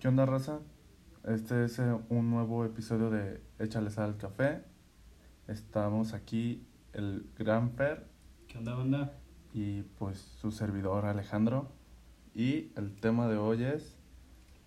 ¿Qué 0.00 0.08
onda, 0.08 0.24
raza? 0.24 0.60
Este 1.24 1.66
es 1.66 1.78
eh, 1.78 1.94
un 2.08 2.30
nuevo 2.30 2.64
episodio 2.64 3.10
de 3.10 3.42
Échale 3.58 3.90
sal 3.90 4.06
al 4.06 4.16
café. 4.16 4.62
Estamos 5.46 6.14
aquí 6.14 6.66
el 6.94 7.26
gran 7.38 7.72
Fer 7.72 8.06
¿Qué 8.48 8.56
onda, 8.56 8.76
banda? 8.76 9.12
y 9.52 9.82
pues 9.82 10.16
su 10.40 10.52
servidor 10.52 11.04
Alejandro. 11.04 11.70
Y 12.34 12.72
el 12.76 12.96
tema 12.96 13.28
de 13.28 13.36
hoy 13.36 13.62
es 13.62 13.98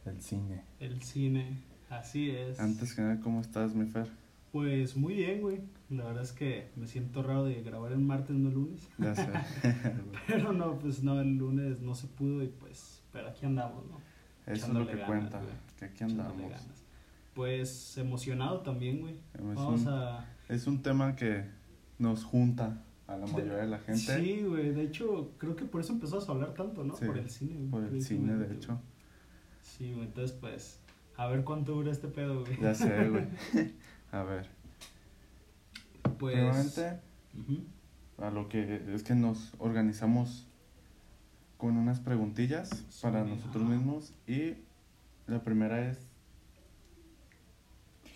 el 0.05 0.21
cine. 0.21 0.65
El 0.79 1.01
cine, 1.01 1.63
así 1.89 2.29
es. 2.29 2.59
Antes 2.59 2.93
que 2.93 3.01
nada, 3.01 3.19
¿cómo 3.19 3.41
estás, 3.41 3.73
mi 3.73 3.87
Fer? 3.87 4.11
Pues 4.51 4.95
muy 4.95 5.15
bien, 5.15 5.41
güey. 5.41 5.61
La 5.89 6.03
verdad 6.03 6.21
es 6.21 6.31
que 6.31 6.69
me 6.75 6.85
siento 6.85 7.23
raro 7.23 7.45
de 7.45 7.63
grabar 7.63 7.91
el 7.91 8.01
martes, 8.01 8.35
no 8.35 8.49
el 8.49 8.53
lunes. 8.53 8.87
Ya 8.99 9.15
sé. 9.15 9.27
Pero 10.27 10.53
no, 10.53 10.77
pues 10.77 11.01
no, 11.01 11.19
el 11.19 11.37
lunes 11.37 11.81
no 11.81 11.95
se 11.95 12.05
pudo 12.05 12.43
y 12.43 12.49
pues, 12.49 13.01
pero 13.11 13.29
aquí 13.29 13.47
andamos, 13.47 13.83
¿no? 13.87 14.12
Eso 14.45 14.67
es 14.67 14.73
lo 14.73 14.85
que 14.85 14.93
ganas, 14.93 15.07
cuenta, 15.07 15.39
güey. 15.39 15.53
que 15.77 15.85
aquí 15.85 16.03
andamos. 16.03 16.51
Pues 17.33 17.97
emocionado 17.97 18.61
también, 18.61 19.01
güey. 19.01 19.15
Es 19.33 19.41
Vamos 19.41 19.81
un, 19.81 19.87
a... 19.87 20.25
es 20.49 20.67
un 20.67 20.81
tema 20.81 21.15
que 21.15 21.45
nos 21.97 22.23
junta 22.23 22.83
a 23.07 23.17
la 23.17 23.25
mayoría 23.25 23.57
de 23.57 23.67
la 23.67 23.79
gente. 23.79 24.21
Sí, 24.21 24.43
güey. 24.43 24.71
De 24.71 24.83
hecho, 24.83 25.31
creo 25.37 25.55
que 25.55 25.65
por 25.65 25.81
eso 25.81 25.93
empezamos 25.93 26.27
a 26.29 26.31
hablar 26.31 26.53
tanto, 26.53 26.83
¿no? 26.83 26.95
Sí, 26.95 27.05
por 27.05 27.17
el 27.17 27.29
cine, 27.29 27.55
güey. 27.55 27.69
Por 27.69 27.83
el 27.85 28.01
cine, 28.01 28.35
de 28.35 28.53
hecho. 28.53 28.79
Sí, 29.61 29.93
güey. 29.93 30.05
Entonces, 30.05 30.37
pues, 30.39 30.79
a 31.17 31.27
ver 31.27 31.43
cuánto 31.43 31.73
dura 31.73 31.91
este 31.91 32.07
pedo, 32.07 32.41
güey. 32.41 32.59
Ya 32.61 32.75
sé, 32.75 33.09
güey. 33.09 33.25
A 34.11 34.23
ver. 34.23 34.47
Pues... 36.19 36.35
Primeramente, 36.35 36.99
a 38.19 38.29
lo 38.29 38.47
que 38.47 38.83
es 38.93 39.03
que 39.03 39.15
nos 39.15 39.53
organizamos 39.57 40.47
con 41.63 41.77
unas 41.77 42.01
preguntillas 42.01 42.85
para 43.01 43.23
nosotros 43.23 43.63
mismos 43.63 44.13
y 44.27 44.55
la 45.27 45.41
primera 45.45 45.89
es 45.89 46.09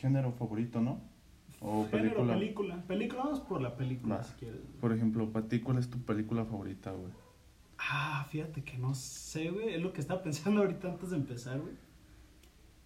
género 0.02 0.34
favorito, 0.34 0.82
¿no? 0.82 1.00
O 1.62 1.86
Género, 1.86 2.28
película. 2.28 2.34
película. 2.34 2.84
Película, 2.86 3.24
vamos 3.24 3.40
por 3.40 3.62
la 3.62 3.78
película 3.78 4.18
Va. 4.18 4.24
si 4.26 4.34
quieres. 4.34 4.60
Por 4.82 4.92
ejemplo, 4.92 5.32
para 5.32 5.48
ti, 5.48 5.62
¿cuál 5.62 5.78
es 5.78 5.90
tu 5.90 5.98
película 6.00 6.44
favorita, 6.44 6.92
güey? 6.92 7.14
Ah, 7.78 8.28
fíjate 8.30 8.66
que 8.66 8.78
no 8.78 8.94
sé, 8.94 9.50
güey. 9.50 9.76
Es 9.76 9.82
lo 9.82 9.94
que 9.94 10.02
estaba 10.02 10.22
pensando 10.22 10.60
ahorita 10.64 10.90
antes 10.90 11.12
de 11.12 11.16
empezar, 11.16 11.62
güey. 11.62 11.76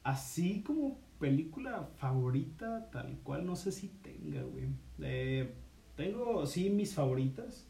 Así 0.03 0.61
como 0.61 0.99
película 1.19 1.89
favorita, 1.97 2.87
tal 2.91 3.17
cual, 3.23 3.47
no 3.47 3.55
sé 3.55 3.71
si 3.71 3.87
tenga, 3.87 4.43
güey. 4.43 4.67
Eh, 4.99 5.55
tengo, 5.95 6.45
sí, 6.45 6.69
mis 6.69 6.93
favoritas. 6.93 7.67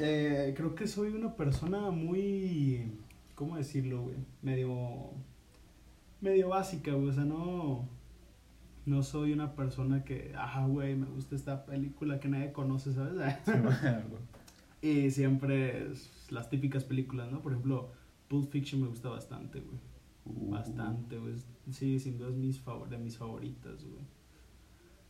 Eh, 0.00 0.54
creo 0.56 0.74
que 0.74 0.86
soy 0.86 1.08
una 1.08 1.34
persona 1.34 1.90
muy, 1.90 2.92
¿cómo 3.34 3.56
decirlo, 3.56 4.02
güey? 4.02 4.16
Medio, 4.42 5.10
medio 6.20 6.48
básica, 6.48 6.92
güey. 6.92 7.08
O 7.08 7.12
sea, 7.12 7.24
no, 7.24 7.88
no 8.86 9.02
soy 9.02 9.32
una 9.32 9.54
persona 9.54 10.04
que, 10.04 10.32
ah, 10.36 10.66
güey, 10.68 10.94
me 10.94 11.06
gusta 11.06 11.34
esta 11.34 11.66
película 11.66 12.20
que 12.20 12.28
nadie 12.28 12.52
conoce, 12.52 12.92
¿sabes? 12.92 13.36
Y 14.80 15.10
siempre 15.10 15.90
es 15.90 16.08
las 16.30 16.50
típicas 16.50 16.84
películas, 16.84 17.32
¿no? 17.32 17.42
Por 17.42 17.50
ejemplo, 17.50 17.90
Pulp 18.28 18.48
Fiction 18.50 18.80
me 18.80 18.86
gusta 18.86 19.08
bastante, 19.08 19.60
güey. 19.60 19.78
Uh, 20.24 20.50
Bastante, 20.50 21.18
güey. 21.18 21.34
Sí, 21.72 21.98
sin 21.98 22.16
duda 22.16 22.28
es 22.28 22.36
mis 22.36 22.60
favor 22.60 22.88
de 22.88 22.98
mis 22.98 23.16
favoritas, 23.16 23.82
güey. 23.82 24.04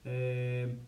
Eh, 0.05 0.78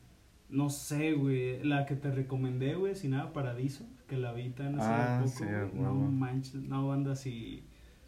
no 0.51 0.71
sé, 0.71 1.13
güey. 1.13 1.63
La 1.65 1.87
que 1.87 1.97
te 1.97 2.11
recomendé, 2.11 2.75
güey, 2.75 2.95
Sin 2.95 3.13
Nada 3.13 3.33
Paradiso, 3.33 3.85
que 4.09 4.17
la 4.17 4.33
vi 4.33 4.51
tan 4.51 4.75
hace 4.77 4.89
Ah, 4.91 5.21
poco. 5.25 5.37
sí, 5.39 5.45
no 5.75 5.95
manches, 5.95 6.63
no, 6.63 6.89
banda, 6.89 7.15
si, 7.17 7.63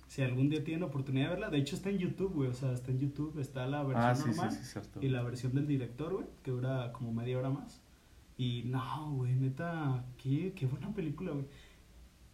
si 0.06 0.22
algún 0.22 0.48
día 0.50 0.62
tienen 0.64 0.82
oportunidad 0.82 1.26
de 1.26 1.30
verla. 1.30 1.50
De 1.50 1.58
hecho, 1.58 1.76
está 1.76 1.90
en 1.90 1.98
YouTube, 1.98 2.34
güey. 2.34 2.50
O 2.50 2.54
sea, 2.54 2.72
está 2.72 2.90
en 2.90 2.98
YouTube. 2.98 3.38
Está 3.38 3.66
la 3.66 3.82
versión 3.82 4.04
Ah, 4.04 4.14
sí, 4.14 4.22
sí, 4.24 4.28
normal 4.36 4.52
sí, 4.52 4.80
y 5.00 5.08
la 5.08 5.22
versión 5.22 5.54
del 5.54 5.66
director, 5.66 6.12
güey, 6.14 6.26
que 6.42 6.50
dura 6.50 6.92
como 6.92 7.12
media 7.12 7.38
hora 7.38 7.50
más. 7.50 7.80
Y 8.36 8.62
no, 8.66 9.12
güey, 9.14 9.34
neta, 9.34 10.04
qué, 10.16 10.52
qué 10.56 10.66
buena 10.66 10.92
película, 10.92 11.30
güey. 11.32 11.44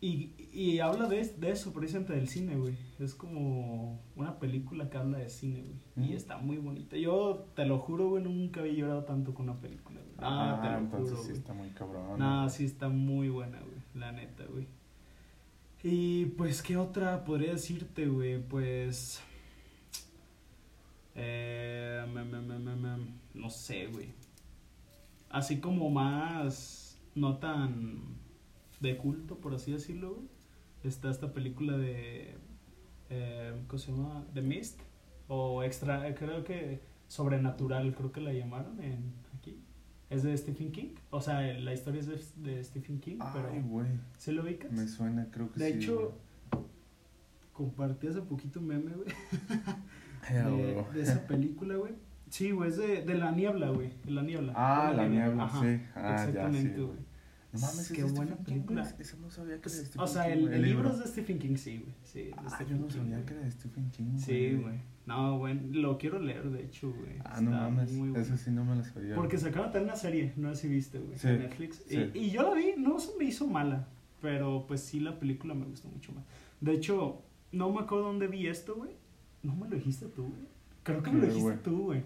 Y, 0.00 0.30
y 0.52 0.78
habla 0.78 1.08
de, 1.08 1.24
de 1.24 1.50
eso, 1.50 1.72
precisamente 1.72 2.12
del 2.14 2.28
cine, 2.28 2.56
güey. 2.56 2.76
Es 3.00 3.14
como 3.16 4.00
una 4.14 4.38
película 4.38 4.88
que 4.88 4.96
habla 4.96 5.18
de 5.18 5.28
cine, 5.28 5.62
güey. 5.62 6.08
Y 6.08 6.12
Mm. 6.12 6.16
está 6.16 6.38
muy 6.38 6.58
bonita. 6.58 6.96
Yo 6.96 7.46
te 7.56 7.66
lo 7.66 7.78
juro, 7.80 8.10
güey, 8.10 8.22
nunca 8.22 8.60
había 8.60 8.74
llorado 8.74 9.02
tanto 9.04 9.34
con 9.34 9.48
una 9.48 9.60
película, 9.60 9.98
güey. 10.00 10.14
Ah, 10.18 10.60
te 10.62 10.70
lo 10.70 10.78
entonces 10.78 11.10
juro, 11.10 11.22
sí 11.22 11.28
güey. 11.30 11.38
está 11.40 11.52
muy 11.52 11.70
cabrón. 11.70 12.18
No, 12.18 12.38
güey. 12.42 12.50
sí 12.50 12.64
está 12.64 12.88
muy 12.88 13.28
buena, 13.28 13.58
güey. 13.58 13.78
La 13.94 14.12
neta, 14.12 14.44
güey. 14.44 14.68
Y 15.82 16.26
pues, 16.26 16.62
¿qué 16.62 16.76
otra 16.76 17.24
podría 17.24 17.52
decirte, 17.52 18.06
güey? 18.06 18.40
Pues. 18.40 19.20
Eh, 21.14 22.04
me- 22.12 22.24
me- 22.24 22.40
me- 22.40 22.58
me- 22.58 22.76
me- 22.76 23.12
no 23.34 23.50
sé, 23.50 23.86
güey. 23.88 24.08
Así 25.30 25.58
como 25.60 25.90
más. 25.90 26.96
No 27.14 27.38
tan. 27.38 28.17
De 28.80 28.96
culto, 28.96 29.38
por 29.38 29.54
así 29.54 29.72
decirlo, 29.72 30.14
güey. 30.14 30.28
Está 30.84 31.10
esta 31.10 31.32
película 31.32 31.76
de. 31.76 32.36
Eh, 33.10 33.54
¿Cómo 33.66 33.78
se 33.78 33.92
llama? 33.92 34.24
The 34.34 34.42
Mist. 34.42 34.80
O 35.28 35.62
extra. 35.62 36.14
Creo 36.14 36.44
que. 36.44 36.80
Sobrenatural, 37.08 37.94
creo 37.94 38.12
que 38.12 38.20
la 38.20 38.32
llamaron 38.32 38.82
en 38.82 39.14
aquí. 39.36 39.58
Es 40.10 40.22
de 40.22 40.36
Stephen 40.36 40.72
King. 40.72 40.94
O 41.10 41.20
sea, 41.20 41.40
la 41.40 41.72
historia 41.72 42.00
es 42.00 42.06
de, 42.36 42.50
de 42.52 42.62
Stephen 42.64 43.00
King, 43.00 43.16
Ay, 43.20 43.30
pero 43.32 43.62
güey. 43.66 43.86
¿se 44.18 44.32
lo 44.32 44.42
ubicas? 44.42 44.70
Me 44.72 44.86
suena, 44.86 45.26
creo 45.30 45.50
que 45.50 45.58
De 45.60 45.72
sí. 45.72 45.78
hecho, 45.78 46.12
compartí 47.52 48.06
hace 48.08 48.20
poquito 48.22 48.60
un 48.60 48.66
meme, 48.68 48.92
güey, 48.92 49.08
de, 50.30 50.80
Eh, 50.80 50.84
de 50.94 51.02
esa 51.02 51.26
película, 51.26 51.76
güey. 51.76 51.94
Sí, 52.30 52.50
güey, 52.50 52.68
es 52.70 52.76
de, 52.76 53.02
de 53.04 53.14
La 53.14 53.32
Niebla, 53.32 53.70
güey, 53.70 53.90
de 54.04 54.10
La 54.10 54.22
Niebla. 54.22 54.52
Ah, 54.54 54.90
De 54.90 54.96
la 54.98 55.08
niebla, 55.08 55.44
Ajá, 55.44 55.60
sí. 55.60 55.80
Ah, 55.94 56.18
sí, 56.18 56.28
Exactamente, 56.28 56.80
güey. 56.82 56.98
No 57.60 57.66
mames, 57.66 57.92
Qué 57.92 58.04
buena 58.04 58.36
King, 58.36 58.44
película. 58.44 58.82
güey. 58.82 58.94
Eso 59.00 59.16
no 59.20 59.30
sabía 59.30 59.60
que 59.60 59.68
era 59.68 59.78
de 59.78 59.84
Stephen 59.86 60.00
O 60.00 60.06
sea, 60.06 60.24
King, 60.34 60.46
el, 60.48 60.62
libro 60.62 60.90
es 60.90 60.98
de 60.98 61.06
Stephen 61.06 61.38
King, 61.38 61.56
sí, 61.56 61.78
güey. 61.78 61.94
Sí, 62.04 62.22
de 62.24 62.34
Ah, 62.36 62.50
Stephen 62.50 62.76
yo 62.76 62.82
no 62.82 62.88
King, 62.88 62.96
sabía 62.98 63.24
que 63.26 63.34
era 63.34 63.42
de 63.42 63.50
Stephen 63.50 63.90
King, 63.90 64.18
Sí, 64.18 64.54
güey. 64.60 64.74
No, 65.06 65.38
güey, 65.38 65.58
lo 65.72 65.96
quiero 65.98 66.18
leer, 66.18 66.50
de 66.50 66.64
hecho, 66.64 66.92
güey. 66.92 67.16
Ah, 67.24 67.40
no 67.40 67.50
Está 67.50 67.62
mames, 67.70 67.92
muy 67.92 68.20
eso 68.20 68.36
sí 68.36 68.50
no 68.50 68.64
me 68.64 68.76
lo 68.76 68.84
sabía. 68.84 69.14
Porque 69.14 69.36
güey. 69.36 69.46
sacaron 69.48 69.72
también 69.72 69.84
una 69.90 69.96
serie, 69.96 70.32
no 70.36 70.54
sé 70.54 70.62
si 70.62 70.68
viste, 70.68 70.98
güey, 70.98 71.18
Sí, 71.18 71.28
en 71.28 71.38
Netflix. 71.40 71.82
sí. 71.86 72.10
Y, 72.14 72.18
y 72.18 72.30
yo 72.30 72.42
la 72.42 72.54
vi, 72.54 72.74
no 72.76 72.98
se 72.98 73.16
me 73.18 73.24
hizo 73.24 73.46
mala, 73.46 73.88
pero 74.20 74.66
pues 74.68 74.80
sí 74.82 75.00
la 75.00 75.18
película 75.18 75.54
me 75.54 75.64
gustó 75.64 75.88
mucho 75.88 76.12
más. 76.12 76.24
De 76.60 76.72
hecho, 76.72 77.22
no 77.52 77.72
me 77.72 77.80
acuerdo 77.80 78.04
dónde 78.06 78.26
vi 78.26 78.46
esto, 78.48 78.74
güey. 78.76 78.90
No 79.42 79.54
me 79.56 79.68
lo 79.68 79.76
dijiste 79.76 80.06
tú, 80.06 80.24
güey. 80.24 80.46
Creo 80.82 81.02
que 81.02 81.10
me 81.10 81.16
lo 81.20 81.22
¿Qué, 81.22 81.28
dijiste 81.28 81.42
güey? 81.50 81.62
tú, 81.62 81.78
güey. 81.84 82.02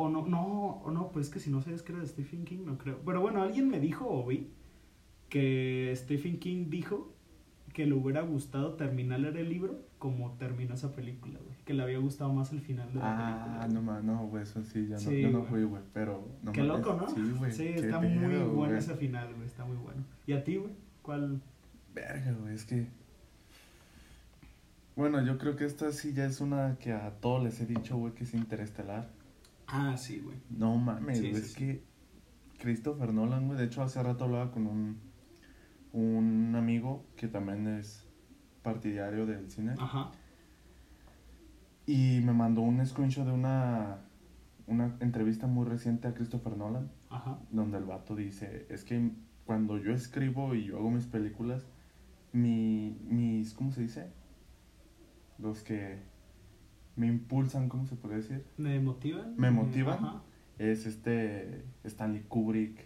O 0.00 0.08
no, 0.08 0.24
no, 0.26 0.80
o 0.84 0.90
no, 0.92 1.10
pues 1.10 1.26
es 1.26 1.32
que 1.32 1.40
si 1.40 1.50
no 1.50 1.60
sabes 1.60 1.82
que 1.82 1.90
era 1.90 2.00
de 2.00 2.06
Stephen 2.06 2.44
King, 2.44 2.60
no 2.64 2.78
creo. 2.78 3.00
Pero 3.04 3.20
bueno, 3.20 3.42
alguien 3.42 3.68
me 3.68 3.80
dijo 3.80 4.06
o 4.08 4.24
vi 4.24 4.48
que 5.28 5.92
Stephen 5.96 6.38
King 6.38 6.66
dijo 6.68 7.12
que 7.72 7.84
le 7.84 7.94
hubiera 7.94 8.20
gustado 8.20 8.74
terminar 8.74 9.18
el 9.18 9.48
libro 9.48 9.80
como 9.98 10.34
terminó 10.34 10.74
esa 10.74 10.92
película, 10.92 11.40
güey. 11.44 11.56
Que 11.64 11.74
le 11.74 11.82
había 11.82 11.98
gustado 11.98 12.32
más 12.32 12.52
el 12.52 12.60
final 12.60 12.92
de 12.92 13.00
la 13.00 13.16
película. 13.16 13.60
Ah, 13.60 13.68
no 13.68 13.82
mames, 13.82 14.04
no, 14.04 14.26
güey, 14.28 14.44
eso 14.44 14.62
sí, 14.62 14.86
ya 14.86 14.94
no, 14.94 15.00
Sí, 15.00 15.20
yo 15.20 15.30
no 15.30 15.42
fui, 15.42 15.64
güey, 15.64 15.82
pero... 15.92 16.28
No 16.44 16.52
Qué 16.52 16.62
loco, 16.62 16.94
¿no? 16.94 17.08
Sí, 17.08 17.34
güey. 17.36 17.50
Sí, 17.50 17.64
qué 17.64 17.80
está 17.80 17.98
muy 17.98 18.16
bueno 18.16 18.52
güey. 18.54 18.76
ese 18.76 18.94
final, 18.94 19.34
güey. 19.34 19.46
Está 19.46 19.64
muy 19.64 19.78
bueno. 19.78 20.04
¿Y 20.28 20.32
a 20.32 20.44
ti, 20.44 20.58
güey? 20.58 20.72
¿Cuál? 21.02 21.40
Verga, 21.92 22.32
güey, 22.40 22.54
es 22.54 22.64
que... 22.64 22.86
Bueno, 24.94 25.24
yo 25.24 25.38
creo 25.38 25.56
que 25.56 25.64
esta 25.64 25.90
sí 25.90 26.12
ya 26.12 26.24
es 26.24 26.40
una 26.40 26.76
que 26.78 26.92
a 26.92 27.10
todos 27.20 27.42
les 27.42 27.60
he 27.60 27.66
dicho, 27.66 27.96
güey, 27.96 28.14
que 28.14 28.22
es 28.22 28.34
interestelar. 28.34 29.08
Ah, 29.68 29.96
sí, 29.96 30.20
güey. 30.20 30.38
No 30.50 30.76
mames, 30.76 31.18
Sí, 31.18 31.26
es 31.28 31.52
sí. 31.52 31.58
que 31.58 31.84
Christopher 32.58 33.12
Nolan, 33.12 33.46
güey, 33.46 33.58
de 33.58 33.66
hecho 33.66 33.82
hace 33.82 34.02
rato 34.02 34.24
hablaba 34.24 34.50
con 34.50 34.66
un, 34.66 34.98
un 35.92 36.54
amigo 36.56 37.04
que 37.16 37.28
también 37.28 37.66
es 37.68 38.04
partidario 38.62 39.26
del 39.26 39.50
cine 39.50 39.74
Ajá. 39.78 40.10
y 41.86 42.20
me 42.24 42.32
mandó 42.32 42.62
un 42.62 42.84
screenshot 42.84 43.24
de 43.26 43.32
una, 43.32 44.00
una 44.66 44.96
entrevista 45.00 45.46
muy 45.46 45.66
reciente 45.66 46.08
a 46.08 46.14
Christopher 46.14 46.56
Nolan 46.56 46.90
Ajá. 47.10 47.38
donde 47.50 47.78
el 47.78 47.84
vato 47.84 48.14
dice, 48.16 48.66
es 48.68 48.84
que 48.84 49.10
cuando 49.46 49.78
yo 49.78 49.92
escribo 49.92 50.54
y 50.54 50.64
yo 50.64 50.78
hago 50.78 50.90
mis 50.90 51.06
películas, 51.06 51.66
mi, 52.32 52.98
mis, 53.08 53.54
¿cómo 53.54 53.70
se 53.72 53.82
dice? 53.82 54.10
Los 55.38 55.62
que 55.62 55.98
me 56.98 57.06
impulsan, 57.06 57.68
¿cómo 57.68 57.86
se 57.86 57.96
puede 57.96 58.16
decir? 58.16 58.44
¿Me 58.56 58.78
motivan? 58.80 59.34
¿Me 59.36 59.50
motivan? 59.50 60.04
Ajá. 60.04 60.22
Es 60.58 60.84
este 60.86 61.62
Stanley 61.84 62.22
Kubrick 62.28 62.84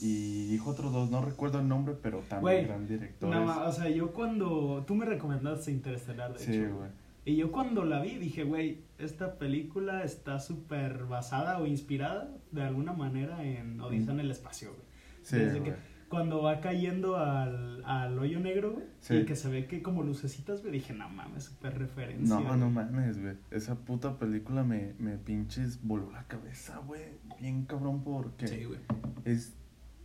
y 0.00 0.46
dijo 0.48 0.70
otros 0.70 0.92
dos, 0.92 1.10
no 1.10 1.22
recuerdo 1.24 1.58
el 1.60 1.66
nombre, 1.68 1.94
pero 2.00 2.20
también 2.20 2.66
gran 2.66 2.86
director. 2.86 3.28
No, 3.30 3.66
o 3.66 3.72
sea, 3.72 3.88
yo 3.88 4.12
cuando... 4.12 4.84
Tú 4.86 4.94
me 4.94 5.04
recomendaste 5.06 5.70
Interestelar, 5.72 6.34
de 6.34 6.38
sí, 6.38 6.54
hecho. 6.54 6.76
güey. 6.76 6.90
Y 7.24 7.36
yo 7.36 7.50
cuando 7.50 7.84
la 7.84 8.00
vi 8.00 8.16
dije, 8.16 8.44
güey, 8.44 8.78
esta 8.98 9.38
película 9.38 10.04
está 10.04 10.38
súper 10.38 11.04
basada 11.06 11.58
o 11.58 11.66
inspirada 11.66 12.30
de 12.52 12.62
alguna 12.62 12.92
manera 12.92 13.42
en 13.42 13.80
Odisea 13.80 14.14
en 14.14 14.20
el 14.20 14.30
espacio, 14.30 14.68
güey. 14.70 14.82
Sí, 15.22 15.36
Desde 15.36 15.58
güey. 15.60 15.72
que- 15.72 15.78
cuando 16.08 16.42
va 16.42 16.60
cayendo 16.60 17.16
al, 17.16 17.84
al 17.84 18.18
hoyo 18.18 18.40
negro, 18.40 18.72
güey. 18.72 18.86
Sí. 19.00 19.14
Y 19.16 19.24
que 19.26 19.36
se 19.36 19.48
ve 19.48 19.66
que 19.66 19.82
como 19.82 20.02
lucecitas, 20.02 20.62
güey. 20.62 20.72
Dije, 20.72 20.94
no 20.94 21.08
mames, 21.10 21.44
súper 21.44 21.78
referencia. 21.78 22.34
No, 22.34 22.42
güey". 22.44 22.58
no 22.58 22.70
mames, 22.70 23.20
güey. 23.20 23.34
Esa 23.50 23.74
puta 23.76 24.18
película 24.18 24.64
me, 24.64 24.94
me 24.98 25.18
pinches 25.18 25.82
voló 25.82 26.10
la 26.10 26.24
cabeza, 26.26 26.78
güey. 26.78 27.02
Bien 27.40 27.64
cabrón 27.66 28.02
porque 28.04 28.46
Sí, 28.48 28.64
güey. 28.64 28.80
es 29.24 29.54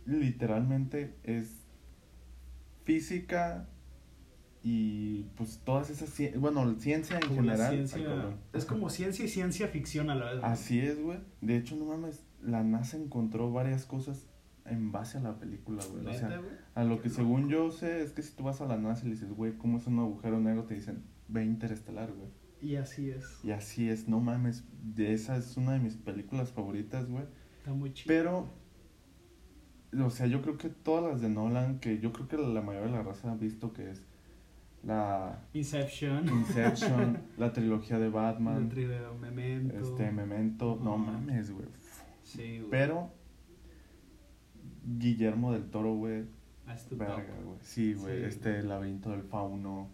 literalmente 0.06 1.16
es 1.24 1.62
física 2.84 3.68
y 4.62 5.24
pues 5.36 5.60
todas 5.64 5.90
esas 5.90 6.10
bueno, 6.38 6.74
ciencia 6.78 7.16
en 7.16 7.22
Como 7.28 7.34
general. 7.42 7.70
ciencia- 7.72 7.98
Ay, 7.98 8.04
cabrón. 8.04 8.36
es 8.52 8.64
como 8.64 8.88
ciencia 8.90 9.24
y 9.24 9.28
ciencia 9.28 9.68
ficción 9.68 10.10
a 10.10 10.14
la 10.14 10.24
vez. 10.32 10.40
güey. 10.40 10.52
Así 10.52 10.80
es, 10.80 11.02
güey. 11.02 11.18
De 11.40 11.56
hecho, 11.56 11.76
no 11.76 11.84
mames, 11.86 12.24
la 12.42 12.62
NASA 12.62 12.96
encontró 12.96 13.52
varias 13.52 13.84
cosas 13.84 14.26
en 14.66 14.92
base 14.92 15.18
a 15.18 15.20
la 15.20 15.38
película, 15.38 15.82
güey. 15.90 16.06
O 16.06 16.12
sea, 16.18 16.40
a 16.74 16.84
lo 16.84 17.00
que 17.00 17.10
según 17.10 17.48
yo 17.48 17.70
sé 17.70 18.02
es 18.02 18.12
que 18.12 18.22
si 18.22 18.34
tú 18.34 18.44
vas 18.44 18.60
a 18.60 18.66
la 18.66 18.76
NASA 18.76 19.02
y 19.02 19.08
le 19.08 19.14
dices, 19.14 19.32
güey, 19.32 19.56
¿cómo 19.58 19.78
es 19.78 19.86
un 19.86 19.98
agujero 19.98 20.40
negro? 20.40 20.64
Te 20.64 20.74
dicen, 20.74 21.02
ve 21.28 21.44
interestelar, 21.44 22.12
güey. 22.12 22.30
Y 22.60 22.76
así 22.76 23.10
es. 23.10 23.44
Y 23.44 23.50
así 23.50 23.90
es, 23.90 24.08
no 24.08 24.20
mames, 24.20 24.64
de 24.82 25.12
esa 25.12 25.36
es 25.36 25.56
una 25.56 25.72
de 25.72 25.80
mis 25.80 25.96
películas 25.96 26.50
favoritas, 26.50 27.06
güey. 27.06 27.24
Está 27.58 27.74
muy 27.74 27.92
chido. 27.92 28.06
Pero, 28.08 28.48
o 30.02 30.10
sea, 30.10 30.26
yo 30.26 30.40
creo 30.40 30.56
que 30.56 30.70
todas 30.70 31.04
las 31.04 31.20
de 31.20 31.28
Nolan, 31.28 31.78
que 31.78 31.98
yo 32.00 32.12
creo 32.12 32.26
que 32.26 32.38
la 32.38 32.62
mayoría 32.62 32.90
de 32.90 32.92
la 32.92 33.02
raza 33.02 33.32
ha 33.32 33.36
visto 33.36 33.72
que 33.74 33.90
es 33.90 34.02
la 34.82 35.42
Inception. 35.52 36.26
Inception, 36.28 37.18
la 37.36 37.52
trilogía 37.52 37.98
de 37.98 38.08
Batman, 38.08 38.70
Memento. 39.20 39.78
este, 39.78 40.10
Memento, 40.10 40.78
no 40.82 40.96
mames, 40.96 41.50
güey. 41.50 41.66
Sí, 42.22 42.58
güey. 42.58 42.70
Pero, 42.70 43.10
Guillermo 44.86 45.52
del 45.52 45.64
Toro, 45.70 45.94
güey, 45.94 46.24
Ah, 46.66 46.76
verga, 46.92 47.24
güey. 47.44 47.58
Sí, 47.60 47.94
güey, 47.94 48.20
Sí, 48.20 48.24
este, 48.26 48.58
El 48.60 48.68
laberinto 48.68 49.10
del 49.10 49.22
fauno, 49.22 49.88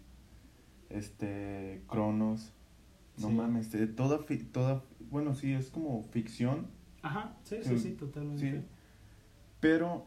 este, 0.89 1.81
Cronos. 1.87 2.53
No 3.17 3.27
Sí. 3.27 3.33
mames, 3.33 3.73
eh, 3.75 3.87
toda, 3.87 4.19
fi- 4.19 4.37
toda, 4.43 4.83
bueno, 5.09 5.33
sí, 5.35 5.51
es 5.53 5.69
como 5.69 6.01
ficción, 6.03 6.67
Ajá, 7.03 7.35
sí, 7.43 7.57
sí, 7.63 7.69
Sí. 7.69 7.79
sí, 7.79 7.91
totalmente. 7.93 8.59
Sí. 8.59 8.65
Pero, 9.59 10.05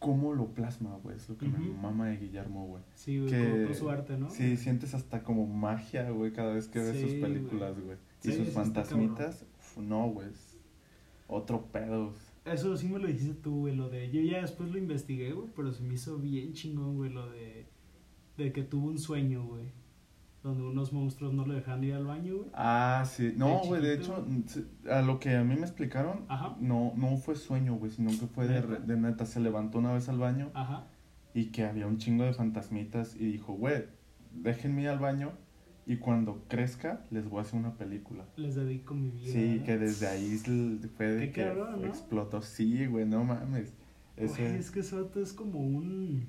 ¿cómo 0.00 0.32
lo 0.34 0.48
plasma, 0.48 0.98
güey? 1.02 1.16
Es 1.16 1.28
lo 1.28 1.38
que 1.38 1.46
me 1.46 1.58
mama 1.58 2.08
de 2.08 2.16
Guillermo, 2.16 2.66
güey. 2.66 2.82
Sí, 2.96 3.18
güey, 3.20 3.30
Que- 3.30 3.50
con, 3.50 3.64
con 3.66 3.74
su 3.74 3.88
arte, 3.90 4.18
¿no? 4.18 4.30
Sí, 4.30 4.56
sientes 4.56 4.94
hasta 4.94 5.22
como 5.22 5.46
magia, 5.46 6.10
güey, 6.10 6.32
cada 6.32 6.52
vez 6.54 6.66
que 6.68 6.80
ves 6.80 7.00
sus 7.00 7.12
películas, 7.14 7.78
güey. 7.80 7.96
Y 8.24 8.32
sus 8.32 8.48
fantasmitas, 8.50 9.44
uf, 9.60 9.78
no, 9.78 10.08
güey. 10.10 10.28
Otro 11.28 11.66
pedo. 11.66 12.12
Eso 12.44 12.76
sí 12.76 12.88
me 12.88 12.98
lo 12.98 13.06
dijiste 13.06 13.34
tú, 13.34 13.60
güey, 13.60 13.74
lo 13.74 13.88
de... 13.88 14.10
Yo 14.10 14.20
ya 14.20 14.40
después 14.42 14.70
lo 14.70 14.78
investigué, 14.78 15.32
güey, 15.32 15.48
pero 15.56 15.72
se 15.72 15.82
me 15.82 15.94
hizo 15.94 16.18
bien 16.18 16.52
chingón, 16.52 16.96
güey, 16.96 17.10
lo 17.10 17.30
de... 17.30 17.66
De 18.36 18.52
que 18.52 18.62
tuvo 18.62 18.88
un 18.88 18.98
sueño, 18.98 19.46
güey. 19.46 19.64
Donde 20.42 20.62
unos 20.62 20.92
monstruos 20.92 21.32
no 21.32 21.46
lo 21.46 21.54
dejan 21.54 21.82
ir 21.84 21.94
al 21.94 22.04
baño, 22.04 22.36
güey. 22.36 22.50
Ah, 22.52 23.02
sí. 23.06 23.32
No, 23.36 23.60
güey, 23.60 23.80
de 23.80 23.94
hecho, 23.94 24.26
a 24.90 25.00
lo 25.00 25.18
que 25.20 25.34
a 25.34 25.42
mí 25.42 25.54
me 25.54 25.62
explicaron, 25.62 26.26
Ajá. 26.28 26.56
no, 26.60 26.92
no 26.96 27.16
fue 27.16 27.34
sueño, 27.34 27.76
güey, 27.76 27.90
sino 27.90 28.10
que 28.10 28.26
fue 28.26 28.46
de, 28.46 28.60
de 28.60 28.96
neta. 28.96 29.24
Se 29.24 29.40
levantó 29.40 29.78
una 29.78 29.94
vez 29.94 30.10
al 30.10 30.18
baño 30.18 30.50
Ajá. 30.52 30.86
y 31.32 31.46
que 31.46 31.64
había 31.64 31.86
un 31.86 31.96
chingo 31.96 32.24
de 32.24 32.34
fantasmitas 32.34 33.16
y 33.16 33.24
dijo, 33.24 33.54
güey, 33.54 33.84
déjenme 34.32 34.82
ir 34.82 34.88
al 34.88 34.98
baño 34.98 35.32
y 35.86 35.96
cuando 35.96 36.42
crezca 36.48 37.04
les 37.10 37.28
voy 37.28 37.40
a 37.40 37.42
hacer 37.42 37.58
una 37.58 37.74
película. 37.76 38.24
Les 38.36 38.54
dedico 38.54 38.94
mi 38.94 39.10
vida. 39.10 39.32
Sí, 39.32 39.62
que 39.64 39.76
desde 39.78 40.06
ahí 40.06 40.38
fue 40.96 41.06
de 41.06 41.26
Qué 41.26 41.32
que 41.32 41.44
cabrón, 41.44 41.82
¿no? 41.82 41.88
explotó. 41.88 42.40
Sí, 42.42 42.86
güey, 42.86 43.04
no 43.06 43.24
mames. 43.24 43.74
Ese, 44.16 44.42
Güey, 44.42 44.56
es 44.56 44.70
que 44.70 44.80
vato 44.80 45.20
es 45.20 45.32
como 45.32 45.60
un... 45.60 46.26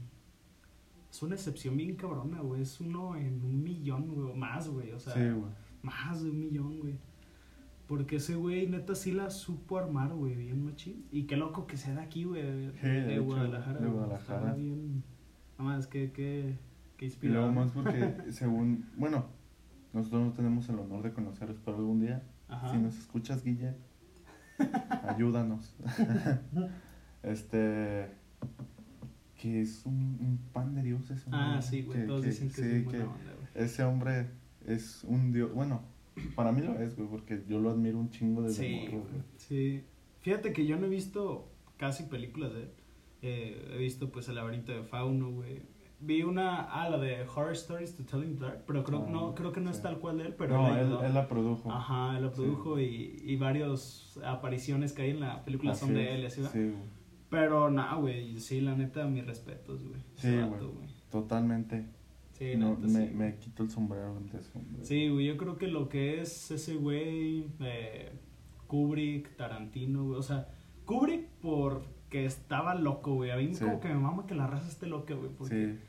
Es 1.10 1.22
una 1.24 1.36
excepción 1.36 1.78
bien 1.78 1.96
cabrona, 1.96 2.42
güey. 2.42 2.62
Es 2.62 2.82
uno 2.82 3.16
en 3.16 3.42
un 3.46 3.64
millón, 3.64 4.14
güey. 4.14 4.36
Más, 4.36 4.68
güey. 4.68 4.92
O 4.92 5.00
sea, 5.00 5.14
sí, 5.14 5.20
güey. 5.20 5.52
más 5.82 6.22
de 6.22 6.30
un 6.30 6.40
millón, 6.40 6.80
güey. 6.80 6.96
Porque 7.88 8.16
ese 8.18 8.36
güey, 8.36 8.68
neta, 8.68 8.96
sí 8.96 9.12
la 9.12 9.30
supo 9.30 9.78
armar, 9.78 10.12
güey, 10.14 10.36
bien 10.36 10.66
machín. 10.66 11.06
Y 11.12 11.24
qué 11.24 11.38
loco 11.38 11.68
que 11.68 11.78
sea 11.78 11.94
de 11.94 12.02
aquí, 12.02 12.24
güey. 12.24 12.42
De, 12.42 12.72
Sí, 12.82 12.88
de 12.88 13.14
hecho, 13.14 13.24
Guadalajara. 13.24 13.80
de. 13.80 13.88
Guadalajara. 13.88 14.40
Está 14.48 14.56
bien... 14.56 15.04
Nada 15.58 15.70
más, 15.70 15.88
que, 15.88 16.12
que, 16.12 16.58
que 16.98 17.06
Y 17.06 17.28
luego 17.28 17.52
más 17.52 17.72
porque, 17.72 18.16
según, 18.32 18.86
bueno, 18.98 19.28
nosotros 19.96 20.22
no 20.26 20.32
tenemos 20.34 20.68
el 20.70 20.78
honor 20.80 21.02
de 21.04 21.14
conocerlos, 21.14 21.58
pero 21.66 21.78
algún 21.78 22.02
día, 22.02 22.22
Ajá. 22.48 22.72
si 22.72 22.78
nos 22.78 22.98
escuchas, 22.98 23.44
Guille, 23.44 23.74
ayúdanos. 25.08 25.76
este, 27.24 28.08
que 29.42 29.62
es 29.62 29.86
un, 29.86 29.94
un 30.20 30.40
pan 30.54 30.76
de 30.76 30.84
Dios 30.84 31.10
ese 31.10 31.30
Ah, 31.32 31.46
hombre, 31.56 31.62
sí, 31.62 31.82
güey. 31.84 32.00
que- 32.00 32.06
Todos 32.06 32.22
que- 32.22 32.28
dicen 32.28 32.48
que 32.50 32.54
sí, 32.56 32.62
es 32.62 32.68
bien 32.72 32.84
que 32.84 32.98
buena 32.98 33.06
onda, 33.14 33.34
güey. 33.34 33.66
ese 33.66 33.84
hombre 33.84 34.28
es 34.68 35.04
un 35.04 35.32
dios, 35.32 35.54
bueno, 35.54 35.82
para 36.36 36.52
mí 36.52 36.62
lo 36.62 36.80
es, 36.80 36.96
güey, 36.96 37.08
porque 37.10 37.44
yo 37.48 37.60
lo 37.60 37.70
admiro 37.72 38.00
un 38.00 38.10
chingo 38.10 38.42
desde 38.44 38.64
Sí, 38.68 38.86
morro, 38.92 39.04
güey. 39.10 39.22
Sí. 39.38 39.84
Fíjate 40.22 40.54
que 40.54 40.66
yo 40.66 40.78
no 40.78 40.86
he 40.86 40.90
visto 40.90 41.52
casi 41.78 42.04
películas 42.04 42.54
de 42.54 42.64
él. 42.64 42.70
Eh, 43.22 43.72
he 43.74 43.78
visto 43.78 44.12
pues 44.12 44.28
El 44.30 44.36
laberinto 44.36 44.72
de 44.72 44.84
Fauno, 44.84 45.32
güey. 45.32 45.62
Vi 46.06 46.22
una, 46.24 46.62
ah, 46.66 46.90
la 46.90 46.98
de 47.00 47.24
Horror 47.24 47.54
Stories 47.54 47.96
to 47.96 48.04
Tell 48.04 48.24
in 48.24 48.38
the 48.38 48.46
Dark, 48.46 48.64
pero 48.68 48.84
creo, 48.84 49.06
Ah, 49.08 49.10
no, 49.12 49.34
creo 49.34 49.52
que 49.52 49.60
no 49.62 49.72
es 49.72 49.78
sí. 49.78 49.84
tal 49.84 49.98
cual 50.00 50.18
de 50.20 50.26
él, 50.28 50.36
pero 50.38 50.56
no, 50.58 50.68
él 50.68 50.74
él, 50.74 50.80
ayudó. 50.86 51.04
él 51.04 51.14
la 51.14 51.28
produjo. 51.28 51.72
Ajá, 51.72 52.18
él 52.18 52.24
la 52.26 52.32
produjo 52.32 52.80
y, 52.80 53.22
y 53.26 53.36
varias 53.38 54.20
apariciones 54.24 54.94
que 54.94 55.02
hay 55.02 55.10
en 55.12 55.22
la 55.22 55.44
película 55.44 55.74
son 55.74 55.94
de 55.96 56.04
es, 56.26 56.38
él, 56.38 56.46
así. 56.46 56.54
Sí, 56.54 56.60
güey, 56.70 56.74
Pero 57.30 57.72
nada, 57.72 57.96
güey, 57.96 58.40
sí, 58.40 58.62
la 58.62 58.76
neta, 58.76 59.06
mis 59.08 59.26
respetos, 59.26 59.82
güey. 59.84 60.00
Sí, 60.16 60.32
güey. 60.32 60.72
totalmente. 61.10 61.86
Sí, 62.34 62.54
No, 62.58 62.72
neta, 62.76 62.88
me, 62.88 63.08
sí. 63.08 63.14
me 63.16 63.36
quito 63.38 63.64
el 63.64 63.70
sombrero 63.72 64.16
ante 64.18 64.38
hombre. 64.54 64.84
Sí, 64.86 65.10
güey, 65.10 65.26
yo 65.26 65.38
creo 65.38 65.58
que 65.58 65.68
lo 65.68 65.90
que 65.90 66.22
es 66.22 66.52
ese 66.52 66.76
güey, 66.76 67.46
eh, 67.62 68.12
Kubrick, 68.68 69.36
Tarantino, 69.38 70.04
güey, 70.06 70.20
o 70.20 70.24
sea, 70.24 70.48
Kubrick 70.86 71.28
porque 71.42 72.26
estaba 72.26 72.76
loco, 72.76 73.14
güey, 73.16 73.32
a 73.32 73.38
mí 73.38 73.54
Sí. 73.54 73.64
como 73.64 73.80
que 73.80 73.88
me 73.88 73.96
mama 73.96 74.26
que 74.28 74.36
la 74.36 74.48
raza 74.48 74.68
esté 74.68 74.86
loca, 74.88 75.14
güey, 75.16 75.30
porque 75.38 75.56
Sí. 75.78 75.80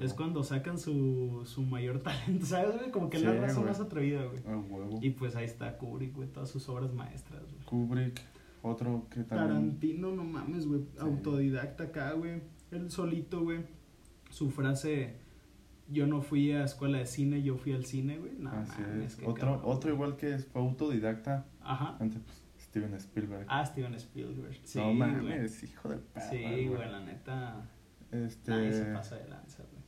Es 0.00 0.14
cuando 0.14 0.42
sacan 0.42 0.78
su, 0.78 1.42
su 1.44 1.62
mayor 1.62 2.00
talento, 2.00 2.46
¿sabes, 2.46 2.76
güey? 2.76 2.90
Como 2.90 3.08
que 3.10 3.18
es 3.18 3.22
la 3.22 3.32
güey. 3.32 3.64
más 3.64 3.80
atrevida, 3.80 4.24
güey. 4.24 4.40
A 4.46 4.56
huevo. 4.56 4.98
Y 5.00 5.10
pues 5.10 5.36
ahí 5.36 5.44
está 5.44 5.78
Kubrick, 5.78 6.14
güey, 6.14 6.28
todas 6.28 6.50
sus 6.50 6.68
obras 6.68 6.92
maestras, 6.92 7.42
güey. 7.42 7.64
Kubrick, 7.64 8.20
otro 8.62 9.06
que 9.10 9.22
también. 9.24 9.48
Tarantino, 9.48 10.10
no 10.12 10.24
mames, 10.24 10.66
güey, 10.66 10.82
autodidacta 10.98 11.84
acá, 11.84 12.12
güey, 12.12 12.42
él 12.70 12.90
solito, 12.90 13.42
güey, 13.42 13.60
su 14.30 14.50
frase... 14.50 15.20
Yo 15.88 16.06
no 16.06 16.22
fui 16.22 16.52
a 16.52 16.64
escuela 16.64 16.98
de 16.98 17.06
cine, 17.06 17.42
yo 17.42 17.56
fui 17.58 17.72
al 17.72 17.84
cine, 17.84 18.16
güey. 18.16 18.32
No, 18.38 18.50
Así 18.50 18.80
mames, 18.80 19.12
es. 19.12 19.16
qué 19.16 19.26
Otro, 19.26 19.46
cabrón, 19.46 19.60
otro 19.64 19.92
igual 19.92 20.16
que 20.16 20.38
fue 20.38 20.62
autodidacta. 20.62 21.44
Ajá. 21.60 21.96
Antes, 22.00 22.20
pues, 22.24 22.42
Steven 22.56 22.94
Spielberg. 22.94 23.44
Ah, 23.48 23.66
Steven 23.66 23.92
Spielberg. 23.96 24.58
Sí, 24.64 24.78
no 24.78 24.84
güey. 24.86 24.96
mames, 24.96 25.62
hijo 25.64 25.90
de 25.90 25.96
perra. 25.96 26.30
Sí, 26.30 26.66
güey, 26.66 26.90
la 26.90 27.00
neta. 27.00 27.68
Este. 28.12 28.50
Nadie 28.50 28.72
se 28.72 28.84
pasa 28.92 29.16
de 29.16 29.28
lanza, 29.28 29.62
güey. 29.70 29.82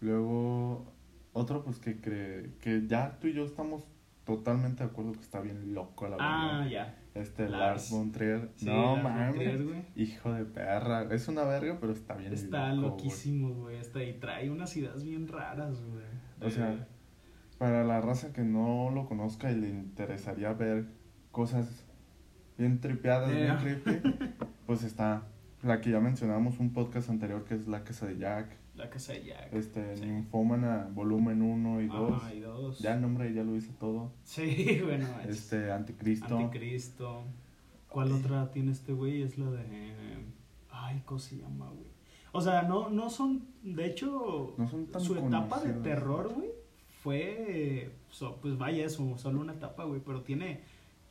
Luego, 0.00 0.92
otro, 1.32 1.64
pues 1.64 1.78
que 1.78 2.00
cree. 2.00 2.52
Que 2.60 2.86
ya 2.86 3.18
tú 3.20 3.26
y 3.28 3.32
yo 3.32 3.44
estamos 3.44 3.86
totalmente 4.24 4.84
de 4.84 4.90
acuerdo 4.90 5.12
que 5.12 5.20
está 5.20 5.40
bien 5.40 5.74
loco 5.74 6.08
la 6.08 6.16
Ah, 6.20 6.58
verdad. 6.64 6.70
ya. 6.70 6.98
Este, 7.14 7.48
Lars. 7.48 7.52
Lars 7.58 7.90
von 7.90 8.12
Trier. 8.12 8.50
Sí, 8.56 8.66
no 8.66 8.96
mames. 8.96 9.86
Hijo 9.96 10.32
de 10.32 10.44
perra. 10.44 11.02
Es 11.14 11.28
una 11.28 11.44
verga, 11.44 11.78
pero 11.80 11.92
está 11.92 12.14
bien 12.16 12.32
Está 12.32 12.72
loco, 12.72 12.88
loquísimo, 12.96 13.54
güey. 13.54 13.76
Está 13.76 14.02
y 14.02 14.14
trae 14.18 14.50
unas 14.50 14.76
ideas 14.76 15.04
bien 15.04 15.28
raras, 15.28 15.80
güey. 15.82 16.04
O 16.40 16.50
sea, 16.50 16.86
Para 17.58 17.84
la 17.84 18.00
raza 18.00 18.32
que 18.32 18.42
no 18.42 18.90
lo 18.90 19.06
conozca 19.06 19.50
y 19.52 19.54
le 19.56 19.68
interesaría 19.68 20.52
ver 20.54 20.86
cosas 21.30 21.84
bien 22.58 22.80
tripeadas, 22.80 23.30
Eh. 23.30 23.42
bien 23.42 23.56
creepy, 23.82 24.34
pues 24.66 24.82
está 24.82 25.22
la 25.64 25.80
que 25.80 25.90
ya 25.90 26.00
mencionamos 26.00 26.58
un 26.60 26.72
podcast 26.72 27.08
anterior 27.10 27.44
que 27.44 27.54
es 27.54 27.66
La 27.66 27.84
Casa 27.84 28.06
de 28.06 28.18
Jack, 28.18 28.56
la 28.74 28.90
casa 28.90 29.12
de 29.12 29.24
Jack. 29.24 29.52
este 29.52 29.96
Sí. 29.96 30.04
Ninfómana 30.06 30.88
volumen 30.92 31.42
1 31.42 31.80
y 31.82 31.86
2. 31.86 32.12
Ajá, 32.12 32.34
y 32.34 32.40
dos. 32.40 32.78
Ya 32.80 32.94
el 32.94 33.00
nombre 33.02 33.32
ya 33.32 33.44
lo 33.44 33.52
dice 33.52 33.72
todo. 33.78 34.12
Sí, 34.24 34.80
bueno. 34.84 35.06
es 35.22 35.30
Este 35.38 35.70
Anticristo. 35.70 36.36
Anticristo. 36.36 37.22
¿Cuál 37.88 38.08
Ay. 38.12 38.20
otra 38.20 38.50
tiene 38.50 38.72
este 38.72 38.92
güey? 38.92 39.22
Es 39.22 39.38
la 39.38 39.50
de. 39.50 39.64
Ay, 40.70 41.02
¿cómo 41.06 41.20
se 41.20 41.36
llama, 41.36 41.66
güey? 41.70 41.86
O 42.32 42.40
sea, 42.40 42.62
no, 42.62 42.90
no 42.90 43.08
son. 43.10 43.46
De 43.62 43.86
hecho, 43.86 44.54
No 44.58 44.66
son 44.68 44.86
tan 44.86 45.00
su 45.00 45.16
etapa 45.16 45.60
de 45.60 45.72
terror, 45.74 46.32
güey, 46.34 46.48
fue. 47.02 47.92
so- 48.10 48.38
pues 48.40 48.58
vaya, 48.58 48.84
eso, 48.84 49.16
solo 49.18 49.40
una 49.40 49.52
etapa, 49.52 49.84
güey. 49.84 50.00
Pero 50.04 50.22
tiene. 50.22 50.60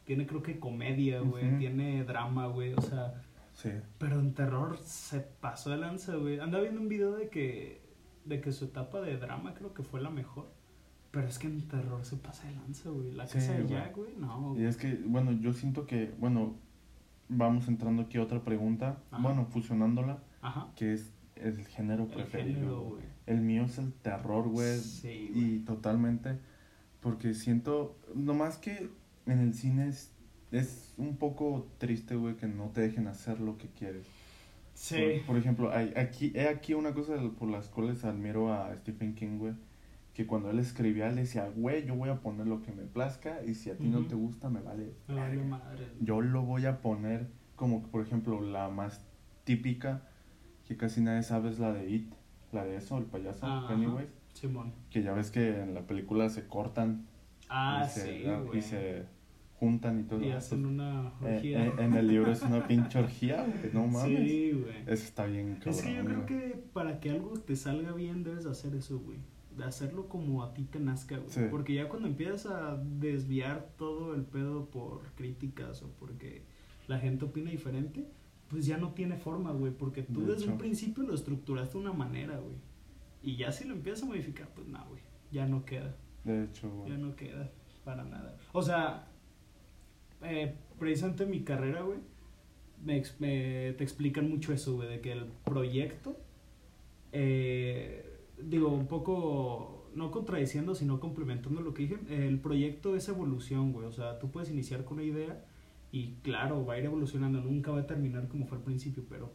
Tiene, 0.03 0.27
creo 0.27 0.43
que 0.43 0.59
comedia, 0.59 1.21
güey. 1.21 1.57
Tiene 1.59 2.03
drama, 2.03 2.47
güey. 2.47 2.73
O 2.73 2.81
sea. 2.81 3.23
Sí. 3.53 3.69
Pero 3.99 4.19
en 4.19 4.33
terror 4.33 4.77
se 4.79 5.19
pasó 5.19 5.69
de 5.69 5.77
lanza, 5.77 6.15
güey. 6.15 6.39
Anda 6.39 6.59
viendo 6.59 6.81
un 6.81 6.87
video 6.89 7.13
de 7.15 7.29
que. 7.29 7.81
De 8.25 8.39
que 8.41 8.51
su 8.51 8.65
etapa 8.65 9.01
de 9.01 9.17
drama 9.17 9.53
creo 9.53 9.73
que 9.73 9.83
fue 9.83 10.01
la 10.01 10.09
mejor. 10.09 10.49
Pero 11.11 11.27
es 11.27 11.37
que 11.37 11.47
en 11.47 11.67
terror 11.67 12.03
se 12.05 12.15
pasa 12.17 12.47
de 12.47 12.55
lanza, 12.55 12.89
güey. 12.89 13.11
La 13.11 13.27
Sí, 13.27 13.35
casa 13.39 13.53
de. 13.53 13.67
Jack, 13.67 13.95
güey. 13.95 14.15
No, 14.17 14.55
Y 14.57 14.63
es 14.63 14.77
que, 14.77 14.95
bueno, 15.05 15.31
yo 15.33 15.53
siento 15.53 15.85
que, 15.85 16.13
bueno, 16.19 16.55
vamos 17.29 17.67
entrando 17.67 18.03
aquí 18.03 18.17
a 18.17 18.23
otra 18.23 18.43
pregunta. 18.43 18.97
Ajá. 19.11 19.21
Bueno, 19.21 19.45
fusionándola. 19.45 20.23
Ajá. 20.41 20.67
que 20.75 20.93
es 20.93 21.11
el 21.35 21.65
género 21.67 22.03
El 22.03 22.09
preferido. 22.09 22.59
género. 22.95 22.97
El 23.27 23.41
mío 23.41 23.63
es 23.65 23.77
el 23.77 23.93
terror, 23.93 24.47
güey. 24.49 24.79
Sí, 24.79 25.29
güey. 25.31 25.55
y 25.55 25.59
totalmente. 25.59 26.39
Porque 27.01 27.33
siento, 27.33 27.97
nomás 28.15 28.57
que 28.57 28.89
en 29.25 29.39
el 29.39 29.53
cine 29.53 29.89
es, 29.89 30.12
es 30.53 30.93
un 30.97 31.17
poco 31.17 31.67
triste, 31.77 32.15
güey, 32.15 32.35
que 32.35 32.47
no 32.47 32.69
te 32.69 32.81
dejen 32.81 33.07
hacer 33.07 33.39
lo 33.39 33.57
que 33.57 33.67
quieres. 33.67 34.07
Sí. 34.73 34.95
Por, 35.17 35.25
por 35.27 35.37
ejemplo, 35.37 35.71
hay, 35.71 35.93
aquí, 35.97 36.31
he 36.35 36.47
aquí 36.47 36.73
una 36.73 36.93
cosa 36.93 37.15
por 37.37 37.49
las 37.49 37.67
cuales 37.69 38.03
admiro 38.05 38.53
a 38.53 38.73
Stephen 38.77 39.15
King, 39.15 39.37
güey. 39.39 39.53
Que 40.13 40.27
cuando 40.27 40.51
él 40.51 40.59
escribía, 40.59 41.09
él 41.09 41.15
decía, 41.15 41.49
güey, 41.55 41.85
yo 41.87 41.95
voy 41.95 42.09
a 42.09 42.21
poner 42.21 42.45
lo 42.47 42.61
que 42.61 42.71
me 42.71 42.83
plazca 42.83 43.43
y 43.45 43.55
si 43.55 43.71
a 43.71 43.77
ti 43.77 43.87
no 43.87 44.05
te 44.05 44.13
gusta, 44.15 44.49
me 44.49 44.61
vale. 44.61 44.93
Me 45.07 45.15
vale 45.15 45.35
verga". 45.37 45.43
madre. 45.49 45.87
Yo 46.01 46.21
lo 46.21 46.43
voy 46.43 46.65
a 46.67 46.81
poner 46.81 47.27
como, 47.55 47.81
por 47.83 48.01
ejemplo, 48.03 48.39
la 48.41 48.69
más 48.69 49.03
típica, 49.43 50.03
que 50.67 50.77
casi 50.77 51.01
nadie 51.01 51.23
sabe, 51.23 51.49
es 51.49 51.57
la 51.59 51.73
de 51.73 51.89
It. 51.89 52.13
La 52.51 52.63
de 52.63 52.75
eso, 52.77 52.99
el 52.99 53.05
payaso, 53.05 53.45
Ajá. 53.47 53.67
Pennywise. 53.69 54.11
Simón. 54.33 54.71
Que 54.91 55.01
ya 55.01 55.13
ves 55.13 55.31
que 55.31 55.61
en 55.61 55.73
la 55.73 55.81
película 55.87 56.29
se 56.29 56.47
cortan 56.47 57.07
Ah, 57.49 57.83
y, 57.85 57.89
se, 57.89 58.01
sí, 58.19 58.25
ah, 58.27 58.39
güey. 58.39 58.59
y 58.59 58.61
se 58.61 59.05
juntan 59.59 59.99
y 60.01 60.03
todo. 60.03 60.21
Y 60.21 60.31
hacen 60.31 60.65
una 60.65 61.13
eh, 61.21 61.35
orgía. 61.35 61.65
eh, 61.65 61.73
en 61.79 61.93
el 61.93 62.07
libro 62.07 62.31
es 62.31 62.41
una 62.41 62.67
pinche 62.67 62.99
orgía, 62.99 63.43
güey. 63.45 63.73
No 63.73 63.87
mames. 63.87 64.29
Sí, 64.29 64.51
güey. 64.51 64.81
Eso 64.81 65.03
está 65.03 65.25
bien 65.25 65.55
cabrón. 65.55 65.73
Es 65.73 65.81
que 65.81 65.93
yo 65.95 66.05
creo 66.05 66.25
que 66.25 66.63
para 66.73 66.99
que 66.99 67.09
algo 67.11 67.33
te 67.39 67.55
salga 67.55 67.93
bien 67.93 68.23
debes 68.23 68.43
de 68.43 68.51
hacer 68.51 68.75
eso, 68.75 68.99
güey. 68.99 69.19
De 69.55 69.63
hacerlo 69.63 70.09
como 70.09 70.43
a 70.43 70.53
ti 70.53 70.63
te 70.63 70.79
nazca, 70.79 71.17
güey. 71.17 71.29
Sí. 71.29 71.41
Porque 71.51 71.75
ya 71.75 71.87
cuando 71.87 72.07
empiezas 72.07 72.47
a 72.47 72.75
desviar 72.77 73.69
todo 73.77 74.15
el 74.15 74.23
pedo 74.23 74.69
por 74.69 75.03
críticas 75.15 75.83
o 75.83 75.91
porque 75.99 76.43
la 76.87 76.97
gente 76.99 77.25
opina 77.25 77.51
diferente, 77.51 78.07
pues 78.49 78.65
ya 78.65 78.77
no 78.77 78.93
tiene 78.93 79.15
forma, 79.17 79.51
güey. 79.51 79.71
Porque 79.71 80.01
tú 80.01 80.25
De 80.25 80.33
desde 80.33 80.49
un 80.51 80.57
principio 80.57 81.03
lo 81.03 81.13
estructuraste 81.13 81.77
de 81.77 81.83
una 81.83 81.93
manera, 81.93 82.39
güey. 82.39 82.55
Y 83.21 83.37
ya 83.37 83.51
si 83.51 83.65
lo 83.65 83.75
empiezas 83.75 84.03
a 84.03 84.07
modificar, 84.07 84.49
pues 84.53 84.67
no, 84.67 84.83
güey. 84.89 85.01
Ya 85.31 85.45
no 85.45 85.63
queda. 85.63 85.95
De 86.23 86.43
hecho, 86.45 86.69
güey. 86.69 86.89
Ya 86.91 86.97
no 86.97 87.15
queda 87.15 87.49
para 87.85 88.03
nada. 88.03 88.35
O 88.53 88.61
sea, 88.61 89.07
eh, 90.23 90.55
precisamente 90.79 91.23
en 91.23 91.29
mi 91.31 91.43
carrera, 91.43 91.81
güey, 91.83 91.99
me, 92.85 93.01
te 93.73 93.83
explican 93.83 94.29
mucho 94.29 94.53
eso, 94.53 94.75
güey, 94.75 94.89
de 94.89 94.99
que 95.01 95.11
el 95.13 95.25
proyecto, 95.45 96.17
eh, 97.11 98.19
digo, 98.41 98.69
un 98.69 98.87
poco, 98.87 99.89
no 99.95 100.11
contradiciendo, 100.11 100.75
sino 100.75 100.99
complementando 100.99 101.61
lo 101.61 101.73
que 101.73 101.83
dije, 101.83 102.27
el 102.27 102.39
proyecto 102.39 102.95
es 102.95 103.07
evolución, 103.09 103.71
güey, 103.73 103.85
o 103.87 103.91
sea, 103.91 104.19
tú 104.19 104.31
puedes 104.31 104.49
iniciar 104.49 104.83
con 104.83 104.97
una 104.97 105.05
idea 105.05 105.45
y 105.91 106.15
claro, 106.23 106.65
va 106.65 106.73
a 106.73 106.79
ir 106.79 106.85
evolucionando, 106.85 107.39
nunca 107.41 107.71
va 107.71 107.81
a 107.81 107.87
terminar 107.87 108.27
como 108.27 108.45
fue 108.47 108.57
al 108.57 108.63
principio, 108.63 109.03
pero 109.07 109.31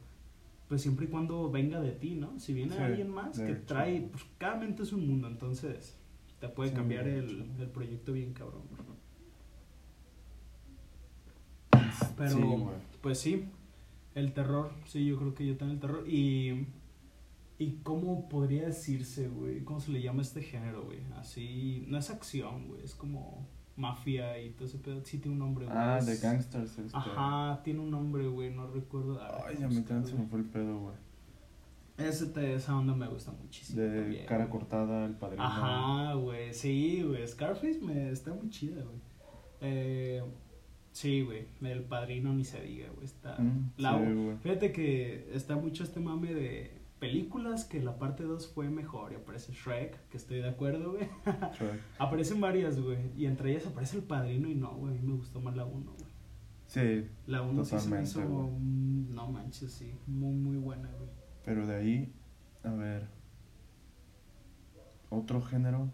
pues 0.69 0.83
siempre 0.83 1.07
y 1.07 1.09
cuando 1.09 1.51
venga 1.51 1.81
de 1.81 1.93
ti, 1.93 2.15
¿no? 2.15 2.39
Si 2.39 2.53
viene 2.53 2.75
Sí, 2.77 2.83
alguien 2.83 3.09
más 3.09 3.39
que 3.39 3.53
hecho. 3.53 3.63
trae, 3.65 4.03
pues 4.11 4.25
cada 4.37 4.57
mente 4.57 4.83
es 4.83 4.93
un 4.93 5.07
mundo, 5.07 5.29
entonces 5.29 5.97
te 6.41 6.49
puede 6.49 6.71
Sí, 6.71 6.77
cambiar 6.77 7.09
el, 7.09 7.47
el 7.59 7.69
proyecto 7.71 8.13
bien 8.13 8.35
cabrón. 8.35 8.63
güey. 8.71 8.98
Pero, 12.19 12.37
Sí, 12.37 12.65
pues 13.01 13.19
sí, 13.19 13.49
el 14.15 14.33
terror, 14.33 14.73
sí, 14.85 15.07
yo 15.07 15.17
creo 15.19 15.35
que 15.35 15.47
yo 15.47 15.57
también 15.57 15.77
el 15.77 15.81
terror. 15.81 16.05
Y, 16.09 16.67
y 17.59 17.79
cómo 17.83 18.29
podría 18.29 18.67
decirse, 18.67 19.29
güey, 19.29 19.65
cómo 19.65 19.81
se 19.81 19.93
le 19.93 20.03
llama 20.03 20.23
este 20.23 20.43
género, 20.43 20.85
güey. 20.85 20.99
Así, 21.17 21.85
no 21.89 21.97
es 21.99 22.11
acción, 22.11 22.69
güey, 22.69 22.83
es 22.85 22.95
como 22.95 23.47
mafia 23.77 24.41
y 24.41 24.51
todo 24.51 24.65
ese 24.67 24.79
pedo. 24.79 25.05
Sí 25.05 25.19
tiene 25.19 25.35
un 25.35 25.39
nombre, 25.39 25.65
güey. 25.65 25.77
Ah, 25.79 26.01
de 26.05 26.17
Gangsters. 26.19 26.79
Este. 26.79 26.97
Ajá, 26.97 27.63
tiene 27.63 27.81
un 27.81 27.91
nombre, 27.91 28.27
güey, 28.27 28.51
no 28.51 28.67
recuerdo. 28.67 29.15
Ver, 29.15 29.23
Ay, 29.47 29.55
vamos 29.55 29.63
a 29.63 29.69
mí 29.69 29.77
buscar, 29.77 29.85
también 29.87 30.07
se 30.17 30.23
me 30.23 30.29
fue 30.29 30.39
el 30.41 30.45
pedo, 30.47 30.79
güey. 30.79 30.95
Ese 31.97 32.55
esa 32.55 32.77
onda 32.77 32.95
me 32.95 33.09
gusta 33.09 33.33
muchísimo. 33.33 33.83
De 33.83 34.01
también, 34.01 34.27
cara 34.27 34.47
güey. 34.47 34.59
cortada, 34.59 35.05
el 35.05 35.15
padrino. 35.15 35.43
Ajá, 35.43 36.15
güey, 36.15 36.55
sí, 36.55 37.03
güey. 37.03 37.27
Scarface 37.27 37.81
me 37.81 38.11
está 38.11 38.33
muy 38.33 38.51
chida, 38.51 38.83
güey. 38.83 39.01
Eh, 39.61 40.23
sí, 41.01 41.23
güey. 41.23 41.47
El 41.63 41.83
padrino 41.85 42.33
ni 42.35 42.45
se 42.45 42.61
diga, 42.63 42.89
güey. 42.95 43.05
Está. 43.05 43.37
Mm, 43.39 43.73
la- 43.77 43.99
sí. 43.99 44.39
Fíjate 44.43 44.73
que 44.73 45.31
está 45.35 45.57
mucho 45.57 45.85
este 45.85 46.01
mame 46.01 46.35
de 46.35 46.79
películas 46.99 47.65
que 47.65 47.81
la 47.83 47.99
parte 47.99 48.25
2 48.25 48.49
fue 48.53 48.69
mejor. 48.71 49.13
Y 49.13 49.17
aparece 49.17 49.53
Shrek, 49.53 50.09
que 50.09 50.17
estoy 50.17 50.39
de 50.41 50.49
acuerdo, 50.49 50.93
güey. 50.93 51.09
Shrek. 51.55 51.81
Aparecen 51.99 52.41
varias, 52.41 52.81
güey. 52.81 52.99
Y 53.17 53.27
entre 53.27 53.51
ellas 53.53 53.67
aparece 53.67 53.97
el 53.99 54.03
padrino 54.03 54.49
y 54.49 54.55
no, 54.55 54.75
güey. 54.77 54.95
A 54.97 55.01
mí 55.01 55.07
me 55.07 55.15
gustó 55.17 55.41
más 55.41 55.55
la 55.57 55.65
1, 55.65 55.93
güey. 55.93 56.09
Sí, 56.67 57.09
La 57.27 57.41
1 57.43 57.65
sí 57.65 57.79
se 57.79 57.89
me 57.89 58.03
hizo. 58.03 58.21
Mm, 58.21 59.15
No 59.15 59.31
manches, 59.31 59.73
sí. 59.73 59.93
Muy, 60.07 60.35
muy 60.35 60.57
buena, 60.59 60.91
güey. 60.99 61.11
pero 61.45 61.67
de 61.67 61.77
ahí, 61.77 62.13
a 62.65 62.73
ver. 62.73 63.07
Otro 65.11 65.41
género. 65.41 65.91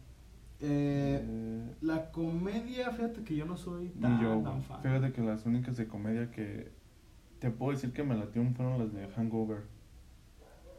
Eh, 0.67 1.21
eh, 1.23 1.75
la 1.83 2.11
comedia, 2.11 2.91
fíjate 2.91 3.23
que 3.23 3.37
yo 3.37 3.45
no 3.45 3.57
soy 3.57 3.89
tan, 4.01 4.21
yo, 4.21 4.39
tan 4.43 4.63
fan. 4.63 4.81
Fíjate 4.83 5.13
que 5.13 5.21
las 5.23 5.45
únicas 5.45 5.77
de 5.77 5.87
comedia 5.87 6.31
que 6.31 6.73
te 7.39 7.51
puedo 7.51 7.73
decir 7.73 7.93
que 7.93 8.03
me 8.03 8.15
latieron 8.17 8.55
fueron 8.55 8.79
las 8.79 8.93
de 8.93 9.07
Hangover. 9.09 9.65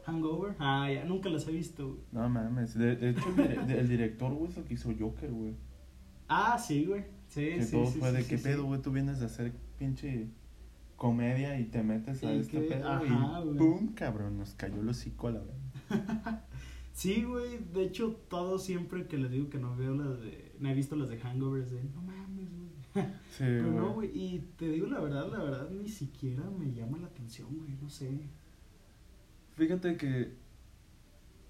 Hangover. 0.04 0.54
Ah, 0.58 0.90
ya, 0.92 1.04
nunca 1.04 1.28
las 1.28 1.46
he 1.48 1.52
visto, 1.52 1.88
güey. 1.88 2.00
No 2.12 2.28
mames. 2.28 2.74
De, 2.76 2.96
de 2.96 3.10
hecho, 3.10 3.24
el, 3.68 3.88
director, 3.88 4.32
güey, 4.34 4.50
es 4.50 4.56
el 4.56 4.64
que 4.64 4.74
hizo 4.74 4.92
Joker, 4.98 5.30
güey. 5.30 5.54
Ah, 6.28 6.58
sí, 6.58 6.84
güey. 6.84 7.04
Sí, 7.28 7.44
Que 7.56 7.62
sí, 7.62 7.72
todo 7.76 7.86
sí, 7.86 7.98
fue 7.98 8.10
sí, 8.10 8.16
de 8.16 8.24
qué 8.26 8.38
pedo, 8.38 8.64
güey. 8.64 8.80
Tú 8.82 8.92
vienes 8.92 9.20
de 9.20 9.26
hacer 9.26 9.52
pinche 9.78 10.28
comedia 10.96 11.58
y 11.58 11.64
te 11.64 11.82
metes 11.82 12.22
a 12.24 12.32
este 12.32 12.60
que- 12.62 12.68
pedo 12.74 12.88
ajá, 12.88 13.40
y 13.42 13.44
güey. 13.46 13.58
¡pum! 13.58 13.94
Cabrón, 13.94 14.38
nos 14.38 14.54
cayó 14.54 14.80
el 14.80 14.88
hocico 14.88 15.28
a 15.28 15.32
la 15.32 15.40
vez. 15.40 15.56
Sí, 16.96 17.24
güey. 17.24 17.58
De 17.74 17.82
hecho, 17.84 18.16
todo 18.28 18.58
siempre 18.58 19.06
que 19.06 19.18
les 19.18 19.30
digo 19.30 19.50
que 19.50 19.58
no 19.58 19.76
veo 19.76 19.94
las 19.94 20.18
de. 20.18 20.56
No 20.58 20.70
he 20.70 20.74
visto 20.74 20.96
las 20.96 21.10
de 21.10 21.18
Hangover 21.18 21.62
es 21.62 21.70
de. 21.70 21.82
No 21.84 22.00
mames, 22.00 22.48
güey. 22.56 23.06
Sí, 23.30 23.44
Pero 23.44 23.70
no, 23.70 23.92
güey. 23.92 24.10
Y 24.14 24.38
te 24.56 24.66
digo 24.70 24.86
la 24.86 25.00
verdad, 25.00 25.30
la 25.30 25.42
verdad, 25.44 25.68
ni 25.70 25.90
siquiera 25.90 26.42
me 26.58 26.72
llama 26.72 26.96
la 26.96 27.08
atención, 27.08 27.48
güey. 27.54 27.76
No 27.82 27.90
sé. 27.90 28.10
Fíjate 29.56 29.98
que 29.98 30.32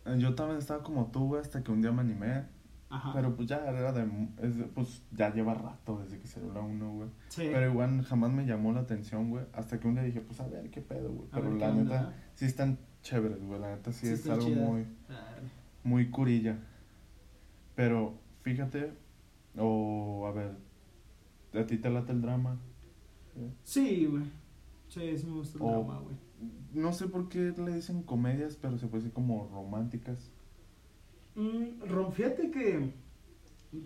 eh, 0.06 0.16
yo 0.18 0.34
también 0.34 0.58
estaba 0.58 0.82
como 0.82 1.12
tú, 1.12 1.26
güey, 1.28 1.40
hasta 1.40 1.62
que 1.62 1.70
un 1.70 1.80
día 1.80 1.92
me 1.92 2.00
animé. 2.00 2.44
Ajá. 2.88 3.12
Pero 3.14 3.36
pues 3.36 3.48
ya 3.48 3.58
era 3.68 3.92
de, 3.92 4.08
es 4.42 4.56
de- 4.58 4.64
pues 4.64 5.02
ya 5.12 5.32
lleva 5.32 5.54
rato 5.54 6.00
desde 6.02 6.18
que 6.20 6.26
salió 6.26 6.52
la 6.52 6.60
1, 6.60 6.92
güey. 6.92 7.08
sí. 7.28 7.48
Pero 7.52 7.70
igual 7.70 8.02
jamás 8.02 8.32
me 8.32 8.46
llamó 8.46 8.72
la 8.72 8.80
atención, 8.80 9.30
güey. 9.30 9.44
Hasta 9.52 9.78
que 9.78 9.86
un 9.86 9.94
día 9.94 10.02
dije, 10.02 10.20
pues 10.20 10.40
a 10.40 10.48
ver 10.48 10.70
qué 10.70 10.80
pedo, 10.80 11.12
güey. 11.12 11.28
Pero 11.32 11.50
ver 11.50 11.60
la 11.60 11.72
neta, 11.72 12.14
sí 12.34 12.44
están 12.46 12.78
chéveres, 13.06 13.42
güey. 13.44 13.60
La 13.60 13.75
neta 13.76 13.92
sí, 13.92 14.06
Sí 14.06 14.12
es 14.14 14.28
algo 14.28 14.46
chidas. 14.46 14.68
muy, 14.68 14.86
muy 15.84 16.10
curilla. 16.10 16.58
Pero 17.75 18.14
fíjate, 18.42 18.92
o 19.56 20.26
a 20.26 20.32
ver, 20.32 20.56
¿a 21.54 21.66
ti 21.66 21.76
te 21.78 21.90
late 21.90 22.12
el 22.12 22.22
drama? 22.22 22.58
Sí, 23.64 24.06
güey. 24.06 24.25
Sí, 24.88 25.16
sí 25.18 25.26
me 25.26 25.34
gusta 25.36 25.58
el 25.58 25.64
O- 25.64 25.68
drama, 25.70 26.00
güey. 26.00 26.16
No 26.72 26.92
sé 26.92 27.08
por 27.08 27.28
qué 27.28 27.54
le 27.56 27.75
dicen 27.75 28.02
comedias, 28.02 28.56
pero 28.56 28.76
se 28.78 28.86
puede 28.86 29.02
decir 29.04 29.14
como 29.14 29.48
románticas. 29.48 30.30
Mm, 31.34 32.10
fíjate 32.12 32.50
que, 32.50 32.92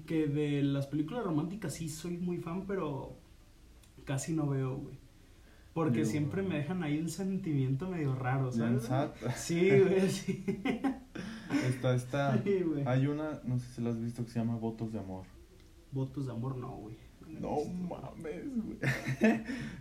que 0.06 0.26
de 0.26 0.62
las 0.62 0.86
películas 0.86 1.24
románticas 1.24 1.74
sí 1.74 1.88
soy 1.88 2.16
muy 2.16 2.38
fan, 2.38 2.66
pero 2.66 3.16
casi 4.04 4.32
no 4.34 4.48
veo, 4.48 4.76
güey. 4.76 4.96
Porque 5.72 6.00
Yo- 6.00 6.04
siempre 6.06 6.42
me 6.42 6.56
dejan 6.56 6.82
ahí 6.82 6.98
un 6.98 7.08
sentimiento 7.08 7.88
medio 7.88 8.14
raro, 8.14 8.50
¿sabes? 8.50 8.88
Sí, 9.36 9.70
güey, 9.80 10.10
sí. 10.10 10.44
Está, 11.66 11.94
está. 11.94 12.40
Sí, 12.44 12.60
güey. 12.62 12.84
Hay 12.86 13.06
una, 13.06 13.40
no 13.44 13.58
sé 13.58 13.66
si 13.74 13.80
la 13.82 13.90
has 13.90 14.00
visto, 14.00 14.24
que 14.24 14.30
se 14.30 14.38
llama 14.38 14.56
Votos 14.56 14.92
de 14.92 14.98
Amor. 15.00 15.24
Votos 15.92 16.26
de 16.26 16.32
amor, 16.32 16.56
no, 16.56 16.70
güey. 16.76 16.96
No 17.28 17.56
mames, 17.64 18.44
güey. 18.64 18.78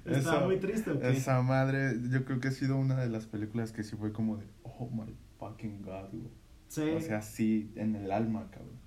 Está 0.06 0.20
Esa- 0.20 0.46
muy 0.46 0.58
triste, 0.58 0.92
¿o 0.92 1.00
qué? 1.00 1.10
Esa 1.12 1.42
madre, 1.44 1.94
yo 2.12 2.26
creo 2.26 2.40
que 2.40 2.48
ha 2.48 2.52
sido 2.52 2.78
una 2.78 2.96
de 3.00 3.10
las 3.10 3.26
películas 3.28 3.72
que 3.72 3.84
sí 3.84 3.96
fue 3.96 4.12
como 4.12 4.38
de, 4.38 4.46
oh 4.64 4.90
my 4.92 5.14
fucking 5.38 5.82
god, 5.84 6.10
güey. 6.12 6.32
Sí, 6.68 6.82
O 6.96 7.02
sea, 7.02 7.22
sí, 7.22 7.72
en 7.76 7.96
el 7.96 8.12
alma, 8.12 8.50
cabrón. 8.52 8.78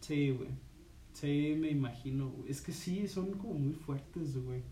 sí, 0.00 0.30
güey. 0.30 0.48
Sí, 1.12 1.54
me 1.58 1.70
imagino, 1.70 2.28
güey. 2.30 2.50
Es 2.50 2.60
que 2.60 2.72
sí, 2.72 3.06
son 3.08 3.32
como 3.32 3.54
muy 3.54 3.74
fuertes, 3.74 4.36
güey. 4.36 4.62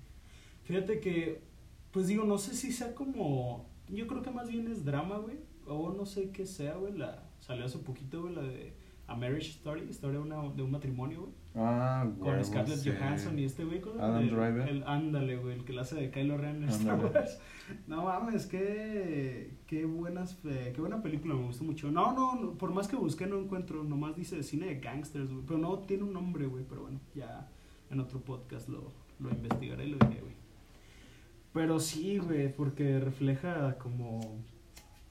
Fíjate 0.64 1.00
que, 1.00 1.42
pues 1.90 2.06
digo, 2.06 2.24
no 2.24 2.38
sé 2.38 2.54
si 2.54 2.72
sea 2.72 2.94
como. 2.94 3.66
Yo 3.88 4.06
creo 4.06 4.22
que 4.22 4.30
más 4.30 4.48
bien 4.48 4.68
es 4.68 4.84
drama, 4.84 5.18
güey. 5.18 5.36
O 5.66 5.92
no 5.92 6.06
sé 6.06 6.30
qué 6.30 6.46
sea, 6.46 6.74
güey. 6.74 6.96
La, 6.96 7.22
salió 7.40 7.64
hace 7.64 7.78
poquito, 7.78 8.22
güey, 8.22 8.34
la 8.34 8.42
de 8.42 8.72
A 9.06 9.14
Marriage 9.16 9.50
Story, 9.50 9.82
historia 9.88 10.18
de, 10.18 10.24
una, 10.24 10.42
de 10.54 10.62
un 10.62 10.70
matrimonio, 10.70 11.20
güey. 11.22 11.32
Ah, 11.54 12.06
güey. 12.16 12.32
Con 12.34 12.44
Scarlett 12.44 12.84
Johansson 12.84 13.38
y 13.38 13.44
este 13.44 13.64
güey. 13.64 13.80
¿cómo 13.80 13.94
se 13.96 14.00
llama? 14.00 14.14
Adam 14.14 14.22
El- 14.28 14.30
Driver. 14.30 14.68
El, 14.68 14.82
ándale, 14.84 15.36
güey, 15.36 15.56
el 15.58 15.64
que 15.64 15.72
la 15.72 15.82
hace 15.82 15.96
de 15.96 16.10
Kylo 16.10 16.38
Ren 16.38 16.62
en 16.62 16.68
Star. 16.70 16.98
Wars. 17.04 17.38
No 17.86 18.04
mames, 18.04 18.46
qué, 18.46 19.54
qué 19.66 19.84
buenas, 19.84 20.38
eh, 20.44 20.72
qué 20.74 20.80
buena 20.80 21.02
película, 21.02 21.34
me 21.34 21.44
gustó 21.46 21.64
mucho. 21.64 21.90
No, 21.90 22.12
no, 22.12 22.34
no, 22.34 22.52
por 22.58 22.72
más 22.72 22.88
que 22.88 22.96
busqué 22.96 23.26
no 23.26 23.38
encuentro, 23.38 23.84
nomás 23.84 24.16
dice 24.16 24.42
cine 24.42 24.66
de 24.66 24.80
gangsters, 24.80 25.30
güey. 25.30 25.44
Pero 25.46 25.58
no 25.58 25.78
tiene 25.80 26.02
un 26.04 26.12
nombre, 26.12 26.46
güey, 26.46 26.64
pero 26.68 26.82
bueno, 26.82 27.00
ya 27.14 27.48
en 27.90 28.00
otro 28.00 28.20
podcast 28.20 28.68
lo, 28.68 28.92
lo 29.20 29.30
investigaré 29.30 29.86
y 29.86 29.90
lo 29.90 29.98
diré, 30.06 30.20
güey. 30.20 30.34
Pero 31.52 31.78
sí, 31.80 32.18
güey, 32.18 32.52
porque 32.52 32.98
refleja 33.00 33.76
como 33.78 34.20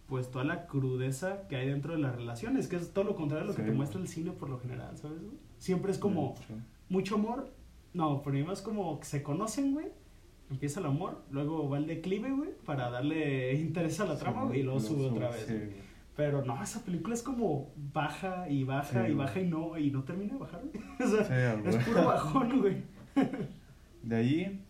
pues 0.08 0.30
toda 0.30 0.44
la 0.44 0.66
crudeza 0.68 1.48
que 1.48 1.56
hay 1.56 1.70
dentro 1.70 1.94
de 1.94 2.00
las 2.00 2.16
relaciones, 2.16 2.68
que 2.68 2.76
es 2.76 2.92
todo 2.92 3.06
lo 3.06 3.16
contrario 3.16 3.46
a 3.46 3.48
lo 3.48 3.56
que 3.56 3.64
te 3.64 3.72
muestra 3.72 4.02
el 4.02 4.08
cine 4.10 4.32
por 4.32 4.50
lo 4.50 4.60
general, 4.60 4.98
¿sabes? 4.98 5.20
güey? 5.22 5.38
Siempre 5.58 5.92
es 5.92 5.98
como 5.98 6.36
Sí. 6.48 6.54
mucho 6.90 7.16
amor, 7.16 7.50
no, 7.94 8.22
primero 8.22 8.52
es 8.52 8.62
como 8.62 9.00
que 9.00 9.06
se 9.06 9.24
conocen, 9.24 9.72
güey, 9.74 9.88
empieza 10.50 10.82
el 10.82 10.88
amor, 10.88 11.24
luego 11.32 11.70
va 11.70 11.78
el 11.78 11.88
declive, 11.88 12.30
güey, 12.32 12.50
para 12.66 12.90
darle 12.90 13.54
interés 13.62 14.00
a 14.02 14.06
la 14.06 14.18
trama, 14.18 14.42
Sí, 14.42 14.48
güey, 14.48 14.60
y 14.60 14.64
luego 14.64 14.80
sube 14.82 15.06
otra 15.06 15.30
vez. 15.30 15.48
güey. 15.48 15.92
Pero 16.14 16.44
no, 16.44 16.62
esa 16.62 16.84
película 16.84 17.14
es 17.16 17.24
como 17.24 17.70
baja 17.94 18.50
y 18.50 18.66
baja 18.66 18.92
Sí, 18.92 18.98
y 18.98 19.02
güey. 19.02 19.14
baja 19.14 19.40
y 19.40 19.48
no, 19.48 19.78
y 19.78 19.92
no 19.92 20.04
termina 20.04 20.34
de 20.34 20.40
bajar, 20.40 20.62
güey. 20.62 20.84
O 21.00 21.08
sea, 21.24 21.24
Sí, 21.64 21.70
es 21.70 21.86
puro 21.86 22.06
bajón, 22.06 22.60
güey. 22.60 22.84
De 24.04 24.16
ahí, 24.16 24.62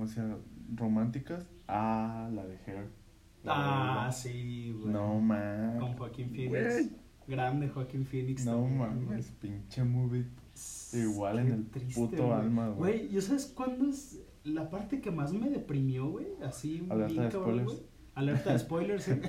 o 0.00 0.06
sea, 0.06 0.36
románticas, 0.74 1.46
ah, 1.68 2.28
la 2.32 2.46
de 2.46 2.56
Hair. 2.66 2.88
La 3.42 4.06
Ah, 4.06 4.12
sí, 4.12 4.74
güey. 4.78 4.92
No 4.92 5.20
mames. 5.20 5.80
Con 5.80 5.94
Joaquín 5.94 6.30
Phoenix. 6.30 6.90
Grande 7.26 7.68
Joaquín 7.68 8.04
Phoenix. 8.04 8.44
No 8.44 8.62
también, 8.62 8.78
mames, 8.78 9.30
pinche 9.40 9.84
movie. 9.84 10.26
Igual 10.92 11.36
Qué 11.36 11.40
en 11.42 11.52
el 11.52 11.70
triste, 11.70 12.00
puto 12.00 12.34
alma, 12.34 12.68
güey. 12.68 12.98
Güey, 12.98 13.08
¿yo 13.10 13.20
sabes 13.22 13.46
cuándo 13.46 13.88
es 13.88 14.20
la 14.44 14.68
parte 14.68 15.00
que 15.00 15.10
más 15.10 15.32
me 15.32 15.48
deprimió, 15.48 16.10
güey? 16.10 16.26
Así, 16.42 16.84
Alerta 16.90 17.22
de 17.22 17.28
cabrón, 17.28 17.60
spoilers. 17.60 17.82
Alerta 18.14 18.52
de 18.52 18.58
spoilers. 18.58 19.10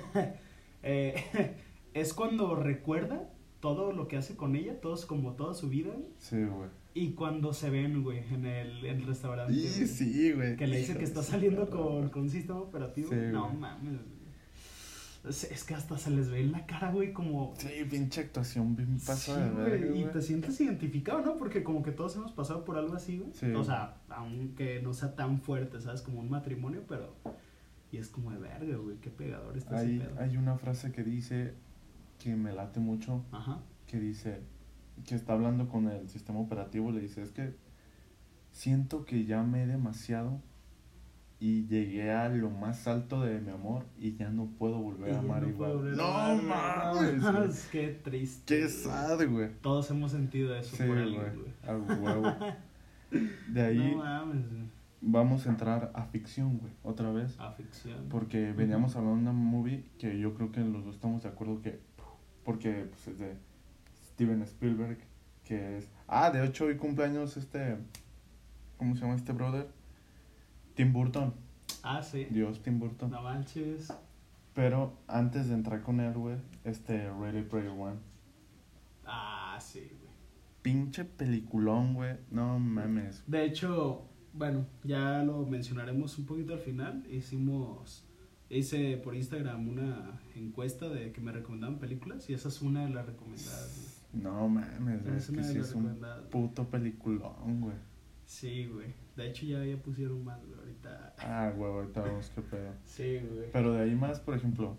Eh, 0.83 1.13
es 1.93 2.11
cuando 2.15 2.55
recuerda 2.55 3.29
todo 3.59 3.91
lo 3.91 4.07
que 4.07 4.17
hace 4.17 4.35
con 4.35 4.55
ella, 4.55 4.81
todos 4.81 5.05
como 5.05 5.33
toda 5.33 5.53
su 5.53 5.69
vida. 5.69 5.93
Sí, 6.17 6.43
güey. 6.43 6.69
Y 6.93 7.11
cuando 7.13 7.53
se 7.53 7.69
ven, 7.69 8.03
güey, 8.03 8.19
en 8.33 8.45
el, 8.45 8.85
en 8.85 8.97
el 9.01 9.07
restaurante. 9.07 9.53
Güey, 9.53 9.67
sí, 9.87 10.33
güey. 10.33 10.55
Que 10.57 10.67
le 10.67 10.79
dice 10.79 10.97
que 10.97 11.05
está 11.05 11.23
saliendo 11.23 11.69
con, 11.69 12.09
con 12.09 12.23
un 12.23 12.29
sistema 12.29 12.59
operativo. 12.59 13.09
Sí, 13.09 13.15
no 13.31 13.45
güey. 13.47 13.57
mames. 13.57 13.93
güey. 13.93 14.21
Es, 15.29 15.43
es 15.45 15.63
que 15.63 15.75
hasta 15.75 15.97
se 15.99 16.09
les 16.09 16.29
ve 16.31 16.41
en 16.41 16.51
la 16.51 16.65
cara, 16.65 16.91
güey, 16.91 17.13
como. 17.13 17.53
Sí, 17.57 17.69
pinche 17.89 18.21
actuación 18.21 18.75
bien 18.75 18.99
Sí, 18.99 19.05
pasada 19.07 19.51
de 19.69 19.77
güey, 19.87 20.01
y 20.01 20.05
te 20.05 20.21
sientes 20.21 20.59
identificado, 20.59 21.21
¿no? 21.23 21.37
Porque 21.37 21.63
como 21.63 21.83
que 21.83 21.91
todos 21.91 22.15
hemos 22.15 22.31
pasado 22.31 22.65
por 22.65 22.75
algo 22.77 22.95
así, 22.95 23.19
güey. 23.19 23.31
Sí. 23.33 23.45
O 23.53 23.63
sea, 23.63 23.97
aunque 24.09 24.81
no 24.81 24.93
sea 24.93 25.15
tan 25.15 25.39
fuerte, 25.39 25.79
¿sabes? 25.79 26.01
Como 26.01 26.19
un 26.19 26.29
matrimonio, 26.29 26.83
pero... 26.87 27.15
Y 27.91 27.97
es 27.97 28.07
como 28.07 28.31
de 28.31 28.37
verga, 28.39 28.77
güey, 28.77 28.97
qué 28.97 29.09
pegador 29.11 29.55
está 29.57 29.77
Hay, 29.79 29.97
ese 29.97 30.05
pedo. 30.05 30.19
hay 30.21 30.37
una 30.37 30.57
frase 30.57 30.91
que 30.91 31.03
dice 31.03 31.53
que 32.19 32.35
me 32.35 32.51
late 32.53 32.79
mucho, 32.79 33.23
Ajá. 33.33 33.59
que 33.85 33.99
dice 33.99 34.39
que 35.05 35.15
está 35.15 35.33
hablando 35.33 35.67
con 35.67 35.87
el 35.87 36.09
sistema 36.09 36.39
operativo, 36.39 36.91
le 36.91 37.01
dice, 37.01 37.21
es 37.21 37.31
que 37.31 37.55
siento 38.51 39.05
que 39.05 39.25
ya 39.25 39.41
amé 39.41 39.65
demasiado 39.65 40.41
y 41.39 41.65
llegué 41.65 42.11
a 42.11 42.29
lo 42.29 42.51
más 42.51 42.87
alto 42.87 43.21
de 43.21 43.41
mi 43.41 43.49
amor 43.49 43.85
y 43.97 44.15
ya 44.15 44.29
no 44.29 44.45
puedo 44.59 44.77
volver 44.77 45.15
a 45.15 45.19
amar 45.19 45.41
no 45.41 45.49
igual. 45.49 45.97
no 45.97 46.35
mames. 46.43 47.67
Qué 47.71 47.99
triste. 48.03 48.59
Qué 48.59 48.69
sad, 48.69 49.27
güey. 49.27 49.49
Todos 49.61 49.89
hemos 49.89 50.11
sentido 50.11 50.55
eso 50.55 50.75
Sí, 50.75 50.83
por 50.83 50.99
alguien, 50.99 51.23
güey. 51.35 51.53
A 51.63 51.75
huevo. 51.77 52.35
De 53.49 53.61
ahí 53.61 53.91
No 53.95 53.97
mames, 53.97 54.49
güey. 54.51 54.63
vamos 55.01 55.47
a 55.47 55.49
entrar 55.49 55.91
a 55.95 56.05
ficción, 56.05 56.59
güey, 56.59 56.73
otra 56.83 57.11
vez. 57.11 57.39
A 57.39 57.51
ficción. 57.53 58.05
Porque 58.09 58.53
veníamos 58.53 58.95
hablando 58.95 59.15
de 59.15 59.21
una 59.21 59.33
movie 59.33 59.83
que 59.97 60.19
yo 60.19 60.35
creo 60.35 60.51
que 60.51 60.61
los 60.61 60.85
dos 60.85 60.93
estamos 60.93 61.23
de 61.23 61.29
acuerdo 61.29 61.59
que. 61.63 61.79
Porque 62.43 62.87
pues, 62.91 63.07
es 63.07 63.17
de 63.17 63.35
Steven 64.21 64.43
Spielberg. 64.43 64.99
Que 65.43 65.77
es. 65.77 65.89
Ah, 66.07 66.29
de 66.29 66.45
hecho, 66.45 66.65
hoy 66.65 66.77
cumpleaños 66.77 67.37
este. 67.37 67.77
¿Cómo 68.77 68.93
se 68.93 69.01
llama 69.01 69.15
este 69.15 69.33
brother? 69.33 69.67
Tim 70.75 70.93
Burton. 70.93 71.33
Ah, 71.81 72.03
sí. 72.03 72.27
Dios, 72.29 72.61
Tim 72.61 72.77
Burton. 72.77 73.09
No 73.09 73.23
manches. 73.23 73.91
Pero 74.53 74.93
antes 75.07 75.47
de 75.47 75.55
entrar 75.55 75.81
con 75.81 75.99
él, 75.99 76.13
güey, 76.13 76.37
este 76.63 77.11
Ready 77.11 77.41
Player 77.41 77.69
One. 77.69 77.97
Ah, 79.07 79.57
sí, 79.59 79.79
güey. 79.79 80.13
Pinche 80.61 81.03
peliculón, 81.03 81.95
güey. 81.95 82.17
No 82.29 82.59
mames. 82.59 83.23
De 83.25 83.43
hecho, 83.43 84.03
bueno, 84.33 84.67
ya 84.83 85.23
lo 85.23 85.47
mencionaremos 85.47 86.19
un 86.19 86.27
poquito 86.27 86.53
al 86.53 86.59
final. 86.59 87.07
Hicimos, 87.09 88.05
hice 88.51 88.97
por 88.97 89.15
Instagram 89.15 89.67
una 89.67 90.21
encuesta 90.35 90.89
de 90.89 91.11
que 91.11 91.21
me 91.21 91.31
recomendaban 91.31 91.79
películas 91.79 92.29
y 92.29 92.35
esa 92.35 92.49
es 92.49 92.61
una 92.61 92.85
de 92.85 92.91
las 92.91 93.07
recomendadas. 93.07 94.00
No 94.13 94.47
mames. 94.49 95.05
Es 95.07 95.29
Es 95.29 95.35
que 95.35 95.43
sí 95.43 95.57
es 95.59 95.73
un 95.73 95.97
puto 96.29 96.69
peliculón, 96.69 97.61
güey. 97.61 97.75
Sí, 98.25 98.65
güey. 98.67 98.87
De 99.15 99.27
hecho 99.29 99.45
ya, 99.45 99.63
ya 99.65 99.77
pusieron 99.81 100.23
más, 100.23 100.39
güey, 100.45 100.57
ahorita. 100.59 101.15
Ah, 101.19 101.51
güey, 101.55 101.71
ahorita 101.71 102.01
vemos 102.01 102.31
qué 102.33 102.41
pedo. 102.41 102.71
Sí, 102.85 103.19
güey. 103.19 103.51
Pero 103.51 103.73
de 103.73 103.81
ahí 103.81 103.95
más, 103.95 104.19
por 104.19 104.35
ejemplo, 104.35 104.77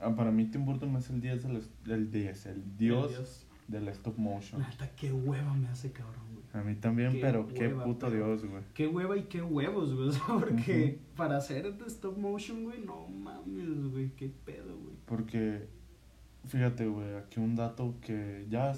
ah, 0.00 0.14
para 0.14 0.30
mí 0.30 0.46
Tim 0.46 0.64
Burton 0.64 0.94
es 0.96 1.08
el 1.10 1.20
10 1.20 1.42
del, 1.44 1.62
del 1.84 2.10
10, 2.10 2.46
el 2.46 2.76
dios, 2.76 3.10
Dios. 3.10 3.46
del 3.68 3.88
stop 3.88 4.18
motion. 4.18 4.60
Neta, 4.62 4.90
qué 4.96 5.12
hueva 5.12 5.54
me 5.54 5.68
hace 5.68 5.92
cabrón, 5.92 6.24
güey. 6.32 6.44
A 6.54 6.64
mí 6.64 6.74
también, 6.76 7.12
Qué 7.12 7.20
pero 7.20 7.46
qué 7.46 7.68
puto 7.68 8.08
pero- 8.08 8.26
dios, 8.26 8.44
güey. 8.44 8.62
Qué 8.74 8.86
hueva 8.88 9.16
y 9.16 9.24
qué 9.24 9.42
huevos, 9.42 9.94
güey. 9.94 10.10
Porque 10.26 10.98
para 11.14 11.36
hacer 11.36 11.72
de 11.76 11.86
stop 11.86 12.16
motion, 12.18 12.64
güey, 12.64 12.80
no 12.84 13.06
mames, 13.08 13.90
güey. 13.92 14.10
Qué 14.16 14.28
pedo, 14.44 14.76
güey. 14.76 14.96
Porque, 15.04 15.68
fíjate, 16.48 16.86
güey, 16.86 17.14
aquí 17.16 17.40
un 17.40 17.54
dato 17.56 17.94
que 18.00 18.46
ya, 18.50 18.72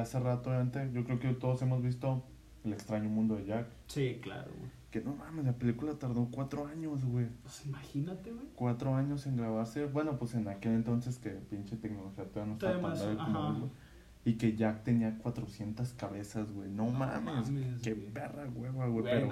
hace 0.00 0.20
rato, 0.20 0.50
obviamente, 0.50 0.90
yo 0.92 1.04
creo 1.04 1.18
que 1.18 1.32
todos 1.34 1.60
hemos 1.62 1.82
visto 1.82 2.22
El 2.64 2.72
extraño 2.72 3.08
mundo 3.08 3.36
de 3.36 3.46
Jack. 3.46 3.66
Sí, 3.88 4.18
claro, 4.22 4.50
güey. 4.58 4.70
Que 4.92 5.00
no 5.00 5.14
mames, 5.16 5.46
la 5.46 5.52
película 5.54 5.94
tardó 5.94 6.28
cuatro 6.30 6.66
años, 6.66 7.04
güey. 7.04 7.26
Pues 7.42 7.64
imagínate, 7.66 8.30
güey. 8.30 8.44
Cuatro 8.54 8.94
años 8.94 9.26
en 9.26 9.36
grabarse. 9.38 9.86
Bueno, 9.86 10.18
pues 10.18 10.34
en 10.34 10.46
aquel 10.48 10.72
entonces 10.74 11.18
que 11.18 11.30
pinche 11.30 11.76
tecnología 11.76 12.24
todavía 12.24 12.52
no 12.52 12.52
estaba 12.52 12.94
tan 12.94 12.98
grave 12.98 13.16
como 13.16 13.54
güey. 13.58 13.70
Y 14.24 14.34
que 14.34 14.54
Jack 14.54 14.84
tenía 14.84 15.18
400 15.18 15.94
cabezas, 15.94 16.52
güey. 16.52 16.68
No, 16.70 16.84
No 16.84 16.92
mames. 16.92 17.50
mames, 17.50 17.82
Qué 17.82 17.94
güey. 17.94 18.10
perra 18.10 18.46
hueva, 18.54 18.86
güey. 18.86 19.02
Pero, 19.04 19.28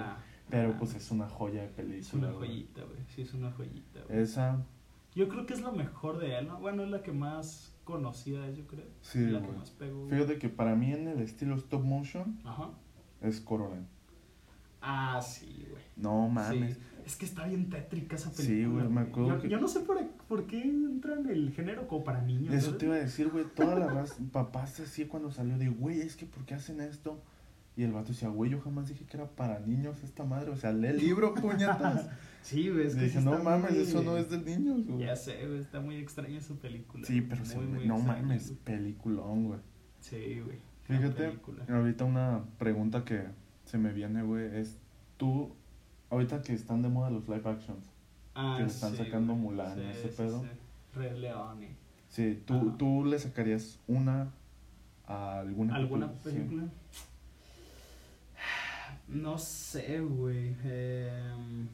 pero 0.49 0.77
pues 0.77 0.95
es 0.95 1.09
una 1.11 1.29
joya 1.29 1.61
de 1.61 1.67
película. 1.69 1.99
Es 1.99 2.13
una 2.13 2.31
joyita, 2.33 2.81
güey. 2.83 2.97
Sí, 3.15 3.21
es 3.21 3.33
una 3.33 3.51
joyita, 3.51 3.99
güey. 4.09 4.19
Esa, 4.19 4.57
Yo 5.15 5.27
creo 5.27 5.45
que 5.45 5.53
es 5.53 5.61
la 5.61 5.71
mejor 5.71 6.19
de 6.19 6.37
él, 6.37 6.47
¿no? 6.47 6.59
Bueno, 6.59 6.83
es 6.83 6.89
la 6.89 7.01
que 7.03 7.11
más 7.11 7.73
conocida 7.83 8.47
es, 8.47 8.55
yo 8.57 8.65
creo. 8.67 8.85
sí, 9.01 9.19
la 9.25 9.41
que 9.41 9.51
más 9.51 9.71
pegó. 9.71 10.07
Fíjate 10.07 10.37
que 10.37 10.47
para 10.49 10.75
mí 10.75 10.91
en 10.93 11.07
el 11.07 11.19
estilo 11.21 11.55
stop 11.55 11.83
motion 11.83 12.39
Ajá. 12.45 12.69
es 13.21 13.41
Coraline. 13.41 13.87
Ah, 14.81 15.21
sí, 15.21 15.65
güey. 15.69 15.83
No 15.95 16.27
mames. 16.29 16.75
Sí. 16.77 16.83
Es 17.05 17.15
que 17.15 17.25
está 17.25 17.45
bien 17.45 17.69
tétrica 17.69 18.15
esa 18.15 18.29
Sí, 18.31 18.47
película. 18.47 18.83
güey, 18.83 18.93
me 18.93 19.01
acuerdo 19.01 19.29
Yo, 19.35 19.41
que- 19.41 19.49
yo 19.49 19.59
no 19.59 19.67
sé 19.67 19.81
por, 19.81 19.97
por 20.27 20.47
qué 20.47 20.61
entra 20.61 21.15
en 21.19 21.29
el 21.29 21.51
género 21.51 21.87
como 21.87 22.03
para 22.03 22.21
niños. 22.21 22.53
Eso 22.53 22.65
¿sabes? 22.67 22.77
te 22.79 22.85
iba 22.85 22.95
a 22.95 22.99
decir, 22.99 23.29
güey. 23.29 23.45
Toda 23.55 23.75
la 23.77 23.87
raza, 23.87 24.15
papás 24.31 24.79
así 24.79 25.05
cuando 25.05 25.31
salió 25.31 25.57
de, 25.57 25.69
güey, 25.69 25.99
es 26.01 26.15
que 26.15 26.25
¿por 26.25 26.45
qué 26.45 26.53
hacen 26.55 26.79
esto? 26.79 27.21
Y 27.75 27.83
el 27.83 27.91
vato 27.91 28.09
decía, 28.09 28.29
güey, 28.29 28.51
yo 28.51 28.59
jamás 28.61 28.87
dije 28.89 29.05
que 29.05 29.17
era 29.17 29.27
para 29.27 29.59
niños 29.59 30.01
esta 30.03 30.23
madre. 30.23 30.51
O 30.51 30.55
sea, 30.57 30.71
lee 30.71 30.87
el 30.87 30.97
libro, 30.97 31.33
puñetas. 31.33 32.07
Sí, 32.41 32.69
güey. 32.69 32.87
Es 32.87 32.95
que 32.95 33.01
dije, 33.03 33.21
no 33.21 33.37
mames, 33.43 33.71
muy- 33.71 33.81
eso 33.81 34.01
no 34.03 34.17
es 34.17 34.29
de 34.29 34.39
niños, 34.39 34.87
güey. 34.87 35.05
Ya 35.05 35.15
sé, 35.15 35.45
güey. 35.47 35.59
Está 35.59 35.79
muy 35.79 35.97
extraña 35.97 36.37
esa 36.39 36.55
película. 36.55 37.05
Sí, 37.05 37.21
pero 37.21 37.43
muy, 37.55 37.65
muy 37.67 37.87
no 37.87 37.97
extraña, 37.97 38.21
mames, 38.23 38.47
güey. 38.49 38.59
peliculón, 38.63 39.45
güey. 39.45 39.59
Sí, 39.99 40.41
güey. 40.43 40.57
Fíjate, 40.83 41.27
película. 41.27 41.63
ahorita 41.69 42.05
una 42.05 42.43
pregunta 42.57 43.05
que 43.05 43.23
se 43.65 43.77
me 43.77 43.93
viene, 43.93 44.23
güey, 44.23 44.45
es 44.57 44.77
tú, 45.17 45.53
ahorita 46.09 46.41
que 46.41 46.53
están 46.53 46.81
de 46.81 46.89
moda 46.89 47.09
los 47.11 47.27
live 47.29 47.47
actions, 47.49 47.85
Ah, 48.33 48.55
que 48.57 48.63
le 48.63 48.69
están 48.69 48.91
sí, 48.91 48.97
sacando 48.97 49.33
güey. 49.33 49.45
Mulan, 49.55 49.75
Sí, 49.77 49.83
ese 49.91 50.09
sí, 50.09 50.13
pedo. 50.17 50.41
sí. 50.41 50.47
Rey 50.95 51.19
León 51.19 51.63
y... 51.63 51.67
sí, 52.09 52.41
tú, 52.45 52.71
tú 52.77 53.05
le 53.05 53.19
sacarías 53.19 53.79
una 53.87 54.31
a 55.05 55.39
alguna 55.39 55.75
¿Alguna 55.75 56.11
película? 56.11 56.63
No 59.07 59.37
sé, 59.37 59.99
güey. 59.99 60.55
Em, 60.63 61.67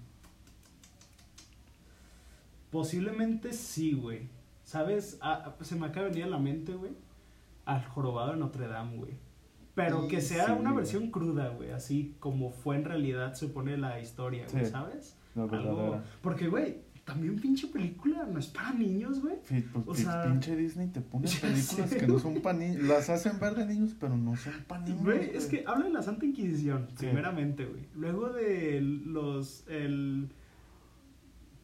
posiblemente 2.71 3.53
sí, 3.53 3.93
güey. 3.93 4.29
¿Sabes? 4.63 5.17
Ah, 5.21 5.55
se 5.61 5.75
me 5.75 5.85
acaba 5.87 6.05
de 6.07 6.09
venir 6.11 6.25
a 6.25 6.29
la 6.29 6.39
mente, 6.39 6.73
güey. 6.73 6.91
Al 7.65 7.83
jorobado 7.85 8.31
de 8.31 8.37
Notre 8.37 8.67
Dame, 8.67 8.97
güey. 8.97 9.13
Pero 9.75 10.07
que 10.07 10.21
sea 10.21 10.47
sí, 10.47 10.51
una 10.51 10.71
güey. 10.71 10.75
versión 10.83 11.11
cruda, 11.11 11.49
güey. 11.49 11.71
Así 11.71 12.15
como 12.19 12.49
fue 12.51 12.75
en 12.75 12.85
realidad, 12.85 13.35
supone 13.35 13.77
la 13.77 13.99
historia, 14.01 14.45
güey. 14.51 14.65
¿sabes? 14.65 15.15
La 15.35 15.43
Algo-. 15.43 16.01
Porque, 16.21 16.47
güey, 16.47 16.79
también 17.05 17.39
pinche 17.39 17.67
película 17.67 18.25
no 18.25 18.39
es 18.39 18.47
para 18.47 18.73
niños, 18.73 19.21
güey. 19.21 19.35
Sí, 19.43 19.63
pues 19.71 19.85
O 19.87 19.93
sea- 19.95 20.23
pinche 20.23 20.55
Disney 20.55 20.87
te 20.87 20.99
pone 20.99 21.27
películas 21.41 21.89
sé, 21.89 21.97
que 21.97 22.07
no 22.07 22.19
son 22.19 22.41
para 22.41 22.57
niños, 22.57 22.83
las 22.83 23.09
hacen 23.09 23.39
ver 23.39 23.55
de 23.55 23.65
niños, 23.67 23.95
pero 23.99 24.17
no 24.17 24.35
son 24.35 24.53
para 24.67 24.81
niños. 24.81 25.03
Güey, 25.03 25.29
es 25.35 25.45
que 25.45 25.63
habla 25.67 25.85
de 25.85 25.91
la 25.91 26.01
Santa 26.01 26.25
Inquisición, 26.25 26.87
Sí. 26.97 27.05
primeramente, 27.05 27.65
güey. 27.65 27.83
Luego 27.95 28.29
de 28.29 28.81
los. 28.81 29.63
El, 29.69 30.29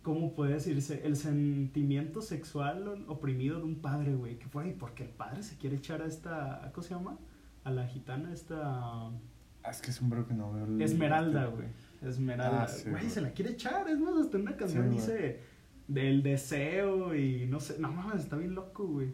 ¿Cómo 0.04 0.36
puede 0.36 0.54
decirse? 0.54 1.02
El 1.06 1.16
sentimiento 1.16 2.22
sexual 2.22 3.06
oprimido 3.08 3.58
de 3.60 3.64
un 3.64 3.76
padre, 3.76 4.14
güey. 4.16 4.38
Que 4.38 4.48
fue 4.48 4.76
porque 4.78 5.04
el 5.04 5.10
padre 5.10 5.42
se 5.44 5.58
quiere 5.58 5.78
echar 5.78 6.02
a 6.02 6.06
esta. 6.06 6.70
¿Cómo 6.74 6.84
se 6.86 6.94
llama? 6.94 7.18
A 7.64 7.72
la 7.72 7.88
gitana, 7.88 8.32
esta. 8.34 9.08
Ah, 9.08 9.70
es 9.72 9.82
que 9.82 9.92
es 9.92 10.02
un 10.02 10.10
bro 10.10 10.28
que 10.28 10.34
no 10.34 10.52
veo. 10.52 10.66
el- 10.66 10.82
Esmeralda, 10.82 11.46
güey. 11.46 11.68
Esmeralda. 12.02 12.64
Ah, 12.64 12.68
sí, 12.68 12.90
güey, 12.90 13.10
se 13.10 13.22
la 13.22 13.32
quiere 13.32 13.52
echar. 13.52 13.88
Es 13.90 13.98
más, 14.00 14.16
hasta 14.18 14.36
en 14.38 14.44
una 14.44 14.58
canción 14.58 14.90
dice 14.90 15.40
del 15.88 16.22
deseo 16.22 17.16
y 17.16 17.46
no 17.48 17.62
sé. 17.62 17.80
No 17.80 17.92
mames, 17.92 18.24
está 18.24 18.36
bien 18.36 18.54
loco, 18.56 18.86
güey. 18.86 19.14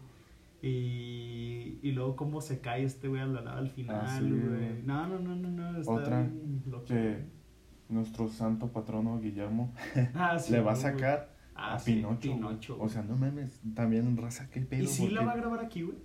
Y, 0.62 1.78
y 1.82 1.92
luego 1.92 2.16
cómo 2.16 2.40
se 2.40 2.60
cae 2.60 2.84
este 2.84 3.08
güey 3.08 3.20
al, 3.22 3.36
al 3.46 3.70
final, 3.70 4.02
Ah, 4.04 4.18
sí, 4.18 4.28
güey. 4.28 4.82
No, 4.84 5.06
no, 5.06 5.18
no, 5.18 5.34
no, 5.36 5.50
no. 5.50 5.78
Está 5.80 5.92
Otra 5.92 6.22
bien 6.22 6.62
loco. 6.66 6.84
que 6.86 7.24
nuestro 7.90 8.28
santo 8.28 8.68
patrono 8.68 9.18
Guillermo 9.20 9.72
Ah, 10.14 10.38
sí, 10.38 10.52
le 10.52 10.60
va 10.60 10.72
a 10.72 10.76
sacar 10.76 11.28
Ah, 11.54 11.74
a 11.74 11.78
sí, 11.78 12.02
Pinocho. 12.22 12.78
O 12.80 12.88
sea, 12.88 13.02
no 13.02 13.16
mames, 13.16 13.60
también 13.74 14.16
raza, 14.16 14.48
qué 14.50 14.60
pedo. 14.62 14.84
¿Y 14.84 14.86
si 14.86 15.08
la 15.10 15.22
va 15.24 15.32
a 15.32 15.36
grabar 15.36 15.60
aquí, 15.62 15.82
güey? 15.82 15.98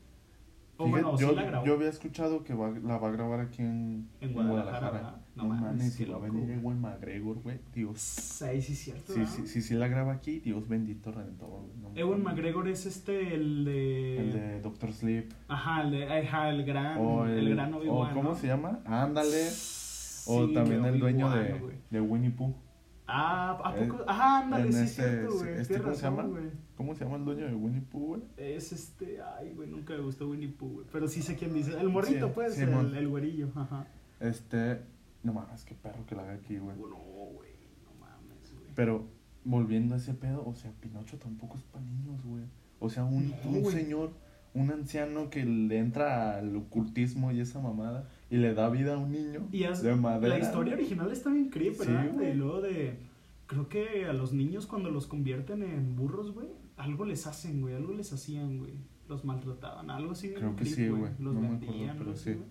O 0.78 0.88
Fíjate, 0.88 1.04
bueno, 1.04 1.18
yo, 1.18 1.30
sí 1.30 1.36
la 1.36 1.44
grabó. 1.44 1.66
yo 1.66 1.74
había 1.76 1.88
escuchado 1.88 2.44
que 2.44 2.54
va- 2.54 2.72
la 2.72 2.98
va 2.98 3.08
a 3.08 3.12
grabar 3.12 3.40
aquí 3.40 3.62
en, 3.62 4.10
En 4.20 4.34
Guadalajara, 4.34 4.90
¿verdad? 4.92 5.16
No, 5.38 5.44
No 5.44 5.50
mames, 5.54 5.94
si 5.94 6.04
va 6.04 6.18
a 6.18 6.20
venir. 6.20 6.50
Ewan 6.50 6.82
McGregor, 6.82 7.38
güey. 7.42 7.60
Dios. 7.74 8.42
Ahí 8.42 8.62
sí 8.62 8.74
es 8.74 8.80
cierto, 8.80 9.14
Sí, 9.14 9.26
sí, 9.26 9.48
sí, 9.48 9.62
sí 9.62 9.74
la 9.76 9.88
graba 9.88 10.12
aquí, 10.12 10.42
Dios 10.42 10.68
bendito 10.68 11.14
redentor. 11.14 11.62
no 11.82 11.92
Ewan. 11.96 12.22
McGregor 12.24 12.68
es 12.68 12.86
este, 12.86 13.34
el 13.34 13.64
de... 13.64 14.18
El 14.20 14.34
de 14.34 14.62
Doctor 14.62 14.92
Sleep. 14.92 15.32
Ajá, 15.48 15.84
el, 15.84 15.92
de, 15.92 16.20
ajá, 16.28 16.50
el 16.50 16.66
gran, 16.66 16.98
O 17.00 17.26
el, 17.26 17.40
el, 17.40 17.50
gran 17.56 17.74
Obi-Wan, 17.74 18.14
¿Cómo 18.14 18.36
se 18.36 18.48
llama? 18.48 18.82
Ándale. 18.86 19.48
O 20.28 20.50
también 20.52 20.86
el 20.86 21.00
dueño 21.00 21.30
de, 21.30 21.80
de 21.90 22.02
Winnie 22.02 22.32
Pooh. 22.32 22.54
Ah, 23.08 23.60
¿a 23.64 23.76
poco? 23.76 24.04
Ajá, 24.08 24.40
ándale, 24.40 24.72
sí 24.72 24.80
es 24.80 24.90
este- 24.90 25.04
cierto, 25.04 25.38
güey. 25.38 25.54
este, 25.60 25.80
¿cómo 25.80 25.94
se 25.96 26.02
llama? 26.02 26.30
¿Cómo 26.76 26.96
se 26.96 27.04
llama 27.06 27.18
el 27.18 27.26
dueño 27.26 27.46
de 27.46 27.54
Winnie 27.54 27.82
Pooh, 27.82 28.08
güey? 28.08 28.22
Es 28.38 28.72
este, 28.72 29.20
ay, 29.22 29.54
güey, 29.54 29.70
nunca 29.70 29.94
me 29.94 30.00
gustó 30.02 30.28
Winnie 30.28 30.48
Pooh, 30.50 30.74
güey. 30.74 30.88
Pero 30.92 31.08
sí 31.08 31.22
sé 31.22 31.36
quién 31.36 31.54
dice. 31.54 31.80
El 31.80 31.90
morrito, 31.90 32.28
Sí, 32.28 32.32
pues, 32.34 32.58
el, 32.60 32.96
el 32.96 33.08
güerillo, 33.08 33.50
ajá. 33.56 33.86
Este. 34.20 34.82
No 35.22 35.34
mames, 35.34 35.66
qué 35.66 35.76
perro 35.76 36.06
que 36.06 36.16
la 36.16 36.24
haga 36.24 36.34
aquí, 36.34 36.58
güey. 36.58 36.76
No, 36.78 36.88
güey, 36.88 37.52
no 37.84 37.94
mames, 38.00 38.54
güey. 38.54 38.72
Pero 38.76 39.08
volviendo 39.44 39.94
a 39.96 39.98
ese 39.98 40.14
pedo, 40.14 40.44
o 40.46 40.56
sea, 40.56 40.72
Pinocho 40.80 41.18
tampoco 41.18 41.58
es 41.58 41.64
para 41.64 41.84
niños, 41.86 42.24
güey. 42.26 42.44
O 42.80 42.90
sea, 42.90 43.06
un, 43.06 43.30
No, 43.44 43.52
un 43.52 43.66
señor, 43.72 44.12
un 44.54 44.72
anciano 44.72 45.30
que 45.30 45.46
le 45.46 45.78
entra 45.80 46.38
al 46.38 46.56
ocultismo 46.56 47.32
y 47.32 47.40
esa 47.40 47.60
mamada 47.60 48.08
y 48.30 48.38
le 48.38 48.54
da 48.54 48.70
vida 48.70 48.96
a 48.96 48.98
un 48.98 49.12
niño 49.12 49.48
Y 49.52 49.64
es- 49.64 49.82
de 49.84 49.96
madera. 49.96 50.38
La 50.38 50.44
historia 50.44 50.74
original 50.74 51.12
está 51.12 51.30
bien 51.32 51.50
creepy, 51.50 51.76
Sí, 51.76 51.92
¿verdad? 51.92 52.14
güey. 52.14 52.32
y 52.32 52.34
luego 52.34 52.62
de. 52.62 52.98
Creo 53.48 53.70
que 53.70 54.06
a 54.06 54.14
los 54.14 54.34
niños 54.34 54.66
cuando 54.66 54.90
los 54.90 55.06
convierten 55.06 55.62
en 55.62 55.96
burros, 55.96 56.32
güey, 56.34 56.48
algo 56.78 57.06
les 57.06 57.28
hacen, 57.28 57.62
güey, 57.62 57.76
algo 57.76 57.94
les 57.94 58.12
hacían, 58.12 58.58
güey. 58.58 58.74
Los 59.08 59.24
maltrataban, 59.24 59.92
algo 59.92 60.14
así. 60.14 60.30
bien 60.30 60.40
Creo 60.40 60.56
que 60.56 60.64
creep, 60.64 60.76
sí, 60.76 60.88
güey. 60.90 61.12
Los 61.20 61.34
No 61.36 61.42
acuerdo, 61.46 61.60
vendían, 61.68 61.98
pero 62.00 62.16
sí. 62.16 62.34
güey. 62.34 62.46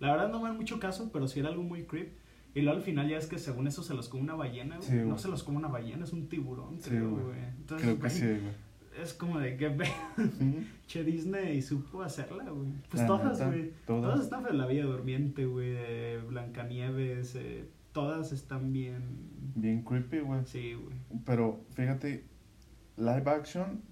La 0.00 0.12
verdad 0.12 0.30
no 0.30 0.40
me 0.40 0.48
dan 0.48 0.56
mucho 0.56 0.80
caso, 0.80 1.10
pero 1.12 1.28
sí 1.28 1.40
era 1.40 1.50
algo 1.50 1.62
muy 1.62 1.84
creep. 1.84 2.12
Y 2.54 2.62
luego 2.62 2.78
al 2.78 2.82
final 2.82 3.06
ya 3.10 3.18
es 3.18 3.26
que 3.26 3.38
según 3.38 3.66
eso 3.68 3.82
se 3.82 3.92
los 3.92 4.08
come 4.08 4.22
una 4.22 4.34
ballena, 4.34 4.76
güey. 4.78 4.88
Sí, 4.88 4.96
no 4.96 5.18
se 5.18 5.28
los 5.28 5.42
come 5.42 5.58
una 5.58 5.68
ballena, 5.68 6.04
es 6.04 6.14
un 6.14 6.28
tiburón, 6.30 6.78
creo, 6.78 7.10
güey. 7.10 7.38
Entonces, 7.58 7.86
Creo 7.86 8.00
que 8.00 8.08
sí, 8.10 8.24
güey. 8.24 8.67
Es 9.02 9.14
como 9.14 9.38
de 9.38 9.56
que 9.56 9.68
ve, 9.68 9.86
Ujú. 10.18 10.64
che 10.86 11.04
Disney 11.04 11.62
supo 11.62 12.02
hacerla, 12.02 12.44
güey. 12.50 12.68
Pues 12.90 13.02
La 13.02 13.06
todas, 13.06 13.46
güey. 13.46 13.72
todas. 13.86 14.02
Todas 14.02 14.20
están 14.20 14.44
de 14.44 14.52
la 14.52 14.66
Bella 14.66 14.84
Durmiente, 14.84 15.46
güey, 15.46 16.20
Blancanieves, 16.26 17.34
eh, 17.36 17.68
todas 17.92 18.32
están 18.32 18.72
bien. 18.72 19.02
Bien 19.54 19.82
creepy, 19.82 20.20
güey. 20.20 20.40
Sí, 20.46 20.74
güey. 20.74 20.96
Pero 21.24 21.60
fíjate, 21.74 22.24
live 22.96 23.30
action, 23.30 23.82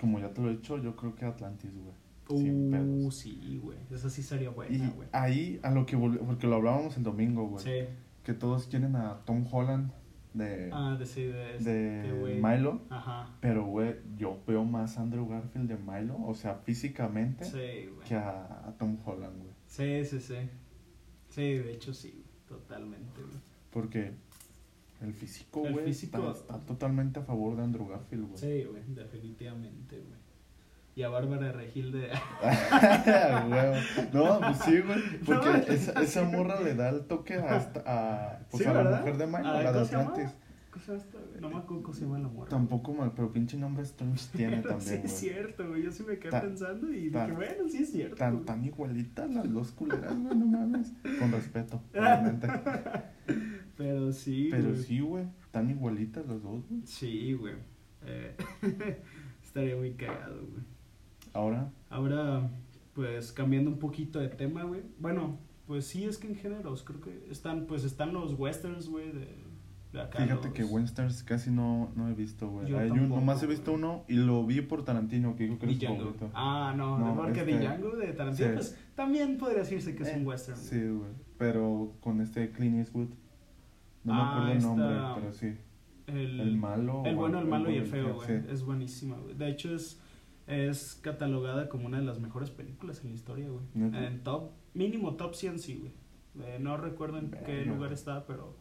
como 0.00 0.18
ya 0.18 0.32
te 0.32 0.40
lo 0.42 0.48
he 0.50 0.56
dicho, 0.56 0.78
yo 0.78 0.96
creo 0.96 1.14
que 1.14 1.24
Atlantis, 1.24 1.70
güey. 1.74 1.94
Uh, 2.26 3.10
sí, 3.10 3.60
güey. 3.62 3.76
Esa 3.90 4.08
sí 4.08 4.22
sería 4.22 4.48
Y 4.48 4.52
buena, 4.54 4.90
güey. 4.90 5.08
ahí 5.12 5.60
a 5.62 5.70
lo 5.70 5.84
que 5.84 5.96
porque 5.98 6.46
lo 6.46 6.56
hablábamos 6.56 6.96
el 6.96 7.02
domingo, 7.02 7.46
güey. 7.48 7.62
Sí. 7.62 7.88
Que 8.22 8.32
todos 8.32 8.66
quieren 8.66 8.96
a 8.96 9.18
Tom 9.26 9.44
Holland 9.50 9.90
de, 10.34 10.68
Ah, 10.72 10.96
de 10.98 11.06
sí, 11.06 11.22
de 11.24 11.56
este, 11.56 11.70
de. 11.72 12.40
Milo. 12.42 12.82
Ajá. 12.90 13.30
Pero, 13.40 13.64
güey, 13.64 13.96
yo 14.18 14.38
veo 14.46 14.64
más 14.64 14.98
a 14.98 15.02
Andrew 15.02 15.26
Garfield 15.28 15.68
de 15.68 15.76
Milo, 15.76 16.16
o 16.26 16.34
sea, 16.34 16.56
físicamente, 16.56 17.44
Sí, 17.44 17.88
que 18.06 18.14
a, 18.16 18.68
a 18.68 18.72
Tom 18.78 18.98
Holland, 19.04 19.38
güey. 19.38 19.52
Sí, 19.66 20.04
sí, 20.04 20.20
sí. 20.20 20.36
Sí, 21.30 21.54
de 21.54 21.72
hecho 21.72 21.94
sí. 21.94 22.22
Totalmente, 22.48 23.20
güey. 23.22 23.34
Porque 23.70 24.12
el 25.00 25.12
físico, 25.14 25.60
güey, 25.60 25.84
físico- 25.86 26.30
está, 26.30 26.54
está 26.56 26.66
totalmente 26.66 27.20
a 27.20 27.22
favor 27.22 27.56
de 27.56 27.62
Andrew 27.62 27.86
Garfield, 27.88 28.26
güey. 28.28 28.38
Sí, 28.38 28.64
güey, 28.68 28.82
definitivamente, 28.88 29.96
güey. 29.98 30.13
Y 30.96 31.02
a 31.02 31.08
Bárbara 31.08 31.52
Regil 31.52 31.92
de... 31.92 32.08
No, 34.12 34.40
pues 34.40 34.58
sí, 34.64 34.80
güey. 34.80 35.00
Porque 35.26 35.48
No, 35.48 35.54
esa, 35.56 36.02
esa 36.02 36.24
morra 36.24 36.60
le 36.60 36.74
da 36.74 36.90
el 36.90 37.04
toque 37.06 37.34
a, 37.34 37.56
esta- 37.56 37.82
a, 37.86 38.38
pues 38.50 38.62
Sí, 38.62 38.68
a 38.68 38.72
la 38.74 38.98
mujer 38.98 39.16
de 39.16 39.26
Milo, 39.26 39.38
A 39.48 39.62
la 39.62 39.72
de. 39.72 39.80
Atlantis. 39.80 40.30
No 41.40 41.50
me 41.50 41.58
acuerdo 41.58 41.82
cómo 41.84 41.94
se 41.94 42.00
llama 42.02 42.18
la 42.18 42.28
morra. 42.28 42.50
Tampoco 42.50 42.92
mal, 42.94 43.12
pero 43.14 43.32
pinche 43.32 43.56
nombre 43.56 43.84
Strange 43.84 44.24
tiene 44.36 44.56
Pero 44.62 44.68
también, 44.70 44.90
sí 44.90 44.96
güey. 44.96 45.06
es 45.06 45.12
cierto, 45.12 45.68
güey. 45.68 45.82
Yo 45.84 45.92
sí 45.92 46.02
me 46.02 46.18
quedé 46.18 46.30
Ta- 46.32 46.40
pensando 46.42 46.92
y 46.92 47.10
ta- 47.10 47.24
dije, 47.26 47.36
bueno, 47.36 47.68
sí 47.68 47.82
es 47.82 47.92
cierto. 47.92 48.16
Tan, 48.16 48.32
güey. 48.34 48.44
tan 48.44 48.64
igualitas 48.64 49.30
las 49.30 49.52
dos 49.52 49.70
culeras, 49.72 50.16
güey, 50.18 50.36
no 50.36 50.46
mames. 50.46 50.92
Con 51.18 51.32
respeto, 51.32 51.80
obviamente. 51.92 52.48
Pero 53.76 54.12
sí, 54.12 54.48
Pero 54.50 54.70
güey. 54.70 54.82
sí, 54.82 55.00
güey, 55.00 55.24
tan 55.50 55.70
igualitas 55.70 56.26
las 56.26 56.42
dos, 56.42 56.62
güey. 56.68 56.82
Sí, 56.84 57.32
güey. 57.34 57.54
Eh, 58.06 58.36
estaría 59.44 59.76
muy 59.76 59.92
cagado, 59.94 60.40
güey. 60.40 60.73
Ahora, 61.34 61.70
Ahora, 61.90 62.48
pues 62.94 63.32
cambiando 63.32 63.70
un 63.70 63.78
poquito 63.78 64.18
de 64.20 64.28
tema, 64.28 64.62
güey. 64.64 64.82
Bueno, 64.98 65.38
pues 65.66 65.84
sí, 65.86 66.04
es 66.04 66.16
que 66.18 66.28
en 66.28 66.36
géneros 66.36 66.82
creo 66.82 67.00
que 67.00 67.26
están, 67.30 67.66
pues 67.66 67.84
están 67.84 68.12
los 68.12 68.38
westerns, 68.38 68.88
güey, 68.88 69.10
de, 69.12 69.28
de 69.92 70.00
acá. 70.00 70.20
fíjate 70.22 70.46
los- 70.48 70.54
que 70.54 70.64
Westerns 70.64 71.22
casi 71.22 71.50
no, 71.50 71.90
no 71.96 72.08
he 72.08 72.14
visto, 72.14 72.48
güey. 72.48 72.68
Yo 72.68 72.78
Hay 72.78 72.90
un- 72.90 72.96
tampoco, 72.98 73.20
nomás 73.20 73.42
he 73.42 73.46
visto 73.46 73.72
uno 73.72 74.04
y 74.08 74.14
lo 74.14 74.44
vi 74.46 74.60
por 74.60 74.84
Tarantino, 74.84 75.34
que 75.36 75.44
dijo 75.44 75.58
que 75.58 75.66
era 75.66 75.94
favorito. 75.94 76.30
Ah, 76.34 76.72
no, 76.76 76.98
No, 76.98 77.16
porque 77.16 77.40
este- 77.40 77.58
Django 77.58 77.90
de 77.96 78.12
Tarantino, 78.12 78.48
sí. 78.48 78.54
pues 78.54 78.78
también 78.94 79.36
podría 79.38 79.58
decirse 79.60 79.94
que 79.94 80.02
es 80.04 80.08
Eh, 80.10 80.16
un 80.18 80.26
western. 80.26 80.56
Sí, 80.58 80.80
güey. 80.88 81.10
Pero 81.38 81.92
con 82.00 82.20
este 82.20 82.50
Clint 82.50 82.76
Eastwood. 82.76 83.08
No 84.04 84.14
me 84.14 84.20
Ah, 84.20 84.30
acuerdo 84.32 84.52
el 84.52 84.62
nombre, 84.62 84.86
esta- 84.96 85.14
pero 85.16 85.32
sí. 85.32 85.54
El, 86.06 86.40
El 86.40 86.56
malo. 86.58 87.02
El 87.06 87.16
bueno, 87.16 87.38
el 87.40 87.46
malo 87.46 87.70
y 87.70 87.76
el 87.76 87.86
feo, 87.86 88.14
güey. 88.16 88.26
sí. 88.26 88.46
Es 88.50 88.62
buenísima, 88.64 89.16
güey. 89.16 89.34
De 89.34 89.48
hecho, 89.48 89.74
es, 89.74 90.00
es 90.46 90.94
catalogada 91.02 91.68
como 91.68 91.86
una 91.86 91.98
de 91.98 92.04
las 92.04 92.20
mejores 92.20 92.50
películas 92.50 93.00
en 93.02 93.08
la 93.10 93.14
historia, 93.14 93.48
güey. 93.48 93.64
En 93.74 94.22
top, 94.22 94.50
mínimo 94.74 95.14
top 95.16 95.34
100, 95.34 95.58
sí, 95.58 95.74
güey. 95.76 95.92
Eh, 96.46 96.58
no 96.60 96.76
recuerdo 96.76 97.18
en 97.18 97.30
qué 97.30 97.64
lugar 97.64 97.92
está, 97.92 98.26
pero 98.26 98.56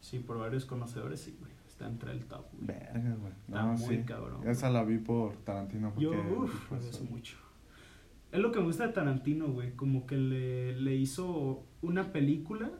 sí, 0.00 0.18
por 0.18 0.38
varios 0.38 0.64
conocedores, 0.64 1.20
sí, 1.20 1.36
güey. 1.38 1.52
Está 1.68 1.86
entre 1.86 2.12
el 2.12 2.24
top, 2.26 2.46
güey. 2.52 2.66
Verga, 2.66 3.16
güey. 3.20 3.32
Está 3.46 3.62
No, 3.62 3.72
muy 3.74 3.96
sí. 3.96 4.02
cabrón. 4.04 4.46
Esa 4.48 4.70
la 4.70 4.84
vi 4.84 4.98
por 4.98 5.36
Tarantino. 5.38 5.90
Porque 5.90 6.04
Yo, 6.04 6.10
uff, 6.12 6.52
dijo 6.52 6.74
me 6.74 6.80
eso. 6.80 6.88
gusta 6.98 7.04
mucho. 7.10 7.36
Es 8.32 8.40
lo 8.40 8.50
que 8.52 8.58
me 8.60 8.66
gusta 8.66 8.86
de 8.86 8.92
Tarantino, 8.92 9.48
güey. 9.48 9.72
Como 9.74 10.06
que 10.06 10.16
le, 10.16 10.74
le 10.80 10.94
hizo 10.96 11.64
una 11.82 12.12
película 12.12 12.70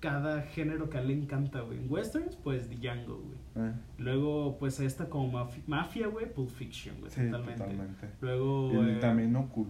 cada 0.00 0.42
género 0.42 0.88
que 0.90 0.98
a 0.98 1.00
él 1.00 1.08
le 1.08 1.14
encanta, 1.14 1.60
güey. 1.60 1.78
En 1.78 1.90
westerns, 1.90 2.36
pues 2.36 2.68
Django, 2.80 3.18
güey. 3.18 3.68
Eh, 3.68 3.72
Luego, 3.98 4.56
pues 4.58 4.78
esta 4.80 5.08
como 5.08 5.30
mafi- 5.32 5.62
mafia, 5.66 6.06
güey, 6.06 6.32
Pulp 6.32 6.50
Fiction, 6.50 6.96
güey, 7.00 7.10
sí, 7.10 7.22
totalmente. 7.26 7.62
totalmente. 7.62 8.08
Luego, 8.20 8.72
Y 8.84 8.90
eh, 8.90 8.96
también 9.00 9.34
ocul 9.36 9.68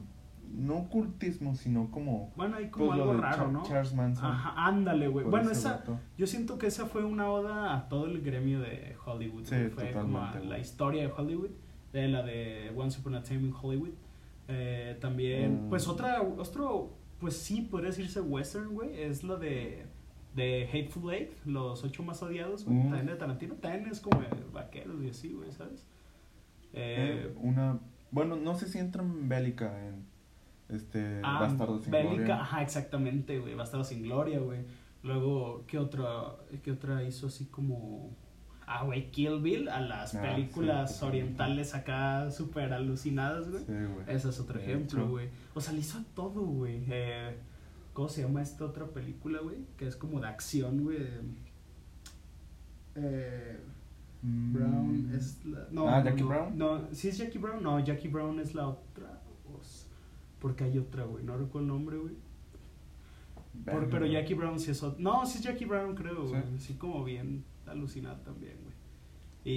no 0.51 0.79
ocultismo, 0.79 1.55
sino 1.55 1.91
como. 1.91 2.33
bueno, 2.35 2.57
hay 2.57 2.69
como 2.71 2.87
Pues 2.87 2.99
algo 3.01 3.13
raro, 3.19 3.53
¿no? 3.53 3.63
Charles 3.65 3.93
Manson. 3.95 4.25
Ajá, 4.25 4.55
ándale, 4.67 5.07
güey. 5.09 5.27
Bueno, 5.27 5.51
esa, 5.51 5.85
yo 6.17 6.27
siento 6.27 6.57
que 6.57 6.69
esa 6.69 6.87
fue 6.87 7.05
una 7.05 7.29
oda 7.31 7.77
a 7.77 7.89
todo 7.91 8.07
el 8.07 8.23
gremio 8.23 8.61
de 8.61 8.97
Hollywood. 9.05 9.45
Sí, 9.45 9.55
güey. 9.57 9.71
Fue 9.71 9.93
como 9.93 10.21
a 10.23 10.39
la 10.39 10.59
historia 10.59 11.03
de 11.07 11.13
Hollywood, 11.15 11.51
de 11.93 12.09
la 12.09 12.23
de 12.23 12.73
Once 12.75 12.99
Upon 12.99 13.15
a 13.17 13.23
Time 13.23 13.49
in 13.49 13.55
Hollywood. 13.61 13.91
Eh, 14.49 14.97
también, 15.03 15.67
Mm. 15.67 15.69
pues 15.69 15.87
otra, 15.87 16.23
otro, 16.23 16.95
pues 17.21 17.37
sí, 17.37 17.61
podría 17.71 17.91
decirse 17.91 18.23
western, 18.23 18.71
güey, 18.73 19.03
es 19.03 19.23
lo 19.25 19.37
de, 19.37 19.85
de 20.35 20.69
Hateful 20.73 21.13
Eight, 21.13 21.31
los 21.47 21.83
ocho 21.85 22.03
más 22.03 22.23
odiados, 22.23 22.65
güey, 22.65 22.77
Mm. 22.77 22.83
también 22.83 23.07
de 23.07 23.15
Tarantino. 23.17 23.55
También 23.57 23.87
es 23.91 24.01
como 24.01 24.23
vaqueros 24.53 25.03
y 25.03 25.11
así, 25.11 25.33
güey, 25.33 25.51
¿sabes? 25.53 25.87
Eh, 26.73 27.25
Eh, 27.27 27.35
una. 27.41 27.79
Bueno, 28.11 28.37
no 28.37 28.55
sé 28.55 28.69
si 28.69 28.79
entra 28.79 29.03
en 29.03 29.29
bélica 29.29 29.87
en. 29.87 30.05
Este. 30.69 31.21
Ah, 31.25 31.41
Bastardo 31.41 31.79
sin 31.81 31.91
Bélica, 31.91 32.15
Gloria. 32.15 32.41
ajá, 32.43 32.63
exactamente, 32.63 33.39
güey. 33.39 33.55
Bastardo 33.55 33.85
sin 33.85 34.03
gloria, 34.03 34.39
güey. 34.39 34.61
Luego, 35.03 35.65
¿qué 35.67 35.79
otra, 35.79 36.35
¿qué 36.63 36.73
otra 36.73 37.03
hizo 37.05 37.29
así 37.29 37.47
como... 37.47 38.11
Ah, 38.67 38.85
güey, 38.85 39.11
Kill 39.11 39.41
Bill 39.41 39.69
a 39.71 39.81
las 39.81 40.15
Ah, 40.15 40.21
películas 40.21 40.99
sí, 40.99 41.05
orientales 41.07 41.75
acá 41.75 42.31
súper 42.31 42.73
alucinadas, 42.75 43.49
güey. 43.49 43.65
Sí, 43.65 43.73
güey. 43.73 44.05
Ese 44.15 44.29
es 44.29 44.41
otro 44.41 44.59
De 44.59 44.65
ejemplo, 44.65 45.01
hecho. 45.03 45.11
güey. 45.11 45.29
O 45.55 45.61
sea, 45.61 45.73
le 45.73 45.81
hizo 45.81 45.99
a 45.99 46.05
todo, 46.15 46.43
güey. 46.43 46.83
Eh, 46.91 47.35
¿Cómo 47.99 48.09
se 48.09 48.23
llama 48.23 48.41
esta 48.43 48.65
otra 48.65 48.87
película, 48.87 49.41
güey? 49.41 49.57
Que 49.77 49.89
es 49.89 49.97
como 49.97 50.21
de 50.21 50.29
acción, 50.29 50.85
güey. 50.85 50.99
Eh, 52.95 53.59
Mm, 54.23 54.53
Brown 54.53 55.13
es 55.15 55.45
la... 55.45 55.67
No, 55.73 55.89
Ah, 55.89 56.03
Jackie 56.05 56.23
no. 56.23 56.29
Brown. 56.29 56.59
No, 56.59 56.89
¿sí 56.95 57.09
es 57.09 57.19
Jackie 57.19 57.39
Brown? 57.39 57.61
No, 57.61 57.79
Jackie 57.81 58.07
Brown 58.09 58.39
es 58.39 58.55
la 58.55 58.69
otra. 58.69 59.21
Porque 60.41 60.63
hay 60.65 60.79
otra, 60.79 61.05
güey. 61.07 61.25
No 61.25 61.37
recuerdo 61.37 61.61
el 61.61 61.67
nombre, 61.67 61.97
güey. 61.99 62.15
Por- 63.65 63.91
pero. 63.91 64.07
Jackie 64.07 64.35
Brown 64.35 64.61
sí 64.61 64.71
es 64.71 64.81
otro. 64.85 65.01
No, 65.01 65.27
sí 65.27 65.39
es 65.39 65.45
Jackie 65.45 65.65
Brown, 65.65 65.97
creo, 65.97 66.29
güey. 66.29 66.41
Sí, 66.59 66.75
como 66.75 67.03
bien 67.03 67.45
alucinado 67.67 68.21
también, 68.21 68.57
güey. 68.63 68.77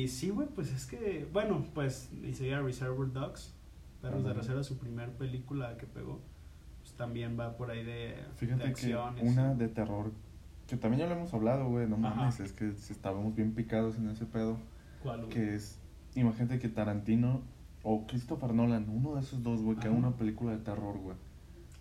Y 0.04 0.08
sí, 0.08 0.30
güey, 0.32 0.48
pues 0.48 0.72
es 0.72 0.88
que. 0.88 1.28
Bueno, 1.32 1.64
pues 1.76 2.10
dice 2.24 2.60
Reservoir 2.60 3.12
Dogs. 3.14 3.54
Perros 4.02 4.24
de. 4.24 4.34
Reserva, 4.34 4.64
su 4.64 4.78
primer 4.80 5.12
película 5.12 5.78
que 5.78 5.86
pegó. 5.86 6.20
También 7.02 7.36
va 7.40 7.58
por 7.58 7.72
ahí 7.72 7.84
de, 7.84 8.14
Fíjate 8.36 8.62
de 8.62 8.70
acción. 8.70 9.16
que 9.16 9.26
y 9.26 9.28
una 9.28 9.56
de 9.56 9.68
terror, 9.70 10.12
que 10.68 10.78
también 10.78 11.00
ya 11.00 11.08
lo 11.08 11.16
hemos 11.16 11.34
hablado, 11.34 11.68
güey, 11.68 11.88
no 11.90 11.96
Ajá. 11.96 12.14
mames, 12.16 12.40
es 12.40 12.54
que 12.54 12.70
estábamos 12.70 13.34
bien 13.34 13.56
picados 13.56 13.96
en 13.98 14.08
ese 14.08 14.28
pedo, 14.28 14.60
¿Cuál, 15.02 15.22
güey? 15.22 15.30
que 15.30 15.56
es, 15.56 15.80
imagínate 16.14 16.60
que 16.60 16.70
Tarantino 16.70 17.42
o 17.82 18.06
Christopher 18.06 18.54
Nolan, 18.54 18.88
uno 18.88 19.16
de 19.16 19.22
esos 19.22 19.42
dos, 19.42 19.64
güey, 19.64 19.78
que 19.78 19.88
haga 19.88 19.98
una 19.98 20.12
película 20.12 20.52
de 20.52 20.60
terror, 20.60 20.96
güey. 21.00 21.18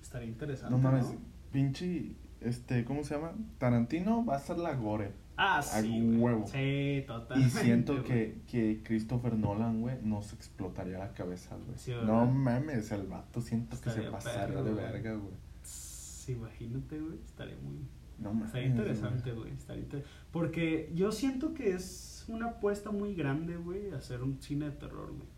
Estaría 0.01 0.29
interesante. 0.29 0.75
No 0.75 0.79
mames, 0.79 1.05
¿no? 1.11 1.19
pinche, 1.53 2.17
este, 2.41 2.87
¿cómo 2.87 3.05
se 3.05 3.15
llama? 3.15 3.33
Tarantino 3.59 4.25
va 4.25 4.37
a 4.37 4.39
ser 4.39 4.57
la 4.57 4.75
gore. 4.75 5.13
Ah, 5.43 5.63
sí. 5.63 6.17
huevo. 6.19 6.47
Sí, 6.47 6.99
Y 6.99 7.07
totalmente. 7.07 7.59
siento 7.61 7.93
güey. 7.95 8.05
que, 8.05 8.41
que 8.47 8.83
Christopher 8.85 9.35
Nolan, 9.39 9.81
güey, 9.81 9.97
nos 10.03 10.33
explotaría 10.35 10.99
la 10.99 11.13
cabeza, 11.15 11.57
güey. 11.57 12.05
No 12.07 12.27
mames, 12.27 12.93
el 12.93 13.07
vato 13.07 13.41
siento 13.41 13.81
que 13.81 13.89
se 13.91 14.03
pasaría 14.03 14.47
perro, 14.49 14.65
de 14.65 14.75
verga, 14.75 15.15
güey. 15.15 15.33
Sí, 15.63 16.33
imagínate, 16.33 16.99
güey. 17.01 17.15
Estaría 17.25 17.57
muy. 17.63 17.79
No 18.19 18.33
mames. 18.35 18.49
Estaría 18.49 18.69
interesante, 18.69 19.33
güey. 19.33 19.51
Estaría 19.53 19.83
inter- 19.83 20.05
Porque 20.31 20.91
yo 20.95 21.11
siento 21.11 21.55
que 21.55 21.73
es 21.73 22.25
una 22.29 22.49
apuesta 22.51 22.91
muy 22.91 23.15
grande, 23.15 23.57
güey, 23.57 23.91
hacer 23.93 24.23
un 24.23 24.41
cine 24.43 24.67
de 24.67 24.73
terror, 24.73 25.07
güey. 25.09 25.29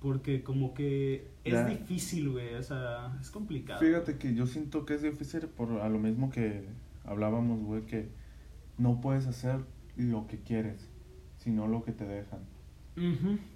Porque 0.00 0.42
como 0.42 0.74
que 0.74 1.30
es 1.44 1.52
Ya. 1.54 1.64
difícil, 1.66 2.30
güey. 2.30 2.54
O 2.54 2.62
sea, 2.62 3.16
es 3.20 3.30
complicado. 3.30 3.78
Fíjate 3.80 4.18
que 4.18 4.34
yo 4.34 4.46
siento 4.46 4.84
que 4.84 4.94
es 4.94 5.02
difícil 5.02 5.42
por 5.46 5.70
a 5.80 5.88
lo 5.88 5.98
mismo 5.98 6.30
que 6.30 6.64
hablábamos, 7.04 7.62
güey, 7.62 7.86
que 7.86 8.08
no 8.78 9.00
puedes 9.00 9.26
hacer 9.26 9.60
lo 9.96 10.26
que 10.26 10.38
quieres, 10.40 10.88
sino 11.38 11.66
lo 11.66 11.82
que 11.84 11.92
te 11.92 12.04
dejan. 12.06 12.40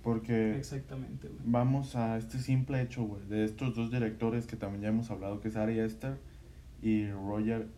Porque 0.03 0.57
Exactamente, 0.57 1.29
güey. 1.29 1.41
vamos 1.47 1.97
a 1.97 2.19
este 2.19 2.39
simple 2.39 2.83
hecho, 2.83 3.05
güey, 3.05 3.23
de 3.27 3.45
estos 3.45 3.75
dos 3.75 3.91
directores 3.91 4.47
que 4.47 4.57
también 4.57 4.83
ya 4.83 4.89
hemos 4.89 5.11
hablado, 5.11 5.41
que 5.41 5.49
es 5.49 5.57
Ari 5.57 5.81
Aster 5.81 6.19
y 6.83 7.11
Roger, 7.11 7.69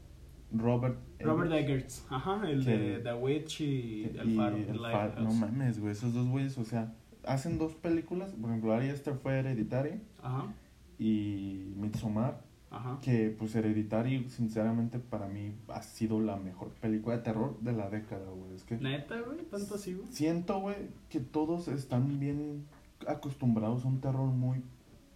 Robert 0.53 0.99
Robert 1.21 1.53
Eggers. 1.53 2.05
Ajá, 2.11 2.49
el 2.51 2.65
Que- 2.65 2.77
de 2.79 2.99
The 2.99 3.15
Witch 3.15 3.61
y 3.61 4.05
Que- 4.13 4.21
El 4.21 4.31
y 4.31 4.37
Faro. 4.37 4.57
el 4.57 4.63
el 4.69 4.79
Faro, 4.81 5.23
no 5.23 5.33
mames, 5.33 5.79
güey, 5.79 5.93
esos 5.93 6.13
dos 6.13 6.27
güeyes, 6.29 6.59
o 6.59 6.65
sea, 6.65 6.93
hacen 7.25 7.59
dos 7.59 7.75
películas, 7.75 8.33
por 8.33 8.51
ejemplo, 8.51 8.73
Ari 8.73 8.89
Aster 8.91 9.15
fue 9.15 9.39
Hereditary 9.39 10.01
Ajá, 10.21 10.53
y 10.99 11.73
Midsommar, 11.77 12.41
ajá. 12.73 12.99
que 13.03 13.31
pues 13.39 13.55
Hereditary, 13.55 14.29
sinceramente, 14.29 14.99
para 14.99 15.29
mí 15.29 15.55
ha 15.69 15.83
sido 15.83 16.21
la 16.21 16.37
mejor 16.37 16.71
película 16.81 17.17
de 17.19 17.23
terror 17.23 17.59
de 17.61 17.73
la 17.73 17.89
década, 17.91 18.31
güey, 18.31 18.55
es 18.55 18.65
que 18.65 18.77
Neta, 18.79 19.21
güey, 19.21 19.39
tanto 19.51 19.75
así, 19.77 19.95
güey. 19.95 20.07
siento, 20.11 20.59
güey, 20.61 20.77
que 21.09 21.21
todos 21.21 21.69
están 21.69 22.19
bien 22.19 22.67
acostumbrados 23.07 23.85
a 23.85 23.89
un 23.89 24.01
terror 24.01 24.27
muy 24.29 24.63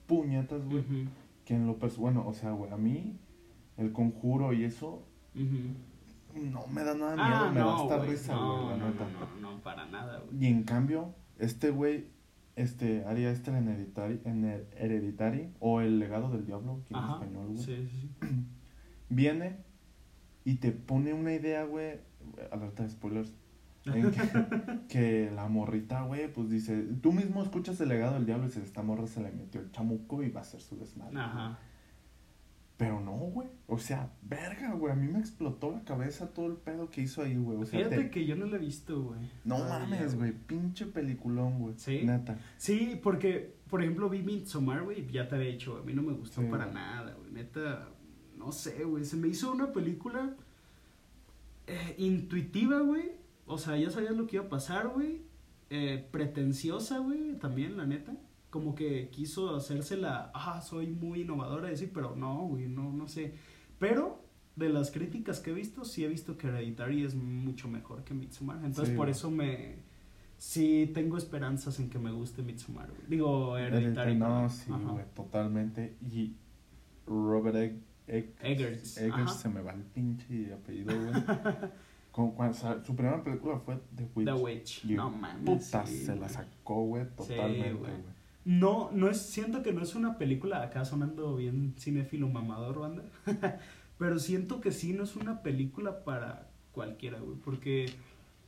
puñetas, 0.07 0.65
güey, 0.69 0.85
que 1.45 1.55
en 1.55 1.67
lo 1.67 1.79
personal, 1.79 2.15
bueno, 2.15 2.29
o 2.29 2.35
sea, 2.35 2.53
güey, 2.53 2.71
a 2.71 2.77
mí 2.77 3.17
el 3.77 3.93
conjuro 3.93 4.53
y 4.53 4.65
eso 4.65 5.03
no 6.35 6.67
me 6.67 6.85
da 6.85 6.95
nada 6.95 7.11
de 7.13 7.17
miedo, 7.17 7.35
Ah, 7.37 7.51
me 7.53 7.59
da 7.61 7.65
no, 7.65 7.83
hasta 7.83 7.97
güey. 7.99 8.11
risa, 8.11 8.35
no, 8.35 8.57
güey, 8.67 8.69
la 8.71 8.77
no, 8.85 8.91
neta. 8.91 9.05
no, 9.09 9.41
no, 9.41 9.53
no, 9.57 9.63
para 9.63 9.87
nada, 9.87 10.19
güey. 10.21 10.45
Y 10.45 10.47
en 10.47 10.65
cambio, 10.65 11.15
este 11.39 11.71
güey, 11.71 12.07
este, 12.57 13.05
haría 13.05 13.31
este 13.31 13.51
en 13.51 13.69
Hereditary, 13.69 14.21
en 14.25 14.45
Her- 14.45 14.67
Hereditary, 14.77 15.53
o 15.61 15.81
El 15.81 15.99
legado 15.99 16.31
del 16.31 16.45
diablo, 16.47 16.81
aquí 16.83 16.93
en 16.95 16.97
Ajá, 17.01 17.13
español, 17.15 17.47
güey. 17.53 17.59
sí, 17.65 17.89
sí, 17.89 18.11
sí. 18.21 18.27
Viene 19.09 19.59
y 20.45 20.57
te 20.57 20.73
pone 20.73 21.13
una 21.13 21.33
idea, 21.33 21.65
güey, 21.65 21.99
alerta 22.51 22.83
de 22.83 22.91
spoilers, 22.91 23.33
en 23.85 24.11
que, 24.11 24.21
que 24.89 25.31
la 25.35 25.49
morrita, 25.49 26.03
güey, 26.03 26.33
pues 26.33 26.51
dice, 26.51 26.83
tú 27.03 27.13
mismo 27.13 27.43
escuchas 27.43 27.81
el 27.81 27.89
legado 27.91 28.15
del 28.15 28.27
diablo 28.27 28.45
y 28.45 28.49
dices, 28.49 28.65
esta 28.65 28.83
morra 28.83 29.07
se 29.07 29.23
le 29.23 29.31
metió 29.31 29.61
el 29.61 29.71
chamuco 29.71 30.23
y 30.23 30.31
va 30.31 30.41
a 30.41 30.43
hacer 30.43 30.61
su 30.61 30.77
desmadre. 30.77 31.17
Ajá. 31.19 31.59
Pero 32.77 33.01
no, 33.01 33.13
güey, 33.13 33.49
o 33.69 33.79
sea, 33.79 34.13
verga, 34.21 34.75
güey, 34.75 34.93
a 34.93 34.97
mí 34.97 35.11
me 35.11 35.19
explotó 35.19 35.71
la 35.73 35.83
cabeza 35.85 36.35
todo 36.35 36.47
el 36.47 36.57
pedo 36.57 36.91
que 36.91 37.01
hizo 37.01 37.23
ahí, 37.23 37.35
güey. 37.35 37.57
O 37.59 37.65
sea, 37.65 37.79
Fíjate 37.79 37.97
te- 38.05 38.11
que 38.11 38.27
yo 38.27 38.37
no 38.37 38.45
lo 38.47 38.57
he 38.57 38.59
visto, 38.59 39.03
güey. 39.03 39.21
No 39.45 39.59
mames, 39.61 40.15
güey, 40.15 40.33
pinche 40.33 40.85
peliculón, 40.85 41.59
güey. 41.59 41.75
¿Sí? 41.79 42.03
Neta. 42.05 42.39
Sí, 42.59 43.01
porque, 43.03 43.55
por 43.71 43.81
ejemplo, 43.83 44.11
vi 44.11 44.23
Midsommar, 44.23 44.83
güey, 44.83 45.11
ya 45.11 45.27
te 45.27 45.37
había 45.37 45.49
dicho, 45.53 45.79
a 45.79 45.83
mí 45.85 45.95
no 45.95 46.03
me 46.03 46.13
gustó 46.13 46.43
Sí, 46.43 46.49
para 46.51 46.67
nada, 46.67 47.15
güey. 47.19 47.33
Neta, 47.33 47.89
no 48.37 48.53
sé, 48.53 48.85
güey. 48.85 49.07
Se 49.07 49.17
me 49.17 49.29
hizo 49.29 49.51
una 49.53 49.73
película 49.73 50.35
eh, 51.67 51.95
intuitiva, 51.99 52.81
güey. 52.81 53.13
O 53.47 53.59
sea, 53.59 53.77
ya 53.79 53.91
sabías 53.91 54.15
lo 54.15 54.27
que 54.27 54.37
iba 54.37 54.45
a 54.45 54.49
pasar, 54.51 54.89
güey. 54.89 55.23
Eh, 55.71 56.07
pretenciosa, 56.11 56.99
güey, 56.99 57.39
también, 57.39 57.77
la 57.77 57.87
neta. 57.87 58.13
Como 58.57 58.75
que 58.75 59.11
quiso 59.11 59.55
hacerse 59.55 59.99
la, 59.99 60.31
ah, 60.35 60.63
soy 60.63 60.87
muy 60.87 61.21
innovadora, 61.21 61.71
y 61.71 61.75
así, 61.75 61.87
pero 61.93 62.17
no, 62.17 62.47
güey, 62.49 62.69
no, 62.69 62.91
no 62.91 63.07
sé. 63.07 63.35
Pero, 63.79 64.25
de 64.57 64.71
las 64.71 64.91
críticas 64.91 65.41
que 65.41 65.51
he 65.51 65.53
visto, 65.53 65.85
sí 65.85 66.05
he 66.05 66.09
visto 66.09 66.39
que 66.39 66.47
Hereditary 66.47 67.05
es 67.05 67.15
mucho 67.15 67.69
mejor 67.69 68.03
que 68.03 68.15
Midsommar. 68.15 68.57
Entonces, 68.65 68.89
Sí, 68.89 68.95
por 68.97 69.11
eso 69.11 69.31
me... 69.31 69.75
Sí, 70.39 70.91
tengo 70.95 71.19
esperanzas 71.19 71.79
en 71.81 71.91
que 71.91 71.99
me 71.99 72.11
guste 72.13 72.41
Midsommar, 72.43 72.89
güey. 72.89 73.03
Digo, 73.09 73.59
Hereditary. 73.59 74.15
No, 74.15 74.25
perdón. 74.27 74.51
sí, 74.51 74.73
Ajá. 74.73 74.91
güey, 74.93 75.05
totalmente. 75.15 75.97
Y 76.01 76.33
Robert 77.07 77.57
Egg, 77.57 77.81
Egg- 78.09 78.35
Eggers, 78.41 78.97
Eggers, 78.97 79.35
se 79.35 79.49
me 79.51 79.61
va 79.61 79.73
el 79.73 79.83
pinche 79.83 80.51
apellido, 80.55 80.95
güey. 80.99 81.13
Con- 82.11 82.31
cuando 82.31 82.57
su 82.83 82.97
primera 82.97 83.23
película 83.23 83.59
fue 83.59 83.79
The 83.95 84.09
Witch. 84.15 84.27
The 84.27 84.33
Witch. 84.33 84.85
Y 84.87 84.95
No 84.95 85.11
mames. 85.11 85.45
Puta, 85.45 85.85
sí, 85.87 85.99
se 86.07 86.17
la 86.17 86.29
sacó, 86.31 86.85
güey, 86.87 87.05
totalmente, 87.15 87.73
güey. 87.75 87.93
güey. 87.93 88.16
No, 88.47 88.91
no 88.93 89.11
es, 89.11 89.19
siento 89.21 89.63
que 89.63 89.73
no 89.73 89.83
es 89.83 89.95
una 89.97 90.17
película, 90.19 90.63
acá 90.63 90.85
sonando 90.85 91.35
bien 91.37 91.75
cinéfilo 91.79 92.29
mamador, 92.29 92.79
banda. 92.79 93.03
Pero 93.99 94.19
siento 94.19 94.61
que 94.61 94.71
sí 94.71 94.93
no 94.93 95.03
es 95.05 95.17
una 95.17 95.43
película 95.43 96.05
para 96.05 96.49
cualquiera, 96.73 97.19
güey. 97.19 97.37
Porque 97.45 97.87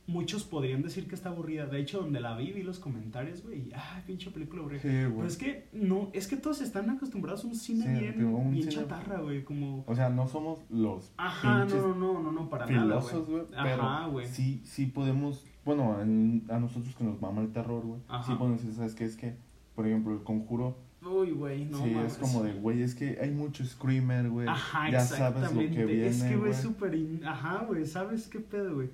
muchos 0.07 0.43
podrían 0.45 0.81
decir 0.83 1.07
que 1.07 1.15
está 1.15 1.29
aburrida. 1.29 1.65
De 1.65 1.79
hecho, 1.81 1.99
donde 2.01 2.21
la 2.21 2.37
vi, 2.37 2.53
vi 2.53 2.63
los 2.63 2.79
comentarios, 2.79 3.43
güey. 3.43 3.71
Ah, 3.75 4.01
pinche 4.07 4.31
película 4.31 4.61
aburrida. 4.61 4.81
Sí, 4.81 4.87
Pero 4.87 5.25
es 5.25 5.35
que, 5.37 5.67
no, 5.73 6.09
es 6.13 6.27
que 6.27 6.37
todos 6.37 6.61
están 6.61 6.89
acostumbrados 6.91 7.43
a 7.43 7.47
un 7.47 7.55
cine 7.55 7.83
Sí, 7.83 7.99
bien, 7.99 8.23
un 8.25 8.51
bien 8.51 8.69
cine- 8.69 8.75
chatarra, 8.75 9.19
güey. 9.19 9.43
Como, 9.43 9.83
O 9.85 9.95
sea, 9.95 10.09
no 10.09 10.27
somos 10.27 10.59
los 10.69 11.11
ajá, 11.17 11.65
no, 11.65 11.93
no, 11.95 12.19
no, 12.21 12.31
no, 12.31 12.49
para 12.49 12.67
filosos, 12.67 13.27
güey. 13.27 13.43
Ajá, 13.53 14.07
güey. 14.07 14.27
sí, 14.27 14.61
sí 14.63 14.85
podemos, 14.85 15.45
bueno, 15.65 16.01
en- 16.01 16.45
a 16.49 16.57
nosotros 16.59 16.95
que 16.95 17.03
nos 17.03 17.19
mama 17.19 17.41
el 17.41 17.51
terror, 17.51 17.83
güey. 17.85 17.99
Sí 18.25 18.33
podemos 18.35 18.61
decir, 18.61 18.73
¿sabes 18.75 18.95
qué? 18.95 19.03
Es 19.05 19.17
que, 19.17 19.35
por 19.79 19.87
ejemplo, 19.87 20.13
el 20.13 20.23
conjuro 20.23 20.75
Uy, 21.01 21.31
güey, 21.31 21.63
no 21.63 21.81
sí, 21.81 21.91
mames. 21.91 22.11
es 22.11 22.17
como 22.17 22.43
de, 22.43 22.51
güey, 22.51 22.81
es 22.81 22.93
que 22.95 23.17
hay 23.21 23.31
mucho 23.31 23.63
screamer, 23.65 24.29
güey. 24.29 24.45
Ajá, 24.45 24.91
ya 24.91 24.99
sabes 24.99 25.19
lo 25.53 25.57
que 25.59 25.67
exactamente. 25.67 25.85
viene, 25.85 26.07
es 26.07 26.21
que, 26.21 26.35
güey, 26.35 26.53
súper... 26.53 26.95
in- 26.95 27.21
Ajá, 27.25 27.63
güey, 27.65 27.85
¿sabes 27.85 28.27
qué 28.27 28.41
pedo, 28.41 28.75
güey? 28.75 28.89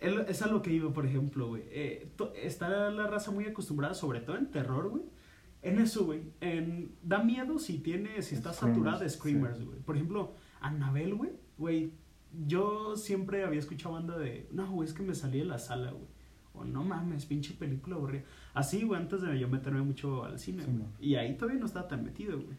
Es 0.00 0.42
a 0.42 0.48
lo 0.48 0.60
que 0.60 0.72
iba, 0.72 0.92
por 0.92 1.06
ejemplo, 1.06 1.46
güey. 1.46 1.62
Eh, 1.68 2.08
está 2.42 2.90
la 2.90 3.06
raza 3.06 3.30
muy 3.30 3.44
acostumbrada, 3.44 3.94
sobre 3.94 4.18
todo 4.22 4.36
en 4.36 4.50
terror, 4.50 4.88
güey. 4.88 5.04
En 5.62 5.78
eso, 5.78 6.04
güey. 6.04 6.22
Da 7.04 7.22
miedo 7.22 7.60
si 7.60 7.78
tiene, 7.78 8.20
si 8.22 8.34
está 8.34 8.52
Screamers, 8.52 8.76
saturada 8.76 8.98
de 9.04 9.08
screamers, 9.10 9.64
güey. 9.64 9.78
Por 9.78 9.94
ejemplo, 9.94 10.32
Annabelle, 10.60 11.12
güey. 11.12 11.30
Güey, 11.56 11.92
yo 12.48 12.96
siempre 12.96 13.44
había 13.44 13.60
escuchado 13.60 13.94
banda 13.94 14.18
de... 14.18 14.48
No, 14.50 14.68
güey, 14.72 14.88
es 14.88 14.92
que 14.92 15.04
me 15.04 15.14
salí 15.14 15.38
de 15.38 15.44
la 15.44 15.60
sala, 15.60 15.92
güey. 15.92 16.08
O 16.54 16.64
no 16.64 16.84
mames, 16.84 17.26
pinche 17.26 17.54
película 17.54 17.96
aburrida. 17.96 18.22
Así, 18.54 18.82
güey, 18.84 19.00
antes 19.00 19.22
de 19.22 19.38
yo 19.38 19.48
meterme 19.48 19.82
mucho 19.82 20.24
al 20.24 20.38
cine, 20.38 20.62
Sí, 20.64 20.70
güey. 20.70 20.86
Y 21.00 21.16
ahí 21.16 21.36
todavía 21.36 21.58
no 21.60 21.66
estaba 21.66 21.88
tan 21.88 22.04
metido, 22.04 22.36
güey. 22.40 22.56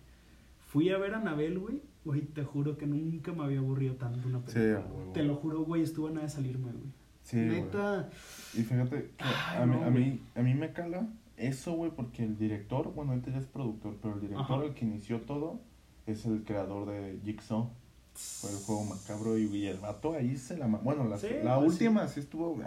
Fui 0.68 0.90
a 0.90 0.98
ver 0.98 1.14
a 1.14 1.20
Anabel, 1.20 1.60
güey. 1.60 1.82
Güey, 2.04 2.22
te 2.22 2.44
juro 2.44 2.78
que 2.78 2.86
nunca 2.86 3.32
me 3.32 3.44
había 3.46 3.60
aburrido 3.60 3.96
tanto 3.96 4.28
una 4.28 4.40
Sí, 4.48 4.54
película. 4.56 4.80
a 5.10 5.14
te 5.14 5.24
lo 5.24 5.36
juro, 5.36 5.64
güey, 5.64 5.82
estuvo 5.82 6.08
a 6.08 6.12
nada 6.12 6.24
de 6.24 6.30
salirme, 6.30 6.72
güey. 6.72 6.92
Sí, 7.24 7.38
güey. 7.38 7.62
Neta. 7.64 8.10
Y 8.54 8.62
fíjate 8.64 8.96
que 9.04 9.12
Ay, 9.20 9.62
a, 9.64 9.66
mí, 9.66 9.76
no, 9.76 9.84
a, 9.84 9.90
güey. 9.90 10.04
mí, 10.12 10.22
a 10.36 10.42
mí 10.42 10.54
me 10.54 10.74
cala 10.74 11.08
eso, 11.38 11.74
güey, 11.74 11.92
porque 11.92 12.24
el 12.24 12.38
director, 12.38 12.94
bueno, 12.94 13.12
ahorita 13.14 13.32
ya 13.32 13.40
es 13.40 13.46
productor, 13.48 13.98
pero 14.02 14.16
el 14.16 14.22
director, 14.22 14.44
Ajá. 14.60 14.66
el 14.66 14.74
que 14.74 14.86
inició 14.86 15.22
todo, 15.22 15.60
es 16.06 16.26
el 16.26 16.44
creador 16.44 16.86
de 16.88 17.20
Jigsaw. 17.24 17.72
Fue 18.14 18.50
el 18.52 18.58
juego 18.58 18.84
macabro 18.86 19.38
y, 19.38 19.44
y 19.44 19.66
el 19.68 19.78
vato 19.78 20.14
ahí 20.14 20.38
se 20.38 20.58
la... 20.58 20.68
Bueno, 20.68 21.04
la, 21.06 21.18
Sí, 21.18 21.28
la 21.44 21.58
pues 21.58 21.72
última 21.74 22.08
sí 22.08 22.20
estuvo... 22.22 22.58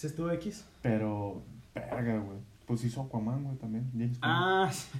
ah, 0.00 0.02
¿Se 0.02 0.06
estuvo 0.06 0.30
X? 0.30 0.64
Pero, 0.82 1.42
verga, 1.74 2.18
güey. 2.18 2.38
Pues 2.66 2.84
hizo 2.84 3.02
Aquaman, 3.02 3.44
güey, 3.44 3.56
también. 3.58 3.90
James. 3.92 4.18
Ah, 4.22 4.70
sí. 4.72 4.98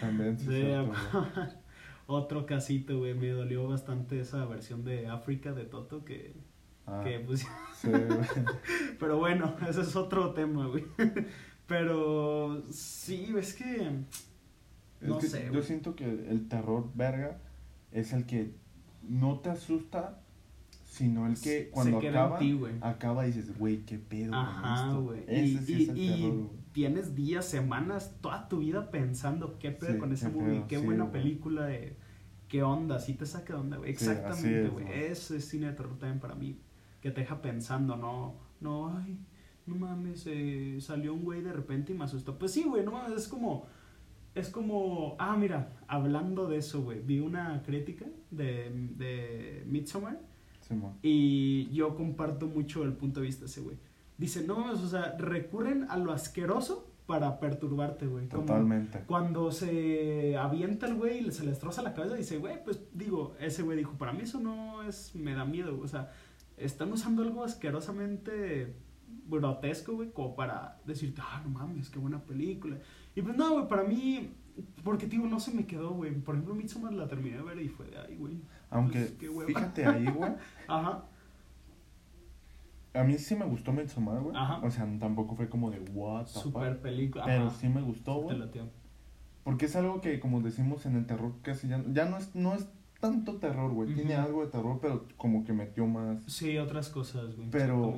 También, 0.00 0.38
cierto, 0.38 0.86
güey. 0.86 1.46
Otro 2.06 2.46
casito, 2.46 2.98
güey. 2.98 3.14
Me 3.14 3.28
dolió 3.30 3.68
bastante 3.68 4.20
esa 4.20 4.44
versión 4.46 4.84
de 4.84 5.08
África 5.08 5.52
de 5.52 5.64
Toto 5.64 6.04
que, 6.04 6.34
Ah, 6.86 7.02
que 7.04 7.20
pues, 7.20 7.40
sí. 7.80 7.90
Pero 8.98 9.18
bueno, 9.18 9.54
ese 9.68 9.82
es 9.82 9.94
otro 9.94 10.32
tema, 10.32 10.66
güey. 10.68 10.84
Pero 11.66 12.62
sí, 12.70 13.34
es 13.36 13.54
que. 13.54 13.90
Es 15.00 15.08
No 15.08 15.18
que 15.18 15.26
sé, 15.26 15.50
Yo 15.52 15.62
siento 15.62 15.94
que 15.94 16.04
el 16.04 16.48
terror, 16.48 16.90
verga, 16.94 17.38
es 17.92 18.12
el 18.12 18.24
que 18.26 18.54
no 19.02 19.40
te 19.40 19.50
asusta, 19.50 20.20
sino 20.98 21.26
el 21.28 21.40
que 21.40 21.70
cuando 21.70 21.98
acaba, 21.98 22.38
ti, 22.38 22.60
acaba 22.80 23.24
y 23.24 23.28
dices, 23.32 23.56
güey, 23.56 23.84
qué 23.84 23.98
pedo 23.98 24.32
con 24.32 24.40
Ajá, 24.40 24.86
esto. 24.86 25.02
güey. 25.02 25.20
Ese 25.28 25.72
Y, 25.72 25.86
sí 25.86 26.48
tienes 26.72 27.14
días, 27.14 27.44
semanas, 27.46 28.16
toda 28.20 28.48
tu 28.48 28.58
vida 28.58 28.90
pensando 28.90 29.58
qué 29.58 29.70
pedo 29.70 29.92
Sí, 29.92 29.98
con 29.98 30.12
ese 30.12 30.28
movie, 30.28 30.64
qué 30.68 30.78
sí, 30.78 30.84
buena 30.84 31.10
película 31.10 31.66
de 31.66 31.96
qué 32.48 32.62
onda, 32.62 32.98
sí 32.98 33.14
te 33.14 33.26
saca 33.26 33.54
de 33.54 33.60
onda, 33.60 33.76
güey. 33.76 33.90
Exactamente, 33.90 34.68
güey. 34.68 34.86
Eso 34.92 35.34
es 35.36 35.44
cine 35.48 35.66
de 35.68 35.72
terror 35.74 35.96
también 35.98 36.18
para 36.20 36.34
mí, 36.34 36.58
que 37.00 37.10
te 37.10 37.20
deja 37.20 37.40
pensando, 37.40 37.96
no, 37.96 38.34
no, 38.60 38.96
ay, 38.96 39.18
no 39.66 39.76
mames, 39.76 40.24
eh, 40.26 40.78
salió 40.80 41.14
un 41.14 41.22
güey 41.24 41.42
de 41.42 41.52
repente 41.52 41.92
y 41.92 41.96
me 41.96 42.04
asustó. 42.04 42.38
Pues 42.38 42.52
sí, 42.52 42.64
güey, 42.64 42.84
no 42.84 42.92
mames, 42.92 43.16
es 43.16 43.28
como, 43.28 43.66
es 44.34 44.48
como, 44.48 45.16
ah, 45.18 45.36
mira, 45.36 45.78
hablando 45.86 46.48
de 46.48 46.58
eso, 46.58 46.82
güey, 46.82 47.00
vi 47.00 47.20
una 47.20 47.62
crítica 47.62 48.06
de, 48.30 48.70
de 48.96 49.64
Midsommar 49.66 50.27
Y 51.02 51.70
yo 51.70 51.94
comparto 51.94 52.46
mucho 52.46 52.84
el 52.84 52.92
punto 52.92 53.20
de 53.20 53.26
vista 53.26 53.46
ese 53.46 53.60
güey. 53.60 53.76
Dice, 54.16 54.46
no, 54.46 54.72
o 54.72 54.76
sea, 54.76 55.16
recurren 55.18 55.86
a 55.88 55.96
lo 55.96 56.12
asqueroso 56.12 56.88
para 57.06 57.40
perturbarte, 57.40 58.06
güey. 58.06 58.28
Como 58.28 58.44
Totalmente. 58.44 59.04
Cuando 59.06 59.50
se 59.50 60.36
avienta 60.36 60.86
el 60.86 60.94
güey 60.94 61.26
y 61.26 61.32
se 61.32 61.44
le 61.44 61.50
destroza 61.50 61.80
la 61.82 61.94
cabeza, 61.94 62.16
dice, 62.16 62.36
güey, 62.36 62.62
pues 62.62 62.80
digo, 62.92 63.34
ese 63.40 63.62
güey 63.62 63.78
dijo, 63.78 63.92
para 63.92 64.12
mí 64.12 64.22
eso 64.22 64.40
no 64.40 64.82
es, 64.82 65.14
me 65.14 65.32
da 65.34 65.44
miedo, 65.44 65.72
güey. 65.72 65.84
O 65.84 65.88
sea, 65.88 66.12
están 66.58 66.92
usando 66.92 67.22
algo 67.22 67.44
asquerosamente 67.44 68.74
grotesco, 69.26 69.94
güey, 69.94 70.10
como 70.10 70.34
para 70.34 70.80
decirte, 70.84 71.22
ah, 71.24 71.40
no 71.44 71.50
mames, 71.50 71.88
qué 71.88 71.98
buena 71.98 72.22
película. 72.22 72.78
Y 73.14 73.22
pues 73.22 73.36
no, 73.36 73.52
güey, 73.52 73.68
para 73.68 73.84
mí, 73.84 74.30
porque, 74.84 75.06
digo, 75.06 75.26
no 75.26 75.40
se 75.40 75.52
me 75.52 75.66
quedó, 75.66 75.92
güey. 75.92 76.12
Por 76.12 76.34
ejemplo, 76.34 76.54
Midsommar 76.54 76.92
la 76.92 77.08
terminé 77.08 77.36
de 77.36 77.42
ver 77.42 77.60
y 77.60 77.68
fue 77.68 77.86
de, 77.86 77.98
ay, 77.98 78.16
güey. 78.16 78.40
Aunque, 78.70 79.00
pues, 79.00 79.46
fíjate 79.46 79.86
ahí, 79.86 80.06
güey. 80.06 80.30
Ajá. 80.68 81.04
A 82.94 83.04
mí 83.04 83.16
sí 83.18 83.36
me 83.36 83.44
gustó 83.44 83.72
Midsommar, 83.72 84.20
güey. 84.20 84.36
Ajá. 84.36 84.60
O 84.62 84.70
sea, 84.70 84.86
tampoco 84.98 85.36
fue 85.36 85.48
como 85.48 85.70
de 85.70 85.78
what 85.92 86.24
the 86.24 86.30
Super 86.40 86.72
fuck. 86.74 86.82
película. 86.82 87.24
Pero 87.24 87.46
ajá. 87.46 87.56
sí 87.58 87.68
me 87.68 87.80
gustó, 87.82 88.16
güey. 88.20 88.38
Porque 89.44 89.66
es 89.66 89.76
algo 89.76 90.00
que, 90.00 90.20
como 90.20 90.40
decimos 90.40 90.84
en 90.86 90.96
el 90.96 91.06
terror, 91.06 91.32
casi 91.42 91.68
ya, 91.68 91.82
ya 91.92 92.06
no, 92.06 92.16
es, 92.18 92.34
no 92.34 92.54
es 92.54 92.66
tanto 93.00 93.36
terror, 93.36 93.72
güey. 93.72 93.94
Tiene 93.94 94.14
algo 94.14 94.44
de 94.44 94.50
terror, 94.50 94.78
pero 94.82 95.06
como 95.16 95.44
que 95.44 95.52
metió 95.52 95.86
más 95.86 96.22
Sí, 96.24 96.58
otras 96.58 96.88
cosas, 96.88 97.36
güey. 97.36 97.50
Pero- 97.50 97.96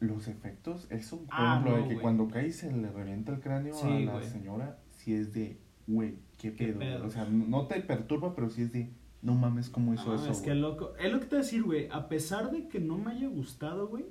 los 0.00 0.28
efectos. 0.28 0.86
Eso, 0.90 1.18
por 1.18 1.26
Ah, 1.32 1.58
ejemplo, 1.60 1.82
de 1.82 1.88
que 1.96 2.00
cuando 2.00 2.28
cae 2.28 2.46
y 2.48 2.52
se 2.52 2.70
le 2.70 2.88
revienta 2.90 3.32
el 3.32 3.40
cráneo 3.40 3.74
a 3.82 3.88
la 3.88 4.22
señora, 4.22 4.78
sí 4.90 5.12
es 5.12 5.32
de, 5.32 5.58
güey, 5.88 6.14
qué 6.38 6.52
pedo. 6.52 6.78
pedo. 6.78 7.04
O 7.04 7.10
sea, 7.10 7.24
no 7.24 7.66
te 7.66 7.80
perturba, 7.80 8.32
pero 8.36 8.48
sí 8.48 8.62
es 8.62 8.72
de, 8.72 8.92
no 9.22 9.34
mames 9.34 9.68
cómo 9.70 9.94
hizo 9.94 10.06
No, 10.06 10.14
eso. 10.14 10.30
es 10.30 10.40
que 10.40 10.54
loco. 10.54 10.92
Es 10.98 11.12
lo 11.12 11.18
que 11.20 11.26
te 11.26 11.36
voy 11.36 11.40
a 11.40 11.44
decir, 11.44 11.62
güey. 11.62 11.88
A 11.90 12.08
pesar 12.08 12.50
de 12.50 12.68
que 12.68 12.80
no 12.80 12.98
me 12.98 13.10
haya 13.12 13.28
gustado, 13.28 13.88
güey, 13.88 14.06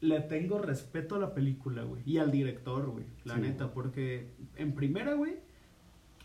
le 0.00 0.20
tengo 0.20 0.58
respeto 0.58 1.14
a 1.14 1.18
la 1.18 1.32
película, 1.34 1.82
güey. 1.84 2.02
Y 2.04 2.18
al 2.18 2.30
director, 2.30 2.86
güey. 2.90 3.04
La 3.24 3.36
Sí, 3.36 3.40
neta. 3.40 3.72
Porque 3.72 4.28
en 4.56 4.74
primera, 4.74 5.14
güey, 5.14 5.36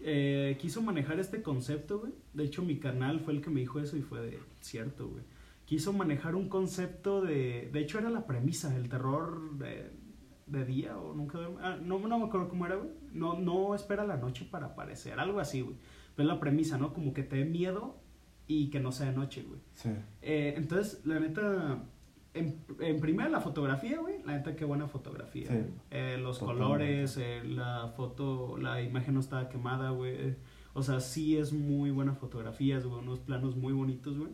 eh, 0.02 0.58
quiso 0.60 0.82
manejar 0.82 1.20
este 1.20 1.42
concepto, 1.42 2.00
güey. 2.00 2.14
De 2.34 2.44
hecho, 2.44 2.64
mi 2.64 2.78
canal 2.80 3.20
fue 3.20 3.34
el 3.34 3.42
que 3.42 3.50
me 3.50 3.60
dijo 3.62 3.80
eso 3.80 3.98
y 3.98 4.02
fue 4.02 4.20
de 4.22 4.40
cierto, 4.60 5.08
güey. 5.08 5.24
Quiso 5.66 5.94
manejar 5.94 6.36
un 6.36 6.50
concepto 6.50 7.22
de. 7.22 7.70
De 7.72 7.80
hecho, 7.80 7.98
era 8.00 8.10
la 8.10 8.26
premisa, 8.28 8.76
el 8.76 8.90
terror 8.90 9.58
de, 9.58 9.90
de 10.48 10.66
día 10.66 10.98
o 10.98 11.14
nunca 11.14 11.38
duerme. 11.38 11.58
ah, 11.62 11.78
no, 11.82 11.98
no 12.00 12.20
me 12.20 12.26
acuerdo 12.26 12.50
cómo 12.50 12.66
era, 12.66 12.76
güey. 12.76 12.90
No, 13.14 13.40
no 13.40 13.74
espera 13.74 14.04
la 14.06 14.18
noche 14.18 14.46
para 14.50 14.68
aparecer, 14.68 15.18
algo 15.20 15.40
así, 15.40 15.62
güey. 15.62 15.78
Pero 16.16 16.28
es 16.28 16.34
la 16.36 16.40
premisa, 16.42 16.78
¿no? 16.78 16.94
Como 16.94 17.14
que 17.14 17.24
te 17.24 17.38
dé 17.38 17.46
miedo 17.46 18.01
y 18.60 18.70
que 18.70 18.80
no 18.80 18.92
sea 18.92 19.08
de 19.12 19.16
noche, 19.18 19.44
güey. 19.48 19.60
Sí, 19.74 19.90
Eh, 20.22 20.54
entonces, 20.58 21.02
la 21.06 21.20
neta, 21.20 21.84
en, 22.34 22.58
en 22.80 23.00
primera 23.00 23.30
la 23.30 23.40
fotografía, 23.42 24.00
güey, 24.00 24.16
la 24.26 24.34
neta 24.38 24.56
qué 24.56 24.66
buena 24.66 24.88
fotografía. 24.88 25.48
Sí. 25.50 25.60
Eh, 25.92 26.18
los 26.22 26.40
Totalmente. 26.40 26.64
colores, 26.64 27.18
eh, 27.18 27.42
la 27.44 27.88
foto, 27.96 28.58
la 28.58 28.82
imagen 28.82 29.14
no 29.16 29.20
estaba 29.20 29.50
quemada, 29.50 29.90
güey. 29.92 30.36
O 30.74 30.82
sea, 30.84 31.00
sí 31.02 31.38
es 31.38 31.52
muy 31.54 31.92
buena 31.92 32.14
fotografía, 32.16 32.80
güey, 32.80 33.00
unos 33.02 33.20
planos 33.20 33.56
muy 33.56 33.74
bonitos, 33.74 34.18
güey. 34.18 34.32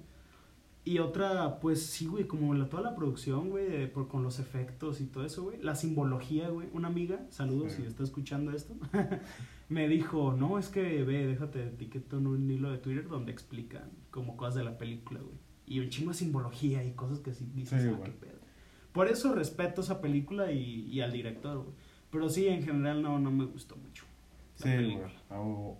Y 0.87 0.99
otra, 0.99 1.59
pues 1.59 1.85
sí, 1.85 2.05
güey, 2.07 2.25
como 2.27 2.53
la, 2.53 2.69
toda 2.69 2.81
la 2.83 2.95
producción, 2.95 3.49
güey, 3.49 3.91
por- 3.91 4.07
con 4.07 4.23
los 4.23 4.39
efectos 4.39 5.01
y 5.01 5.05
todo 5.05 5.25
eso, 5.25 5.43
güey. 5.43 5.61
La 5.61 5.75
simbología, 5.75 6.49
güey. 6.49 6.69
Una 6.73 6.87
amiga, 6.87 7.25
saludos 7.29 7.73
Sí. 7.73 7.81
si 7.81 7.87
está 7.87 8.03
escuchando 8.03 8.51
esto, 8.51 8.73
me 9.69 9.87
dijo, 9.89 10.33
no, 10.33 10.57
es 10.57 10.69
que 10.69 11.03
ve, 11.03 11.27
déjate 11.27 11.59
de 11.59 11.67
etiqueto 11.67 12.17
en 12.19 12.27
un 12.27 12.49
hilo 12.49 12.71
de 12.71 12.77
Twitter 12.77 13.07
donde 13.07 13.31
explican 13.31 13.89
como 14.11 14.37
cosas 14.37 14.55
de 14.55 14.63
la 14.63 14.77
película, 14.77 15.19
güey. 15.19 15.35
Y 15.65 15.79
un 15.81 15.89
chingo 15.89 16.11
de 16.11 16.17
simbología 16.17 16.83
y 16.85 16.93
cosas 16.93 17.19
que 17.19 17.33
sí 17.33 17.49
dices, 17.53 17.81
Sí, 17.83 17.89
ah, 17.93 17.99
qué 18.05 18.11
pedo. 18.11 18.37
Por 18.93 19.09
eso 19.09 19.33
respeto 19.35 19.81
esa 19.81 19.99
película 19.99 20.51
y, 20.53 20.85
y 20.89 21.01
al 21.01 21.11
director, 21.11 21.57
güey. 21.57 21.75
Pero 22.09 22.29
sí, 22.29 22.47
en 22.47 22.63
general 22.63 23.01
no, 23.01 23.19
no 23.19 23.29
me 23.31 23.43
gustó 23.45 23.75
mucho. 23.75 24.05
sí, 24.55 24.69
güey. 24.95 25.75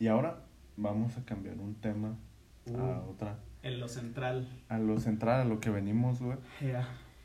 Y 0.00 0.08
ahora 0.08 0.44
vamos 0.76 1.16
a 1.16 1.24
cambiar 1.24 1.58
un 1.60 1.76
tema 1.76 2.16
a 2.66 2.70
Uh, 2.72 3.10
otra. 3.10 3.38
En 3.62 3.80
lo 3.80 3.88
central. 3.88 4.48
A 4.68 4.78
lo 4.78 4.98
central, 4.98 5.40
a 5.40 5.44
lo 5.44 5.60
que 5.60 5.70
venimos, 5.70 6.20
güey, 6.20 6.38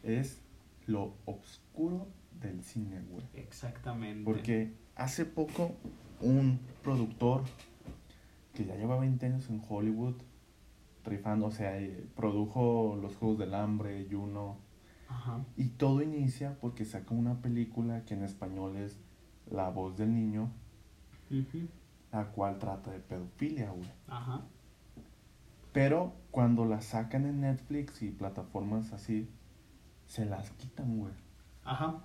es 0.03 0.41
lo 0.85 1.13
oscuro 1.25 2.07
del 2.39 2.61
cine, 2.63 3.01
güey. 3.09 3.23
exactamente. 3.33 4.23
Porque 4.23 4.73
hace 4.95 5.25
poco 5.25 5.75
un 6.21 6.59
productor 6.83 7.43
que 8.53 8.65
ya 8.65 8.75
lleva 8.75 8.97
20 8.99 9.25
años 9.25 9.49
en 9.49 9.61
Hollywood 9.67 10.15
rifando, 11.03 11.47
o 11.47 11.51
sea, 11.51 11.79
eh, 11.79 12.05
produjo 12.15 12.97
Los 13.01 13.15
Juegos 13.15 13.37
del 13.39 13.53
Hambre, 13.53 14.07
Juno, 14.11 14.57
Ajá. 15.07 15.43
y 15.55 15.69
todo 15.69 16.01
inicia 16.01 16.57
porque 16.59 16.83
saca 16.85 17.13
una 17.15 17.41
película 17.41 18.03
que 18.05 18.13
en 18.13 18.23
español 18.23 18.75
es 18.77 18.99
La 19.49 19.69
voz 19.69 19.95
del 19.97 20.13
niño, 20.13 20.51
Ujú. 21.31 21.67
la 22.11 22.25
cual 22.31 22.59
trata 22.59 22.91
de 22.91 22.99
pedofilia, 22.99 23.71
güey. 23.71 23.87
Ajá. 24.07 24.41
Pero 25.77 26.15
cuando 26.31 26.65
la 26.65 26.81
sacan 26.81 27.27
en 27.27 27.41
Netflix 27.41 28.01
y 28.01 28.09
plataformas 28.09 28.93
así, 28.93 29.29
se 30.07 30.25
las 30.25 30.49
quitan, 30.49 30.97
güey. 30.97 31.13
Ajá. 31.63 32.03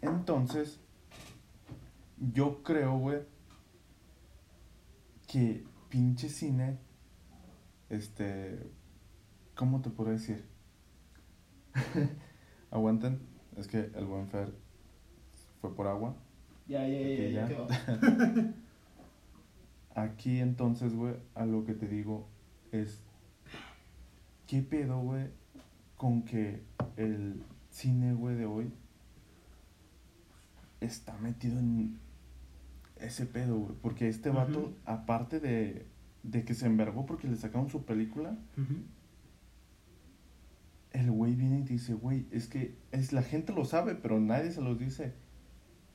Entonces, 0.00 0.80
yo 2.32 2.62
creo, 2.62 2.96
güey, 2.96 3.20
que 5.26 5.66
pinche 5.90 6.30
cine, 6.30 6.78
este, 7.90 8.58
¿cómo 9.54 9.82
te 9.82 9.90
puedo 9.90 10.08
decir? 10.08 10.48
Aguanten, 12.70 13.20
es 13.58 13.68
que 13.68 13.92
el 13.96 14.06
buen 14.06 14.28
Fer 14.28 14.54
fue 15.60 15.76
por 15.76 15.88
agua. 15.88 16.16
Ya, 16.66 16.88
ya, 16.88 17.00
ya, 17.00 17.48
ya. 17.48 18.54
Aquí 20.02 20.40
entonces, 20.40 20.94
güey, 20.94 21.16
a 21.34 21.44
lo 21.44 21.66
que 21.66 21.74
te 21.74 21.86
digo 21.86 22.37
es, 22.72 23.00
¿qué 24.46 24.62
pedo, 24.62 25.00
güey, 25.00 25.26
con 25.96 26.22
que 26.22 26.62
el 26.96 27.42
cine, 27.70 28.14
güey, 28.14 28.36
de 28.36 28.46
hoy 28.46 28.72
está 30.80 31.16
metido 31.18 31.58
en 31.58 31.98
ese 33.00 33.26
pedo, 33.26 33.58
güey? 33.58 33.74
Porque 33.80 34.08
este 34.08 34.30
vato, 34.30 34.74
aparte 34.84 35.40
de, 35.40 35.86
de 36.22 36.44
que 36.44 36.54
se 36.54 36.66
envergó 36.66 37.06
porque 37.06 37.28
le 37.28 37.36
sacaron 37.36 37.68
su 37.68 37.84
película, 37.84 38.36
el 40.92 41.10
güey 41.10 41.34
viene 41.34 41.60
y 41.60 41.62
dice, 41.62 41.94
güey, 41.94 42.26
es 42.30 42.48
que 42.48 42.76
es, 42.92 43.12
la 43.12 43.22
gente 43.22 43.52
lo 43.52 43.64
sabe, 43.64 43.94
pero 43.94 44.20
nadie 44.20 44.50
se 44.52 44.60
los 44.60 44.78
dice, 44.78 45.12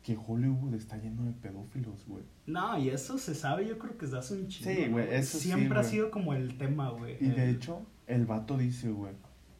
que 0.04 0.18
Hollywood 0.18 0.74
está 0.76 0.98
lleno 0.98 1.24
de 1.24 1.32
pedófilos, 1.32 2.06
güey. 2.06 2.26
No, 2.46 2.78
y 2.78 2.90
eso 2.90 3.18
se 3.18 3.34
sabe, 3.34 3.66
yo 3.66 3.80
creo 3.80 3.98
que 3.98 4.06
desde 4.06 4.20
hace 4.20 4.34
un 4.36 4.48
chingo. 4.50 4.70
Sí, 4.70 4.90
güey, 4.90 5.14
eso 5.14 5.38
sí, 5.38 5.48
Siempre 5.48 5.80
ha 5.80 5.84
sido 5.84 6.12
como 6.12 6.34
el 6.34 6.58
tema, 6.58 6.90
güey. 6.90 7.16
Y 7.22 7.30
de 7.30 7.50
hecho, 7.50 7.86
el 8.06 8.26
vato 8.26 8.58
dice, 8.58 8.92
güey, 8.92 9.14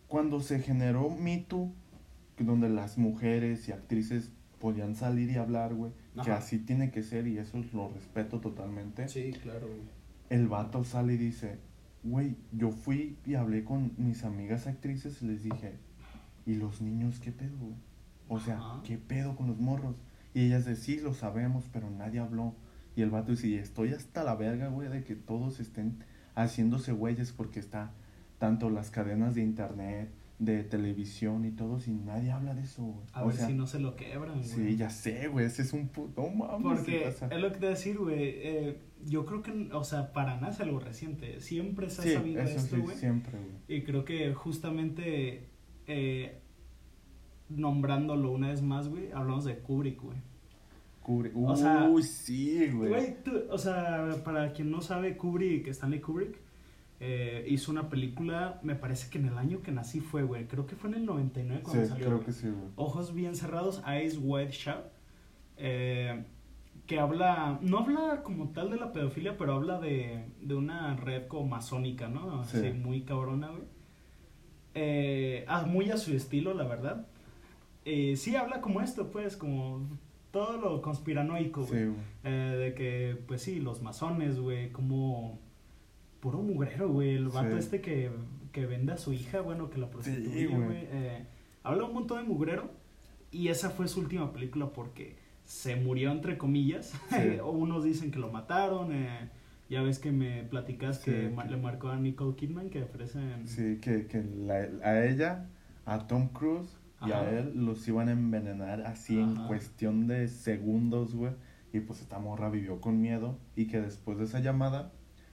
cuando 0.08 0.42
se 0.42 0.60
generó 0.60 1.10
Me 1.10 1.38
Too, 1.38 1.74
donde 2.38 2.70
las 2.70 2.98
mujeres 2.98 3.70
y 3.70 3.72
actrices 3.72 4.32
podían 4.60 4.96
salir 4.96 5.30
y 5.30 5.38
hablar, 5.38 5.74
güey, 5.74 5.92
que 6.24 6.32
así 6.32 6.60
tiene 6.60 6.92
que 6.92 7.04
ser 7.04 7.26
y 7.28 7.38
eso 7.38 7.64
lo 7.72 7.90
respeto 7.90 8.40
totalmente. 8.42 9.08
Sí, 9.08 9.32
claro, 9.42 9.68
güey. 9.68 9.82
El 10.30 10.48
vato 10.48 10.84
sale 10.84 11.14
y 11.14 11.18
dice, 11.18 11.58
güey, 12.04 12.36
yo 12.52 12.72
fui 12.72 13.18
y 13.26 13.36
hablé 13.36 13.64
con 13.64 13.94
mis 13.98 14.26
amigas 14.26 14.68
actrices 14.68 15.22
y 15.22 15.28
les 15.28 15.44
dije, 15.44 15.76
¿y 16.46 16.56
los 16.56 16.82
niños 16.82 17.20
qué 17.20 17.32
pedo, 17.32 17.58
güey? 17.58 17.76
O 18.28 18.40
sea, 18.40 18.58
Ajá. 18.58 18.82
¿qué 18.84 18.98
pedo 18.98 19.36
con 19.36 19.48
los 19.48 19.60
morros? 19.60 19.96
Y 20.34 20.46
ellas 20.48 20.66
de 20.66 20.76
sí, 20.76 21.00
lo 21.00 21.14
sabemos, 21.14 21.70
pero 21.72 21.90
nadie 21.90 22.20
habló. 22.20 22.56
Y 22.96 23.02
el 23.02 23.10
vato 23.10 23.32
dice, 23.32 23.48
y 23.48 23.56
estoy 23.56 23.90
hasta 23.94 24.24
la 24.24 24.36
verga, 24.36 24.68
güey, 24.68 24.90
de 24.90 25.04
que 25.04 25.16
todos 25.16 25.60
estén 25.60 25.98
haciéndose 26.36 26.92
güeyes 26.92 27.32
porque 27.32 27.60
está 27.60 27.92
tanto 28.40 28.70
las 28.70 28.92
cadenas 28.92 29.36
de 29.36 29.42
internet, 29.42 30.10
de 30.40 30.64
televisión 30.64 31.46
y 31.46 31.52
todo, 31.52 31.80
si 31.80 31.92
nadie 31.92 32.32
habla 32.32 32.54
de 32.54 32.64
eso, 32.64 32.84
güey. 32.84 33.06
A 33.14 33.24
O 33.24 33.28
ver 33.28 33.36
sea, 33.38 33.48
si 33.48 33.54
no 33.54 33.66
se 33.68 33.80
lo 33.80 33.96
quebran, 33.96 34.36
güey. 34.40 34.44
Sí, 34.44 34.76
ya 34.76 34.90
sé, 34.90 35.28
güey, 35.28 35.46
ese 35.46 35.62
es 35.62 35.74
un 35.74 35.88
puto 35.88 36.28
mames. 36.30 36.80
Porque 36.80 37.08
es 37.08 37.22
lo 37.22 37.48
que 37.50 37.54
te 37.54 37.60
voy 37.60 37.68
a 37.68 37.70
decir, 37.70 37.98
güey. 37.98 38.18
eh, 38.20 38.78
yo 39.06 39.26
creo 39.26 39.42
que, 39.44 39.70
o 39.74 39.84
sea, 39.84 40.12
para 40.14 40.36
nada 40.36 40.52
es 40.54 40.60
algo 40.60 40.80
reciente. 40.80 41.40
Siempre 41.42 41.90
se 41.90 42.02
ha 42.02 42.04
sí, 42.06 42.14
sabido 42.14 42.42
eso 42.42 42.58
esto, 42.58 42.76
sí, 42.76 42.82
güey. 42.82 42.98
siempre, 42.98 43.38
güey. 43.38 43.78
Y 43.80 43.84
creo 43.84 44.06
que 44.06 44.34
justamente 44.34 45.48
eh, 45.88 46.42
nombrándolo 47.50 48.32
una 48.32 48.50
vez 48.50 48.62
más, 48.62 48.88
güey, 48.90 49.12
hablamos 49.12 49.46
de 49.46 49.58
Kubrick, 49.60 50.02
güey. 50.02 50.18
Cubre. 51.02 51.32
O 51.36 51.56
sea, 51.56 51.90
Uy, 51.90 52.02
sí, 52.04 52.70
güey. 52.72 52.90
Güey, 52.90 53.24
tú- 53.24 53.44
o 53.50 53.58
sea, 53.58 54.10
para 54.24 54.54
quien 54.54 54.72
no 54.72 54.82
sabe, 54.82 55.18
Kubrick, 55.18 55.68
Stanley 55.68 56.00
Kubrick, 56.00 56.38
eh, 57.02 57.46
hizo 57.50 57.72
una 57.74 57.90
película, 57.90 58.62
me 58.64 58.76
parece 58.76 59.10
que 59.10 59.18
en 59.18 59.26
el 59.26 59.38
año 59.38 59.62
que 59.62 59.72
nací 59.74 60.00
fue, 60.00 60.24
güey. 60.24 60.48
Creo 60.48 60.66
que 60.66 60.78
fue 60.78 60.90
en 60.92 60.96
el 60.96 61.06
99 61.06 61.58
Sí, 61.60 61.64
cuando 61.66 61.88
salió. 61.90 62.06
creo 62.06 62.18
güey. 62.20 62.26
que 62.28 62.32
sí, 62.32 62.48
güey. 62.48 62.70
Ojos 62.78 63.14
bien 63.14 63.36
cerrados, 63.36 63.84
Eyes 63.86 64.18
Wide 64.22 64.52
Shut. 64.52 64.78
eh, 65.58 66.24
que 66.88 67.00
habla, 67.00 67.60
no 67.62 67.80
habla 67.80 68.24
como 68.24 68.50
tal 68.50 68.70
de 68.70 68.78
la 68.78 68.92
pedofilia, 68.92 69.38
pero 69.38 69.54
habla 69.54 69.80
de, 69.80 70.26
de 70.42 70.56
una 70.56 70.96
red 70.98 71.28
como 71.28 71.48
masónica, 71.48 72.08
¿no? 72.10 72.42
Así, 72.42 72.60
Sí. 72.62 72.72
muy 72.74 73.02
cabrona, 73.04 73.50
güey. 73.50 73.64
Eh, 74.76 75.46
ah, 75.48 75.66
muy 75.66 75.90
a 75.92 75.98
su 75.98 76.14
estilo, 76.16 76.54
la 76.54 76.64
verdad. 76.66 77.08
Eh, 77.86 78.16
sí 78.18 78.36
habla 78.36 78.62
como 78.62 78.82
esto, 78.82 79.12
pues, 79.12 79.36
como 79.38 79.86
todo 80.32 80.58
lo 80.58 80.82
conspiranoico, 80.82 81.66
güey. 81.66 81.80
Sí, 81.82 81.86
güey. 81.88 82.00
Eh, 82.24 82.56
de 82.58 82.74
que, 82.74 83.18
pues 83.28 83.42
sí, 83.42 83.60
los 83.60 83.82
masones, 83.82 84.40
güey, 84.40 84.72
como 84.72 85.40
puro 86.20 86.40
mugrero, 86.42 86.90
güey. 86.90 87.16
El 87.16 87.28
vato 87.30 87.52
Sí. 87.52 87.58
este 87.60 87.82
que, 87.82 88.10
que 88.52 88.66
vende 88.66 88.94
a 88.94 88.98
su 88.98 89.14
hija, 89.14 89.42
bueno, 89.42 89.70
que 89.70 89.78
la 89.80 89.90
prostituye, 89.90 90.48
güey. 90.48 90.64
güey. 90.64 90.78
eh, 90.92 91.26
habla 91.64 91.86
un 91.86 91.94
montón 91.94 92.22
de 92.24 92.24
mugrero. 92.30 92.72
Y 93.32 93.48
esa 93.50 93.70
fue 93.72 93.88
su 93.88 94.00
última 94.00 94.32
película 94.32 94.68
porque 94.72 95.16
se 95.44 95.76
murió, 95.76 96.12
entre 96.12 96.38
comillas. 96.38 96.94
Sí. 97.10 97.40
Unos 97.44 97.84
dicen 97.84 98.12
que 98.12 98.20
lo 98.20 98.32
mataron. 98.32 98.94
eh, 98.94 99.30
ya 99.70 99.82
ves 99.82 99.98
que 99.98 100.12
me 100.12 100.44
platicas 100.44 101.00
Sí, 101.02 101.10
que 101.12 101.32
le 101.50 101.58
marcó 101.58 101.90
a 101.90 101.98
Nicole 101.98 102.36
Kidman 102.36 102.70
que 102.70 102.84
ofrecen... 102.84 103.48
Sí, 103.48 103.80
que, 103.82 104.06
que 104.08 104.22
la- 104.24 104.70
a 104.88 105.06
ella, 105.06 105.48
a 105.86 106.06
Tom 106.06 106.28
Cruise 106.28 106.78
y 107.06 107.12
a 107.12 107.30
él 107.30 107.54
los 107.66 107.88
iban 107.88 108.10
a 108.10 108.12
envenenar 108.14 108.82
así 108.82 109.20
en 109.20 109.36
cuestión 109.48 110.08
de 110.08 110.28
segundos, 110.28 111.16
güey. 111.16 111.34
Y 111.74 111.80
pues 111.80 112.02
esta 112.02 112.20
morra 112.20 112.50
vivió 112.50 112.80
con 112.80 113.02
miedo 113.02 113.38
y 113.56 113.66
que 113.66 113.82
después 113.82 114.18
de 114.20 114.26
esa 114.26 114.40
llamada, 114.40 114.92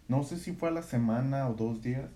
no 0.08 0.22
sé 0.22 0.38
si 0.38 0.52
fue 0.52 0.70
a 0.70 0.72
la 0.72 0.82
semana 0.82 1.48
o 1.48 1.54
dos 1.54 1.82
días, 1.82 2.08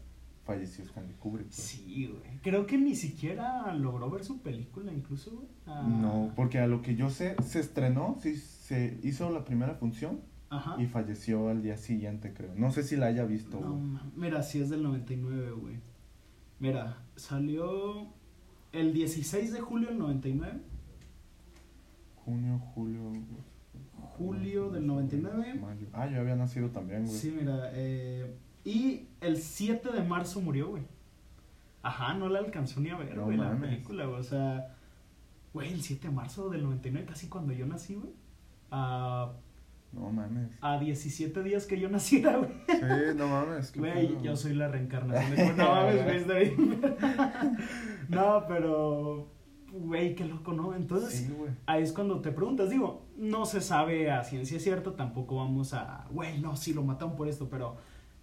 falleció 0.44 0.82
Stanley 0.84 1.14
Kubrick. 1.20 1.50
Sí, 1.50 2.07
güey. 2.11 2.38
Creo 2.42 2.66
que 2.66 2.78
ni 2.78 2.94
siquiera 2.96 3.72
logró 3.74 4.11
ver 4.11 4.24
su 4.24 4.40
película, 4.40 4.92
incluso, 4.92 5.30
güey. 5.32 5.48
Ah, 5.66 5.86
No, 5.86 6.32
porque 6.36 6.59
a 6.59 6.66
lo 6.66 6.80
que 6.82 6.96
yo 6.96 7.11
sé, 7.11 7.36
se 7.42 7.61
estrenó, 7.61 8.16
sí, 8.22 8.36
se 8.36 8.98
hizo 9.02 9.30
la 9.30 9.44
primera 9.44 9.74
función 9.74 10.20
Ajá. 10.50 10.76
y 10.80 10.86
falleció 10.86 11.48
al 11.48 11.62
día 11.62 11.76
siguiente, 11.76 12.32
creo. 12.32 12.52
No 12.57 12.72
sé 12.72 12.82
si 12.82 12.96
la 12.96 13.07
haya 13.07 13.24
visto, 13.26 13.61
No, 13.61 13.72
güey. 13.74 14.00
mira, 14.16 14.42
sí 14.42 14.61
es 14.61 14.70
del 14.70 14.82
99, 14.82 15.50
güey. 15.52 15.76
Mira, 16.61 16.98
salió 17.16 18.09
el 18.74 18.92
16 18.92 19.52
de 19.52 19.60
julio 19.60 19.88
del 19.88 19.98
99. 19.98 20.52
Junio, 22.24 22.58
julio. 22.74 23.00
Julio 24.16 24.70
del 24.70 24.86
99. 24.86 25.54
Mayo. 25.54 25.86
Ah, 25.92 26.06
yo 26.06 26.20
había 26.20 26.36
nacido 26.36 26.68
también, 26.70 27.04
güey. 27.06 27.16
Sí, 27.18 27.34
mira. 27.38 27.70
eh, 27.74 28.34
y 28.64 29.08
el 29.20 29.36
7 29.38 29.90
de 29.92 30.02
marzo 30.02 30.40
murió, 30.40 30.68
güey. 30.68 30.82
Ajá, 31.82 32.14
no 32.14 32.28
la 32.30 32.38
alcanzó 32.38 32.80
ni 32.80 32.88
a 32.90 32.96
ver, 32.96 33.14
No 33.16 33.24
güey, 33.24 33.36
la 33.36 33.54
película, 33.58 34.06
güey. 34.06 34.20
O 34.20 34.22
sea, 34.22 34.74
güey, 35.52 35.72
el 35.72 35.82
7 35.82 36.08
de 36.08 36.14
marzo 36.14 36.48
del 36.48 36.62
99, 36.62 37.06
casi 37.06 37.28
cuando 37.28 37.52
yo 37.52 37.66
nací, 37.66 37.94
güey. 37.94 38.12
A, 38.70 39.32
No 39.92 40.10
mames. 40.10 40.50
a 40.62 40.78
17 40.78 41.42
días 41.42 41.66
que 41.66 41.78
yo 41.78 41.90
naciera, 41.90 42.38
güey. 42.38 42.50
Sí, 42.68 43.16
no 43.16 43.28
mames. 43.28 43.76
Güey, 43.76 44.20
yo 44.22 44.34
soy 44.34 44.54
la 44.54 44.68
reencarnación 44.68 45.36
de 45.36 45.54
No 45.56 45.68
mames, 45.74 46.04
güey, 46.04 46.16
está 46.16 46.34
bien. 46.34 46.80
No, 48.09 48.44
pero. 48.48 49.28
Güey, 49.72 50.14
qué 50.14 50.24
loco, 50.24 50.52
¿no? 50.52 50.74
Entonces, 50.74 51.12
Sí, 51.26 51.34
ahí 51.66 51.82
es 51.82 51.92
cuando 51.92 52.20
te 52.20 52.30
preguntas. 52.30 52.70
Digo, 52.70 53.02
no 53.16 53.44
se 53.44 53.61
sabe 53.61 54.11
a 54.11 54.22
ciencia 54.22 54.61
cierta, 54.61 54.94
tampoco 54.94 55.36
vamos 55.36 55.74
a. 55.74 56.07
Güey, 56.11 56.40
no, 56.40 56.55
sí 56.57 56.72
lo 56.72 56.82
mataron 56.82 57.16
por 57.16 57.28
esto, 57.28 57.48
pero. 57.48 57.76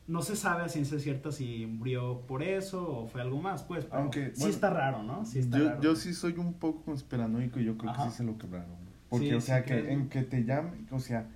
No 0.07 0.21
se 0.23 0.35
sabe 0.35 0.63
a 0.63 0.69
ciencia 0.69 0.99
cierta 0.99 1.31
si 1.31 1.65
murió 1.67 2.21
por 2.27 2.41
eso 2.43 2.89
o 3.01 3.07
fue 3.07 3.21
algo 3.21 3.39
más, 3.41 3.63
pues. 3.63 3.85
Pero 3.85 3.97
Aunque, 4.01 4.27
sí 4.33 4.39
bueno, 4.39 4.53
está 4.53 4.69
raro, 4.69 5.03
¿no? 5.03 5.25
Sí 5.25 5.39
está 5.39 5.57
yo, 5.59 5.69
raro. 5.69 5.81
yo 5.81 5.95
sí 5.95 6.13
soy 6.13 6.33
un 6.37 6.53
poco 6.53 6.81
conspiranoico 6.83 7.59
y 7.59 7.65
yo 7.65 7.77
creo 7.77 7.91
Ajá. 7.91 8.05
que 8.05 8.09
sí 8.11 8.17
se 8.17 8.23
lo 8.23 8.37
quebraron. 8.37 8.75
Porque, 9.09 9.27
Sí, 9.27 9.33
o 9.33 9.39
sí 9.41 9.47
sea, 9.47 9.63
que 9.63 9.91
en 9.91 10.09
que 10.09 10.23
te 10.23 10.43
llame, 10.43 10.85
o 10.91 10.99
sea, 10.99 11.27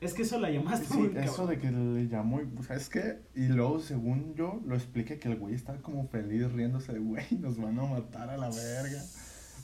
Es 0.00 0.14
que 0.14 0.22
eso 0.22 0.38
la 0.40 0.50
llamaste 0.50 0.86
sí, 0.86 0.96
muy 0.98 1.06
eso 1.16 1.36
cabrón. 1.36 1.48
de 1.48 1.58
que 1.58 1.70
le 1.70 2.08
llamó, 2.08 2.40
y, 2.40 2.62
¿sabes 2.62 2.88
qué? 2.88 3.18
Y 3.34 3.48
luego, 3.48 3.80
según 3.80 4.34
yo, 4.34 4.60
lo 4.64 4.74
expliqué 4.74 5.18
que 5.18 5.28
el 5.28 5.36
güey 5.36 5.54
estaba 5.54 5.78
como 5.82 6.08
feliz 6.08 6.50
riéndose 6.52 6.94
de, 6.94 7.00
güey, 7.00 7.24
nos 7.38 7.58
van 7.58 7.78
a 7.78 7.84
matar 7.84 8.30
a 8.30 8.36
la 8.38 8.48
verga. 8.48 9.02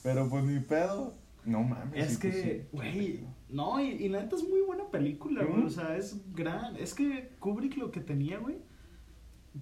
Pero 0.03 0.29
pues 0.29 0.45
ni 0.45 0.61
pedo, 0.61 1.15
no 1.47 1.63
mames. 1.63 2.13
Es 2.13 2.19
pues, 2.19 2.35
que, 2.35 2.69
güey, 2.73 3.21
no, 3.49 3.81
y, 3.83 3.89
y 3.93 4.09
la 4.11 4.23
neta 4.23 4.37
es 4.37 4.43
muy 4.43 4.61
buena 4.67 4.91
película, 4.91 5.43
güey. 5.43 5.59
Ujú. 5.59 5.67
O 5.69 5.71
sea, 5.71 5.97
es 5.97 6.21
gran. 6.35 6.77
Es 6.77 6.93
que 6.95 7.31
Kubrick 7.41 7.77
lo 7.79 7.91
que 7.91 8.01
tenía, 8.01 8.39
güey, 8.39 8.59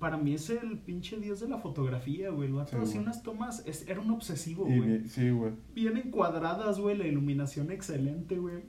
para 0.00 0.16
mí 0.16 0.34
es 0.34 0.50
el 0.50 0.78
pinche 0.80 1.18
dios 1.18 1.38
de 1.38 1.48
la 1.48 1.58
fotografía, 1.58 2.30
güey. 2.30 2.48
El 2.48 2.54
vato 2.54 2.80
hacía 2.82 3.00
unas 3.00 3.22
tomas, 3.22 3.62
es- 3.64 3.86
era 3.88 4.00
un 4.00 4.10
obsesivo, 4.10 4.64
güey. 4.64 5.06
sí, 5.08 5.30
güey. 5.30 5.52
Bien 5.72 5.96
encuadradas, 5.96 6.80
güey, 6.80 6.96
la 6.98 7.06
iluminación 7.06 7.70
excelente, 7.70 8.38
güey. 8.38 8.64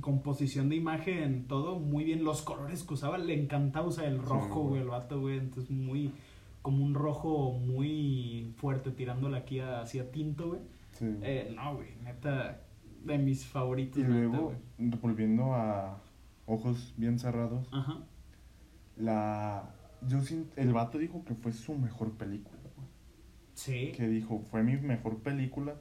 Composición 0.00 0.68
de 0.68 0.76
imagen, 0.76 1.46
todo 1.46 1.78
muy 1.78 2.04
bien. 2.04 2.22
Los 2.22 2.42
colores 2.42 2.84
que 2.84 2.94
usaba, 2.94 3.18
le 3.18 3.40
encantaba 3.40 3.86
usar 3.86 4.04
el 4.04 4.22
rojo, 4.22 4.64
güey. 4.64 4.82
el 4.82 4.88
vato, 4.88 5.20
güey. 5.20 5.38
Entonces, 5.38 5.70
muy, 5.70 6.12
como 6.62 6.84
un 6.84 6.94
rojo 6.94 7.52
muy 7.52 8.52
fuerte, 8.56 8.90
tirándole 8.90 9.38
aquí 9.38 9.60
hacia 9.60 10.10
tinto, 10.10 10.48
güey. 10.48 10.60
Sí. 10.92 11.06
Eh, 11.22 11.52
no, 11.54 11.76
güey, 11.76 11.88
neta, 12.04 12.60
de 13.04 13.18
mis 13.18 13.46
favoritos. 13.46 13.98
y 13.98 14.02
neta, 14.02 14.14
luego, 14.14 14.54
volviendo 15.00 15.54
a 15.54 15.98
ojos 16.46 16.94
bien 16.96 17.18
cerrados, 17.18 17.66
Ajá. 17.72 17.98
la... 18.96 19.74
Yo 20.06 20.18
el 20.54 20.72
vato 20.72 20.98
dijo 20.98 21.24
que 21.24 21.34
fue 21.34 21.52
su 21.52 21.74
mejor 21.74 22.12
película, 22.12 22.60
güey. 22.76 22.88
Sí. 23.54 23.92
que 23.92 24.06
dijo, 24.06 24.40
fue 24.50 24.62
mi 24.62 24.76
mejor 24.76 25.18
película. 25.18 25.74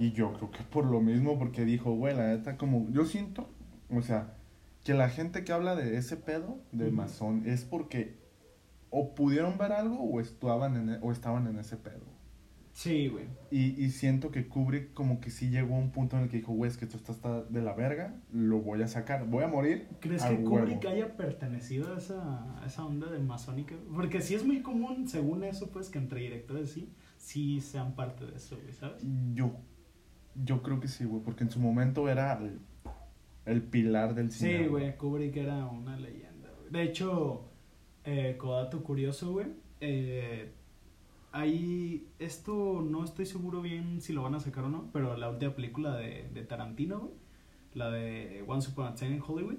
Y 0.00 0.12
yo 0.12 0.32
creo 0.32 0.50
que 0.50 0.62
por 0.64 0.84
lo 0.86 1.00
mismo, 1.00 1.38
porque 1.38 1.64
dijo, 1.64 1.92
güey, 1.94 2.16
la 2.16 2.28
neta, 2.28 2.56
como 2.56 2.88
yo 2.90 3.04
siento, 3.04 3.48
o 3.90 4.02
sea, 4.02 4.34
que 4.82 4.94
la 4.94 5.08
gente 5.10 5.44
que 5.44 5.52
habla 5.52 5.76
de 5.76 5.96
ese 5.98 6.16
pedo, 6.16 6.58
de 6.72 6.90
masón, 6.90 7.42
es 7.46 7.64
porque 7.64 8.18
o 8.88 9.14
pudieron 9.14 9.56
ver 9.58 9.72
algo 9.72 10.00
o 10.02 10.20
estaban 10.20 10.74
en, 10.76 10.88
e- 10.94 10.98
o 11.02 11.12
estaban 11.12 11.46
en 11.46 11.58
ese 11.58 11.76
pedo. 11.76 12.00
Sí, 12.72 13.08
güey. 13.08 13.26
Y, 13.50 13.84
y 13.84 13.90
siento 13.90 14.30
que 14.30 14.46
Kubrick 14.48 14.94
como 14.94 15.20
que 15.20 15.28
sí 15.30 15.50
llegó 15.50 15.74
a 15.74 15.78
un 15.78 15.90
punto 15.90 16.16
en 16.16 16.22
el 16.22 16.28
que 16.30 16.38
dijo, 16.38 16.52
güey, 16.52 16.70
es 16.70 16.78
que 16.78 16.86
esto 16.86 16.96
está, 16.96 17.12
está 17.12 17.42
de 17.42 17.60
la 17.60 17.74
verga, 17.74 18.14
lo 18.32 18.60
voy 18.60 18.80
a 18.82 18.88
sacar, 18.88 19.26
voy 19.28 19.44
a 19.44 19.48
morir. 19.48 19.86
¿Crees 20.00 20.22
que 20.24 20.34
huevo". 20.36 20.64
Kubrick 20.66 20.86
haya 20.86 21.14
pertenecido 21.16 21.94
a 21.94 21.98
esa, 21.98 22.58
a 22.62 22.64
esa 22.66 22.86
onda 22.86 23.10
de 23.10 23.18
masónica? 23.18 23.74
Porque 23.94 24.22
sí 24.22 24.34
es 24.34 24.46
muy 24.46 24.62
común, 24.62 25.08
según 25.08 25.44
eso, 25.44 25.68
pues, 25.70 25.90
que 25.90 25.98
entre 25.98 26.20
directores 26.20 26.70
sí, 26.70 26.90
sí 27.18 27.60
sean 27.60 27.94
parte 27.96 28.24
de 28.24 28.36
eso, 28.36 28.56
güey, 28.58 28.72
¿sabes? 28.72 29.02
Yo, 29.34 29.52
yo 30.34 30.62
creo 30.62 30.80
que 30.80 30.88
sí, 30.88 31.04
güey, 31.04 31.22
porque 31.22 31.44
en 31.44 31.50
su 31.50 31.60
momento 31.60 32.08
era 32.08 32.38
el, 32.38 32.58
el 33.46 33.62
pilar 33.62 34.14
del 34.14 34.30
cine. 34.30 34.58
Sí, 34.58 34.66
güey, 34.66 34.96
Kubrick 34.96 35.36
era 35.36 35.66
una 35.66 35.96
leyenda, 35.96 36.50
güey. 36.58 36.70
De 36.70 36.82
hecho, 36.82 37.44
eh, 38.04 38.36
como 38.38 38.54
dato 38.54 38.82
curioso, 38.82 39.32
güey, 39.32 39.48
eh, 39.80 40.52
ahí, 41.32 42.06
esto 42.18 42.84
no 42.88 43.04
estoy 43.04 43.26
seguro 43.26 43.62
bien 43.62 44.00
si 44.00 44.12
lo 44.12 44.22
van 44.22 44.34
a 44.34 44.40
sacar 44.40 44.64
o 44.64 44.68
no, 44.68 44.90
pero 44.92 45.16
la 45.16 45.30
última 45.30 45.54
película 45.54 45.96
de, 45.96 46.28
de 46.32 46.42
Tarantino, 46.42 47.00
güey, 47.00 47.12
la 47.74 47.90
de 47.90 48.44
Once 48.46 48.70
Upon 48.70 48.86
a 48.86 48.94
Time 48.94 49.16
in 49.16 49.22
Hollywood, 49.26 49.58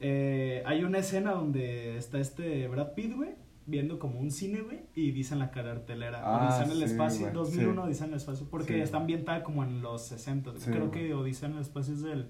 eh, 0.00 0.62
hay 0.66 0.84
una 0.84 0.98
escena 0.98 1.32
donde 1.32 1.96
está 1.96 2.18
este 2.18 2.68
Brad 2.68 2.94
Pitt, 2.94 3.14
güey, 3.14 3.34
viendo 3.66 3.98
como 3.98 4.20
un 4.20 4.30
cine, 4.30 4.60
güey, 4.60 4.80
y 4.94 5.10
dice 5.10 5.34
en 5.34 5.40
la 5.40 5.50
cartelera, 5.50 6.20
Ah, 6.24 6.46
Odisea 6.48 6.64
en 6.66 6.70
el 6.70 6.78
sí, 6.78 6.84
espacio, 6.84 7.20
güey, 7.22 7.32
2001 7.34 7.82
sí. 7.82 7.86
Odisea 7.88 8.06
en 8.06 8.12
el 8.12 8.16
espacio, 8.18 8.46
porque 8.50 8.74
Sí. 8.74 8.80
está 8.80 8.96
ambientada 8.98 9.42
como 9.42 9.64
en 9.64 9.82
los 9.82 10.06
60, 10.06 10.50
güey. 10.50 10.62
Sí, 10.62 10.70
creo 10.70 10.90
que 10.90 11.12
Odisea 11.14 11.48
en 11.48 11.54
el 11.56 11.60
espacio 11.62 11.94
es 11.94 12.02
del 12.02 12.28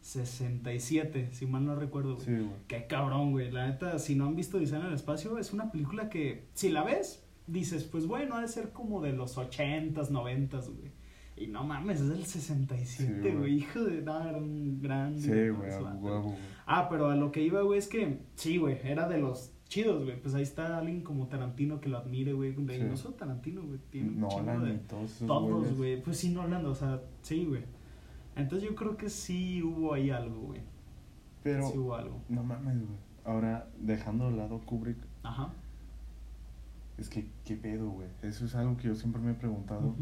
67, 0.00 1.28
si 1.32 1.46
mal 1.46 1.64
no 1.64 1.74
recuerdo, 1.74 2.16
güey. 2.16 2.46
Qué 2.66 2.86
cabrón, 2.86 3.32
güey. 3.32 3.50
La 3.50 3.66
neta, 3.68 3.98
si 3.98 4.14
no 4.14 4.26
han 4.26 4.36
visto 4.36 4.56
Odisea 4.58 4.80
en 4.80 4.86
el 4.86 4.94
espacio, 4.94 5.38
es 5.38 5.52
una 5.52 5.70
película 5.70 6.08
que, 6.08 6.46
si 6.54 6.68
la 6.70 6.82
ves, 6.84 7.24
dices, 7.46 7.84
pues 7.84 8.06
bueno, 8.06 8.36
ha 8.36 8.40
de 8.42 8.48
ser 8.48 8.70
como 8.72 9.00
de 9.02 9.12
los 9.12 9.36
80s, 9.38 10.10
90s, 10.10 10.68
güey. 10.70 10.92
Y 11.36 11.46
no 11.46 11.62
mames, 11.64 12.00
es 12.00 12.08
del 12.08 12.24
67, 12.26 13.20
Sí, 13.30 13.36
güey. 13.36 13.54
Hijo 13.58 13.84
de. 13.84 13.98
Era 13.98 14.36
un 14.36 14.80
gran. 14.82 15.18
Sí, 15.20 15.28
güey. 15.50 15.70
Ah, 16.66 16.88
pero 16.90 17.10
a 17.10 17.16
lo 17.16 17.30
que 17.30 17.42
iba, 17.42 17.62
güey, 17.62 17.78
es 17.78 17.86
que 17.86 18.18
sí, 18.34 18.56
güey, 18.58 18.78
era 18.82 19.08
de 19.08 19.18
los 19.18 19.52
chidos, 19.68 20.04
güey. 20.04 20.20
Pues 20.20 20.34
ahí 20.34 20.42
está 20.42 20.78
alguien 20.78 21.02
como 21.02 21.26
Tarantino 21.28 21.80
que 21.80 21.88
lo 21.88 21.98
admire, 21.98 22.32
güey. 22.32 22.52
De- 22.54 22.78
Sí. 22.78 22.84
No 22.84 22.96
solo 22.96 23.14
Tarantino, 23.14 23.62
güey. 23.62 23.78
Tiene 23.90 24.08
un 24.08 24.28
chingo 24.28 24.42
Nolan 24.42 24.64
de- 24.64 24.78
todos 24.78 25.22
güey. 25.78 26.02
Pues 26.02 26.16
sí, 26.16 26.30
Nolan, 26.30 26.64
o 26.66 26.74
sea, 26.74 27.00
sí, 27.22 27.44
güey. 27.44 27.62
Entonces 28.36 28.68
yo 28.68 28.74
creo 28.74 28.96
que 28.96 29.10
sí 29.10 29.62
hubo 29.62 29.92
ahí 29.94 30.10
algo, 30.10 30.40
güey. 30.40 30.60
Pero, 31.42 31.68
Sí 31.70 31.78
hubo 31.78 31.94
algo. 31.94 32.20
no 32.28 32.42
mames, 32.42 32.76
güey. 32.78 32.98
Ahora, 33.24 33.68
dejando 33.78 34.30
de 34.30 34.36
lado 34.36 34.60
Kubrick, 34.64 34.96
Ajá. 35.22 35.52
es 36.96 37.08
que, 37.08 37.30
¿qué 37.44 37.56
pedo, 37.56 37.90
güey? 37.90 38.08
Eso 38.22 38.44
es 38.46 38.54
algo 38.54 38.76
que 38.76 38.88
yo 38.88 38.94
siempre 38.94 39.20
me 39.20 39.32
he 39.32 39.34
preguntado. 39.34 39.94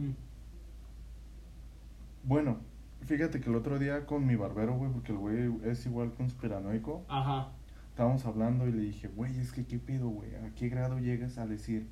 Bueno, 2.24 2.58
fíjate 3.02 3.40
que 3.40 3.50
el 3.50 3.56
otro 3.56 3.78
día 3.78 4.06
con 4.06 4.26
mi 4.26 4.36
barbero, 4.36 4.76
güey, 4.76 4.90
porque 4.92 5.12
el 5.12 5.18
güey 5.18 5.58
es 5.64 5.86
igual 5.86 6.12
conspiranoico, 6.14 7.04
Ajá. 7.08 7.52
Estábamos 7.96 8.26
hablando 8.26 8.68
y 8.68 8.72
le 8.72 8.82
dije, 8.82 9.08
güey, 9.08 9.38
es 9.40 9.52
que 9.52 9.64
qué 9.64 9.78
pedo, 9.78 10.10
güey, 10.10 10.34
¿a 10.34 10.54
qué 10.54 10.68
grado 10.68 10.98
llegas 10.98 11.38
a 11.38 11.46
decir, 11.46 11.88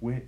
güey, 0.00 0.22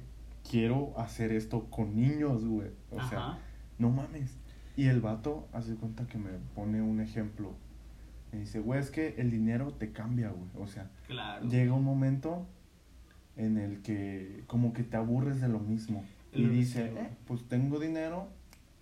quiero 0.50 0.98
hacer 0.98 1.30
esto 1.30 1.70
con 1.70 1.94
niños, 1.94 2.44
güey? 2.44 2.70
O 2.90 3.00
sea, 3.08 3.38
no 3.78 3.90
mames. 3.90 4.36
Y 4.76 4.88
el 4.88 5.00
vato 5.00 5.46
hace 5.52 5.76
cuenta 5.76 6.08
que 6.08 6.18
me 6.18 6.30
pone 6.56 6.82
un 6.82 6.98
ejemplo. 7.00 7.54
Me 8.32 8.40
dice, 8.40 8.58
güey, 8.58 8.80
es 8.80 8.90
que 8.90 9.14
el 9.18 9.30
dinero 9.30 9.72
te 9.72 9.92
cambia, 9.92 10.30
güey. 10.30 10.50
O 10.58 10.66
sea, 10.66 10.90
Claro. 11.06 11.48
llega 11.48 11.72
un 11.72 11.84
momento 11.84 12.44
en 13.36 13.58
el 13.58 13.80
que 13.82 14.42
como 14.48 14.72
que 14.72 14.82
te 14.82 14.96
aburres 14.96 15.40
de 15.40 15.46
lo 15.46 15.60
mismo. 15.60 16.04
Y 16.32 16.46
dice, 16.48 16.86
eh, 16.96 17.10
pues 17.28 17.46
tengo 17.46 17.78
dinero, 17.78 18.26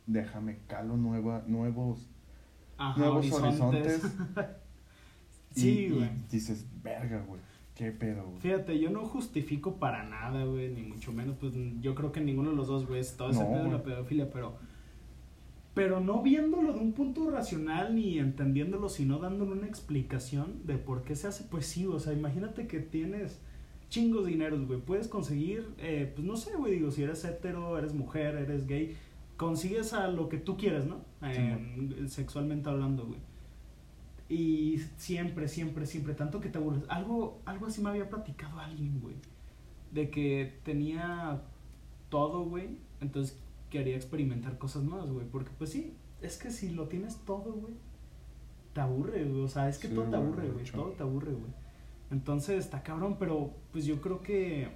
déjame 0.07 0.57
calo 0.69 0.97
nueva, 0.97 1.45
nuevos, 1.47 2.09
Ajá, 2.79 2.99
nuevos 2.99 3.31
horizontes. 3.31 4.01
sí, 5.51 5.87
y 5.87 5.91
güey. 5.91 6.11
dices, 6.31 6.67
verga, 6.83 7.25
güey, 7.27 7.41
qué 7.75 7.91
pedo, 7.93 8.25
güey. 8.25 8.41
Fíjate, 8.41 8.79
yo 8.79 8.91
no 8.91 9.05
justifico 9.05 9.77
para 9.77 10.05
nada, 10.05 10.45
güey, 10.45 10.71
ni 10.71 10.83
mucho 10.83 11.13
menos, 11.13 11.37
pues 11.39 11.53
yo 11.81 11.95
creo 11.95 12.13
que 12.13 12.21
ninguno 12.21 12.51
de 12.51 12.57
los 12.57 12.69
dos, 12.69 12.87
güey, 12.87 13.01
es 13.01 13.17
todo 13.17 13.31
ese 13.31 13.43
No, 13.43 13.51
pedo 13.51 13.65
de 13.65 13.71
la 13.71 13.83
pedofilia, 13.83 14.31
pero 14.31 14.57
pero 15.73 16.01
no 16.01 16.21
viéndolo 16.23 16.73
de 16.73 16.81
un 16.81 16.93
punto 16.93 17.31
racional 17.31 17.95
ni 17.95 18.19
entendiéndolo, 18.19 18.89
sino 18.89 19.19
dándole 19.19 19.53
una 19.53 19.67
explicación 19.69 20.67
de 20.67 20.77
por 20.77 21.03
qué 21.03 21.15
se 21.15 21.29
hace, 21.29 21.45
pues 21.45 21.67
sí, 21.67 21.87
o 21.87 21.99
sea, 22.01 22.13
imagínate 22.13 22.67
que 22.67 22.81
tienes 22.81 23.41
chingos 23.89 24.25
de 24.25 24.33
dineros, 24.33 24.67
güey, 24.67 24.81
puedes 24.81 25.07
conseguir, 25.09 25.69
eh, 25.79 26.11
pues 26.15 26.27
no 26.27 26.37
sé, 26.37 26.57
güey, 26.57 26.75
digo, 26.75 26.91
si 26.91 27.03
eres 27.05 27.25
hetero, 27.25 27.79
eres 27.79 27.95
mujer, 27.95 28.35
eres 28.37 28.67
gay, 28.67 28.97
consigues 29.37 29.93
a 29.93 30.09
lo 30.09 30.29
que 30.29 30.39
tú 30.39 30.57
quieres, 30.57 30.87
¿no? 30.87 31.05
Eh, 31.23 32.05
sexualmente 32.09 32.69
hablando, 32.69 33.07
güey. 33.07 33.21
Y 34.31 34.79
siempre, 34.97 35.49
siempre, 35.49 35.85
siempre, 35.87 36.15
tanto 36.15 36.41
que 36.41 36.49
te 36.49 36.57
aburres. 36.59 36.85
Algo, 36.89 37.43
algo 37.45 37.67
así 37.67 37.83
me 37.83 37.91
había 37.91 38.09
platicado 38.09 38.61
alguien, 38.61 39.01
güey. 39.01 39.17
De 39.91 40.09
que 40.09 40.59
tenía 40.63 41.43
todo, 42.09 42.45
güey. 42.45 42.79
Entonces 43.01 43.39
quería 43.71 43.97
experimentar 43.97 44.57
cosas 44.57 44.85
nuevas, 44.85 45.11
güey. 45.11 45.27
Porque 45.27 45.51
pues 45.59 45.71
sí, 45.71 45.95
es 46.23 46.39
que 46.39 46.51
si 46.53 46.71
lo 46.71 46.87
tienes 46.87 47.17
todo, 47.27 47.53
güey, 47.53 47.75
te 48.73 48.81
aburre, 48.81 49.25
güey. 49.25 49.43
O 49.43 49.49
sea, 49.49 49.69
es 49.69 49.79
que 49.79 49.89
Sí, 49.89 49.95
todo 49.95 50.05
te 50.05 50.17
aburre, 50.17 50.49
güey. 50.49 50.65
Todo 50.65 50.91
te 50.93 51.03
aburre, 51.03 51.33
güey. 51.33 51.53
Entonces 52.13 52.59
está 52.65 52.83
cabrón, 52.85 53.17
pero 53.19 53.53
pues 53.73 53.85
yo 53.85 54.01
creo 54.01 54.23
que 54.23 54.69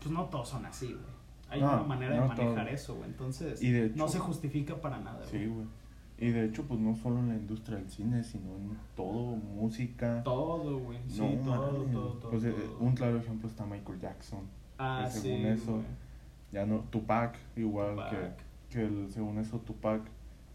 pues 0.00 0.10
no 0.10 0.24
todos 0.30 0.48
son 0.48 0.64
así, 0.64 0.86
güey. 0.86 1.12
Hay 1.50 1.60
No, 1.60 1.70
una 1.70 1.82
manera 1.82 2.14
de 2.14 2.20
no 2.20 2.28
manejar 2.28 2.66
eso, 2.70 2.94
güey. 2.96 3.10
Entonces 3.10 3.62
Y 3.62 3.70
de 3.72 3.90
no 3.90 4.04
hecho- 4.04 4.08
se 4.14 4.18
justifica 4.20 4.80
para 4.80 4.98
nada, 5.00 5.18
güey. 5.18 5.30
Sí, 5.44 5.46
güey. 5.46 5.66
Y 6.18 6.30
de 6.30 6.44
hecho, 6.44 6.62
pues 6.64 6.78
no 6.78 6.94
solo 6.94 7.18
en 7.18 7.28
la 7.30 7.34
industria 7.34 7.78
del 7.78 7.88
cine, 7.90 8.22
sino 8.22 8.54
en 8.56 8.76
todo, 8.94 9.34
música. 9.36 10.22
Todo, 10.22 10.78
güey. 10.78 10.98
Sí, 11.08 11.20
no, 11.20 11.54
todo, 11.54 11.84
todo, 11.84 12.12
todo, 12.14 12.30
Pues, 12.30 12.42
todo. 12.44 12.78
un 12.80 12.94
claro 12.94 13.18
ejemplo 13.18 13.48
está 13.48 13.64
Michael 13.66 13.98
Jackson. 13.98 14.40
Ah, 14.78 15.02
que 15.06 15.10
sí, 15.18 15.20
según 15.28 15.46
eso. 15.46 15.82
Ya 16.52 16.64
no, 16.66 16.80
Tupac, 16.90 17.36
igual 17.56 17.90
Tupac. 17.96 18.10
que, 18.10 18.42
que 18.70 18.82
el- 18.84 19.10
según 19.10 19.38
eso 19.38 19.58
Tupac 19.60 20.02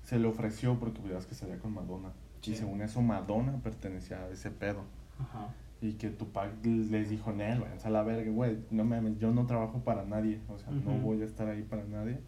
se 0.03 0.19
le 0.19 0.27
ofreció 0.27 0.79
porque 0.79 0.99
pues, 1.01 1.13
ves 1.13 1.25
que 1.25 1.35
salía 1.35 1.57
con 1.59 1.73
Madonna. 1.73 2.09
Sí. 2.41 2.51
Y 2.51 2.55
según 2.55 2.81
eso 2.81 3.01
Madonna 3.01 3.57
pertenecía 3.63 4.19
a 4.23 4.29
ese 4.29 4.51
pedo. 4.51 4.81
Ajá. 5.19 5.49
Y 5.81 5.93
que 5.93 6.09
Tupac 6.09 6.51
les 6.65 7.09
dijo, 7.09 7.33
Nel, 7.33 7.59
váyanse 7.59 7.87
a 7.87 7.91
la 7.91 8.03
verga, 8.03 8.31
güey, 8.31 8.57
no 8.71 8.83
mames, 8.85 9.17
yo 9.19 9.31
no 9.31 9.45
trabajo 9.47 9.79
para 9.79 10.05
nadie, 10.05 10.39
o 10.49 10.57
sea, 10.57 10.71
no 10.71 10.91
voy 10.99 11.21
a 11.21 11.25
estar 11.25 11.47
ahí 11.49 11.61
para 11.63 11.83
nadie. 11.83 12.19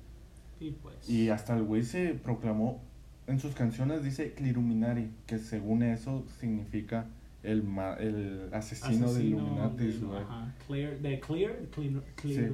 Y 0.59 0.71
pues. 0.71 1.09
Y 1.09 1.29
hasta 1.29 1.55
el 1.55 1.63
güey 1.63 1.83
se 1.83 2.13
proclamó, 2.15 2.81
en 3.29 3.39
sus 3.39 3.53
canciones 3.55 4.03
dice 4.03 4.33
Cliruminari, 4.33 5.11
que 5.27 5.37
según 5.39 5.83
eso 5.83 6.25
significa 6.39 7.05
el, 7.43 7.63
ma- 7.63 7.93
el 7.95 8.49
asesino, 8.53 9.13
de 9.13 9.23
Illuminatis, 9.23 10.03
güey. 10.03 10.19
Ajá. 10.21 10.53
Clear, 10.67 10.99
de 10.99 11.19
Clear, 11.19 11.55
Clear, 11.73 12.03
Clear 12.15 12.51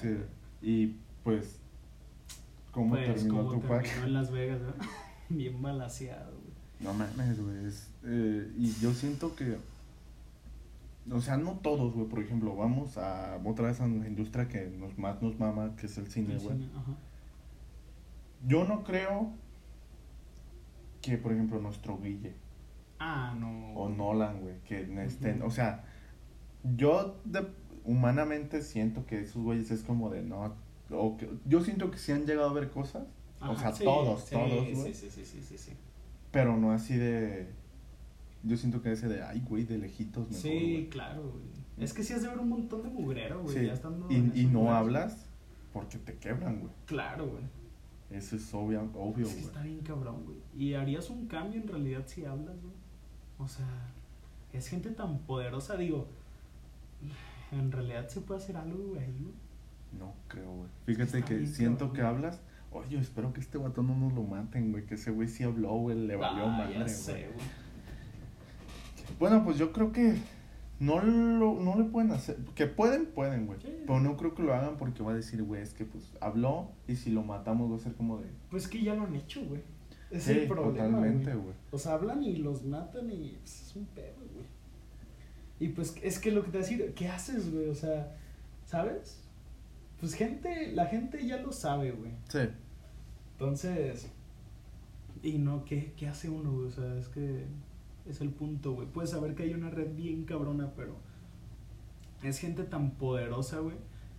Sí. 0.00 0.16
Y 0.62 0.96
pues, 1.24 1.58
¿cómo 2.70 2.90
Pues, 2.94 3.14
terminó 3.14 3.48
Tupac? 3.48 3.82
terminó 3.82 4.06
en 4.06 4.12
Las 4.14 4.30
Vegas. 4.30 4.60
Bien 5.28 5.60
balaseado, 5.60 6.30
güey. 6.32 6.52
No 6.80 6.92
mames, 6.94 7.40
güey. 7.42 7.56
eh, 8.04 8.52
y 8.56 8.72
yo 8.80 8.92
siento 8.92 9.34
que. 9.34 9.56
O 11.10 11.20
sea, 11.20 11.36
no 11.36 11.52
todos, 11.62 11.94
güey. 11.94 12.06
Por 12.08 12.20
ejemplo, 12.20 12.54
vamos 12.54 12.96
a 12.98 13.40
otra 13.44 13.68
vez 13.68 13.80
a 13.80 13.86
la 13.88 14.06
industria 14.06 14.46
que 14.48 14.68
nos 14.68 14.96
más 14.98 15.20
nos 15.22 15.38
mama, 15.40 15.74
que 15.76 15.86
es 15.86 15.98
el 15.98 16.06
cine, 16.06 16.36
güey. 16.38 16.58
Yo 18.46 18.64
no 18.64 18.82
creo 18.84 19.32
que, 21.02 21.18
por 21.18 21.32
ejemplo, 21.32 21.60
nuestro 21.60 21.98
Guille 21.98 22.34
Ah, 22.98 23.34
no. 23.38 23.74
o 23.74 23.88
Nolan, 23.88 24.40
güey, 24.40 24.54
que 24.64 24.80
estén. 25.04 25.42
O 25.42 25.50
sea, 25.50 25.84
yo 26.76 27.20
de- 27.24 27.46
humanamente 27.84 28.62
siento 28.62 29.04
que 29.06 29.20
esos 29.20 29.42
güeyes 29.42 29.70
es 29.70 29.82
como 29.82 30.08
de 30.10 30.22
no. 30.22 30.54
O 30.90 31.16
que, 31.16 31.28
yo 31.46 31.60
siento 31.62 31.90
que 31.90 31.98
sí 31.98 32.12
han 32.12 32.26
llegado 32.26 32.50
a 32.50 32.52
ver 32.52 32.70
cosas, 32.70 33.04
o 33.40 33.56
sea, 33.56 33.72
sí, 33.72 33.82
todos, 33.84 34.24
sí, 34.24 34.34
todos, 34.36 34.50
güey. 34.74 34.94
sí, 34.94 35.10
sí, 35.10 35.24
sí, 35.24 35.40
sí, 35.42 35.58
sí. 35.58 35.72
pero 36.30 36.56
no 36.56 36.72
así 36.72 36.96
de. 36.96 37.48
Yo 38.44 38.56
siento 38.56 38.82
que 38.82 38.92
ese 38.92 39.08
de, 39.08 39.22
ay, 39.22 39.40
güey, 39.48 39.64
de 39.64 39.78
lejitos 39.78 40.26
mejor, 40.28 40.40
Sí, 40.42 40.88
claro, 40.90 41.22
güey. 41.22 41.44
Es 41.84 41.92
que 41.92 42.02
sí 42.04 42.12
has 42.12 42.22
de 42.22 42.28
ver 42.28 42.38
un 42.38 42.48
montón 42.48 42.82
de 42.82 42.90
mugrero, 42.90 43.42
güey. 43.42 43.56
Sí, 43.56 43.66
Ya 43.66 43.72
estando 43.72 44.08
en 44.10 44.32
Y, 44.34 44.44
no 44.46 44.60
lugares. 44.60 44.78
hablas 44.80 45.26
porque 45.72 45.98
te 45.98 46.14
quebran, 46.18 46.60
güey. 46.60 46.72
Claro, 46.86 47.26
güey. 47.28 47.42
Eso 48.12 48.36
es 48.36 48.52
obvio, 48.54 48.88
obvio, 48.94 49.26
Es 49.26 49.34
que 49.34 49.40
está 49.40 49.62
bien 49.62 49.80
cabrón, 49.80 50.24
güey. 50.24 50.38
Y 50.56 50.74
harías 50.74 51.08
un 51.10 51.26
cambio 51.26 51.60
en 51.60 51.68
realidad 51.68 52.04
si 52.06 52.24
hablas, 52.24 52.60
güey. 52.60 52.74
O 53.38 53.48
sea, 53.48 53.66
es 54.52 54.68
gente 54.68 54.90
tan 54.90 55.18
poderosa, 55.20 55.76
digo. 55.76 56.06
En 57.50 57.72
realidad 57.72 58.08
se 58.08 58.20
puede 58.20 58.40
hacer 58.40 58.56
algo, 58.56 58.78
güey. 58.94 59.06
No 59.98 60.14
creo, 60.28 60.50
güey. 60.54 60.68
Fíjate 60.86 61.18
Está 61.18 61.28
que 61.28 61.46
siento 61.46 61.86
cabrón. 61.88 61.94
que 61.96 62.02
hablas. 62.02 62.40
Oye, 62.72 62.98
espero 62.98 63.32
que 63.32 63.40
este 63.40 63.58
vato 63.58 63.82
no 63.82 63.94
nos 63.94 64.12
lo 64.14 64.22
maten, 64.22 64.72
güey. 64.72 64.86
Que 64.86 64.94
ese 64.94 65.10
güey 65.10 65.28
sí 65.28 65.42
habló, 65.44 65.72
güey. 65.74 66.06
Le 66.06 66.16
valió 66.16 66.44
Ah, 66.46 66.58
madre, 66.58 66.84
güey. 66.84 67.26
Bueno, 69.18 69.44
pues 69.44 69.58
yo 69.58 69.72
creo 69.72 69.92
que 69.92 70.16
no, 70.82 71.00
lo, 71.00 71.60
no 71.60 71.78
le 71.78 71.84
pueden 71.84 72.10
hacer. 72.10 72.36
Que 72.56 72.66
pueden, 72.66 73.06
pueden, 73.06 73.46
güey. 73.46 73.60
Sí. 73.60 73.68
Pero 73.86 74.00
no 74.00 74.16
creo 74.16 74.34
que 74.34 74.42
lo 74.42 74.52
hagan 74.52 74.76
porque 74.76 75.04
va 75.04 75.12
a 75.12 75.14
decir, 75.14 75.40
güey, 75.44 75.62
es 75.62 75.74
que 75.74 75.84
pues 75.84 76.12
habló 76.20 76.72
y 76.88 76.96
si 76.96 77.10
lo 77.10 77.22
matamos 77.22 77.70
va 77.70 77.76
a 77.76 77.78
ser 77.78 77.94
como 77.94 78.18
de. 78.18 78.26
Pues 78.50 78.66
que 78.66 78.82
ya 78.82 78.94
lo 78.96 79.04
han 79.04 79.14
hecho, 79.14 79.44
güey. 79.44 79.62
Es 80.10 80.24
sí, 80.24 80.32
el 80.32 80.48
problema, 80.48 80.96
totalmente, 80.96 81.34
güey. 81.34 81.54
O 81.70 81.78
sea, 81.78 81.92
hablan 81.92 82.24
y 82.24 82.34
los 82.34 82.64
matan 82.64 83.08
y 83.12 83.36
pues, 83.38 83.62
es 83.62 83.76
un 83.76 83.86
pedo, 83.86 84.16
güey. 84.34 84.44
Y 85.60 85.68
pues 85.68 85.94
es 86.02 86.18
que 86.18 86.32
lo 86.32 86.42
que 86.44 86.50
te 86.50 86.58
decir, 86.58 86.92
¿qué 86.96 87.06
haces, 87.06 87.52
güey? 87.52 87.68
O 87.68 87.74
sea, 87.76 88.16
¿sabes? 88.66 89.22
Pues 90.00 90.14
gente, 90.14 90.72
la 90.72 90.86
gente 90.86 91.24
ya 91.24 91.36
lo 91.36 91.52
sabe, 91.52 91.92
güey. 91.92 92.10
Sí. 92.28 92.40
Entonces, 93.34 94.08
y 95.22 95.38
no, 95.38 95.64
¿qué, 95.64 95.92
¿qué 95.96 96.08
hace 96.08 96.28
uno, 96.28 96.52
güey? 96.52 96.66
O 96.66 96.70
sea, 96.70 96.98
es 96.98 97.06
que 97.06 97.46
es 98.06 98.20
el 98.20 98.30
punto, 98.30 98.72
güey. 98.74 98.86
Puedes 98.88 99.10
saber 99.10 99.34
que 99.34 99.44
hay 99.44 99.54
una 99.54 99.70
red 99.70 99.94
bien 99.94 100.24
cabrona, 100.24 100.72
pero 100.76 100.96
es 102.22 102.38
gente 102.38 102.64
tan 102.64 102.92
poderosa, 102.92 103.58
güey. 103.60 103.76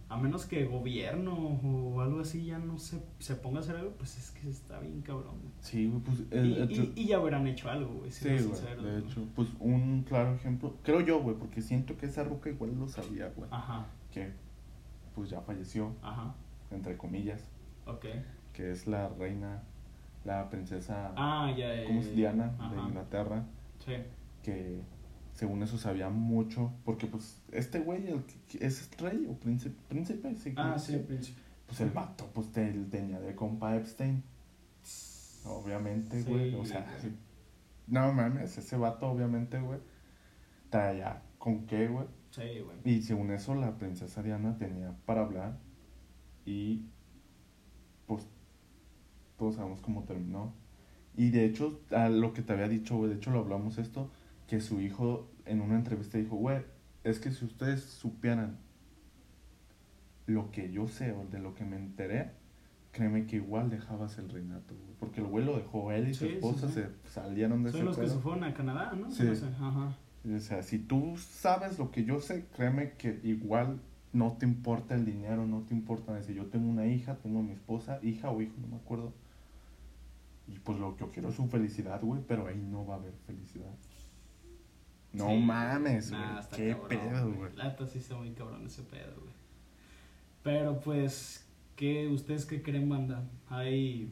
A 0.09 0.17
menos 0.17 0.45
que 0.45 0.65
gobierno 0.65 1.33
o 1.63 2.01
algo 2.01 2.19
así 2.19 2.45
ya 2.45 2.59
no 2.59 2.77
se, 2.77 3.01
se 3.17 3.35
ponga 3.35 3.59
a 3.59 3.61
hacer 3.61 3.77
algo, 3.77 3.91
pues 3.97 4.15
es 4.17 4.29
que 4.31 4.47
está 4.47 4.79
bien 4.79 5.01
cabrón, 5.01 5.39
güey. 5.39 5.53
Sí, 5.61 5.87
güey, 5.87 6.01
pues. 6.03 6.19
Y, 6.19 6.35
el- 6.35 6.57
el- 6.57 6.71
y, 6.71 6.93
y 6.95 7.07
ya 7.07 7.19
hubieran 7.19 7.47
hecho 7.47 7.69
algo, 7.71 7.91
güey. 7.95 8.11
Sí, 8.11 8.25
güey, 8.27 8.39
sinceros, 8.39 8.83
de 8.83 8.91
güey. 8.99 9.03
hecho, 9.05 9.25
pues 9.35 9.49
un 9.59 10.03
claro 10.03 10.35
ejemplo, 10.35 10.75
creo 10.83 10.99
yo, 11.01 11.19
güey, 11.21 11.35
porque 11.37 11.61
siento 11.61 11.97
que 11.97 12.05
esa 12.05 12.23
ruca 12.23 12.49
igual 12.49 12.77
lo 12.77 12.87
sabía, 12.87 13.29
güey, 13.35 13.47
Ajá, 13.51 13.87
que 14.11 14.33
pues 15.15 15.29
ya 15.31 15.41
falleció, 15.41 15.93
ajá, 16.03 16.35
entre 16.69 16.95
comillas, 16.97 17.43
ok. 17.87 18.05
que 18.51 18.71
es 18.71 18.85
la 18.85 19.07
reina, 19.09 19.63
la 20.25 20.47
princesa, 20.49 21.11
Ah, 21.15 21.51
ya, 21.57 21.73
ya. 21.75 21.85
¿cómo 21.87 22.01
ya, 22.01 22.07
es. 22.09 22.15
Diana 22.15 22.53
de 22.71 22.81
Inglaterra, 22.81 23.45
Sí. 23.85 23.93
que 24.43 24.81
según 25.33 25.63
eso 25.63 25.77
sabía 25.77 26.09
mucho, 26.09 26.71
porque 26.85 27.07
pues 27.07 27.41
este 27.51 27.79
güey 27.79 28.07
el 28.07 28.23
es 28.59 28.89
rey 28.97 29.25
o 29.29 29.33
príncipe, 29.39 29.75
príncipe, 29.89 30.35
sí, 30.35 30.53
Ah, 30.55 30.63
¿cómo 30.67 30.79
sí, 30.79 30.91
se- 30.93 30.99
príncipe. 30.99 31.41
pues 31.65 31.79
el 31.81 31.89
vato, 31.89 32.29
pues 32.33 32.51
te- 32.51 32.71
tenía 32.85 33.19
de 33.19 33.35
compa 33.35 33.75
Epstein, 33.75 34.23
obviamente, 35.45 36.21
Sí, 36.23 36.29
güey, 36.29 36.55
o 36.55 36.65
sea, 36.65 36.85
no 37.87 38.13
mames, 38.13 38.57
ese 38.57 38.77
vato 38.77 39.09
obviamente, 39.09 39.59
güey, 39.59 39.79
traía 40.69 41.21
con 41.37 41.65
qué, 41.65 41.87
güey, 41.87 42.07
Sí, 42.31 42.41
güey. 42.61 42.77
Y 42.83 43.01
según 43.03 43.29
eso, 43.31 43.53
la 43.53 43.77
princesa 43.77 44.23
Diana 44.23 44.57
tenía 44.57 44.91
para 45.05 45.21
hablar. 45.21 45.59
Y 46.45 46.85
pues 48.07 48.27
todos 49.37 49.55
sabemos 49.55 49.81
cómo 49.81 50.03
terminó. 50.03 50.51
Y 51.15 51.29
de 51.29 51.45
hecho, 51.45 51.79
a 51.91 52.09
lo 52.09 52.33
que 52.33 52.41
te 52.41 52.53
había 52.53 52.67
dicho, 52.67 52.97
güey, 52.97 53.09
de 53.11 53.15
hecho 53.17 53.31
lo 53.31 53.39
hablamos 53.39 53.77
esto, 53.77 54.09
que 54.47 54.59
su 54.61 54.81
hijo 54.81 55.27
en 55.45 55.61
una 55.61 55.75
entrevista 55.75 56.17
dijo, 56.17 56.35
güey, 56.35 56.61
es 57.03 57.19
que 57.19 57.31
si 57.31 57.45
ustedes 57.45 57.83
supieran 57.83 58.57
lo 60.25 60.51
que 60.51 60.71
yo 60.71 60.87
sé 60.87 61.11
o 61.11 61.25
de 61.25 61.39
lo 61.39 61.53
que 61.53 61.65
me 61.65 61.75
enteré, 61.75 62.31
créeme 62.91 63.25
que 63.25 63.37
igual 63.37 63.69
dejabas 63.69 64.17
el 64.17 64.29
reinato, 64.29 64.73
güey. 64.73 64.93
Porque 64.99 65.19
el 65.21 65.27
güey 65.27 65.45
lo 65.45 65.57
dejó, 65.57 65.91
él 65.91 66.07
y 66.09 66.13
su 66.13 66.25
Sí, 66.25 66.33
esposa 66.33 66.67
sí. 66.67 66.75
se 66.75 66.89
salieron 67.09 67.63
de 67.63 67.71
Son 67.71 67.79
ese 67.81 67.85
los 67.85 67.97
que 67.97 68.07
se 68.07 68.19
fueron 68.19 68.43
a 68.45 68.53
Canadá, 68.53 68.93
¿no? 68.93 69.11
Sí. 69.11 69.23
No 69.23 69.35
sé, 69.35 69.45
Ajá. 69.47 69.97
O 70.35 70.39
sea, 70.39 70.63
si 70.63 70.79
tú 70.79 71.15
sabes 71.17 71.77
lo 71.77 71.91
que 71.91 72.05
yo 72.05 72.21
sé, 72.21 72.45
créeme 72.55 72.93
que 72.93 73.19
igual 73.23 73.81
no 74.13 74.37
te 74.37 74.45
importa 74.45 74.95
el 74.95 75.03
dinero, 75.03 75.45
no 75.45 75.63
te 75.63 75.73
importa 75.73 76.13
decir, 76.13 76.35
yo 76.37 76.45
tengo 76.45 76.69
una 76.69 76.85
hija, 76.85 77.15
tengo 77.17 77.39
a 77.39 77.43
mi 77.43 77.51
esposa, 77.51 77.99
hija 78.01 78.29
o 78.31 78.41
hijo, 78.41 78.53
no 78.61 78.67
me 78.67 78.75
acuerdo. 78.77 79.11
Y 80.47 80.59
pues 80.59 80.77
lo 80.79 80.95
que 80.95 81.01
yo 81.01 81.11
quiero 81.11 81.29
es 81.29 81.35
su 81.35 81.47
felicidad, 81.47 82.01
güey, 82.01 82.21
pero 82.27 82.47
ahí 82.47 82.57
no 82.61 82.85
va 82.85 82.95
a 82.95 82.97
haber 82.97 83.13
felicidad. 83.25 83.73
No 85.13 85.29
Sí. 85.29 85.37
mames, 85.37 86.09
güey. 86.09 86.21
Nah, 86.21 86.41
Qué 86.55 86.69
cabrón, 86.71 86.87
pedo, 86.89 87.31
güey. 87.33 87.55
La 87.55 87.63
neta 87.65 87.87
sí 87.87 87.99
está 87.99 88.15
muy 88.15 88.31
cabrón 88.31 88.65
ese 88.65 88.81
pedo, 88.83 89.13
güey. 89.21 89.33
Pero 90.43 90.79
pues, 90.79 91.47
¿qué, 91.75 92.07
¿ustedes 92.07 92.45
qué 92.45 92.61
creen, 92.61 92.89
banda? 92.89 93.23
Hay 93.47 94.11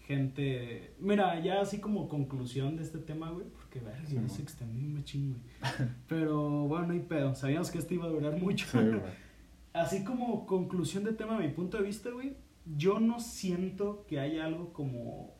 gente... 0.00 0.94
Mira, 0.98 1.38
ya 1.40 1.60
así 1.60 1.78
como 1.80 2.08
conclusión 2.08 2.76
de 2.76 2.82
este 2.82 2.98
tema, 2.98 3.30
güey, 3.30 3.46
porque 3.48 3.78
verga, 3.80 4.06
Sí, 4.06 4.16
¿no? 4.16 4.28
se 4.28 4.42
extendió 4.42 4.80
un 4.82 4.94
machín, 4.94 5.30
güey. 5.34 5.42
Pero 6.08 6.66
bueno, 6.66 6.88
no 6.88 6.92
hay 6.94 7.00
pedo. 7.00 7.34
Sabíamos 7.34 7.70
que 7.70 7.78
esto 7.78 7.94
iba 7.94 8.06
a 8.06 8.10
durar 8.10 8.36
mucho. 8.40 8.66
Sí. 8.72 8.78
Así 9.74 10.02
como 10.02 10.46
conclusión 10.46 11.04
de 11.04 11.12
tema, 11.12 11.36
a 11.36 11.40
mi 11.40 11.48
punto 11.50 11.76
de 11.76 11.84
vista, 11.84 12.10
güey, 12.10 12.34
yo 12.76 12.98
no 12.98 13.20
siento 13.20 14.04
que 14.08 14.18
haya 14.18 14.46
algo 14.46 14.72
como 14.72 15.36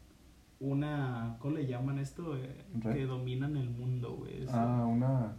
una, 0.60 1.36
¿cómo 1.38 1.56
le 1.56 1.66
llaman 1.66 1.98
esto? 1.98 2.36
Eh, 2.36 2.64
que 2.82 3.06
dominan 3.06 3.56
el 3.56 3.70
mundo, 3.70 4.16
güey. 4.16 4.44
Ah, 4.50 4.84
una. 4.88 5.36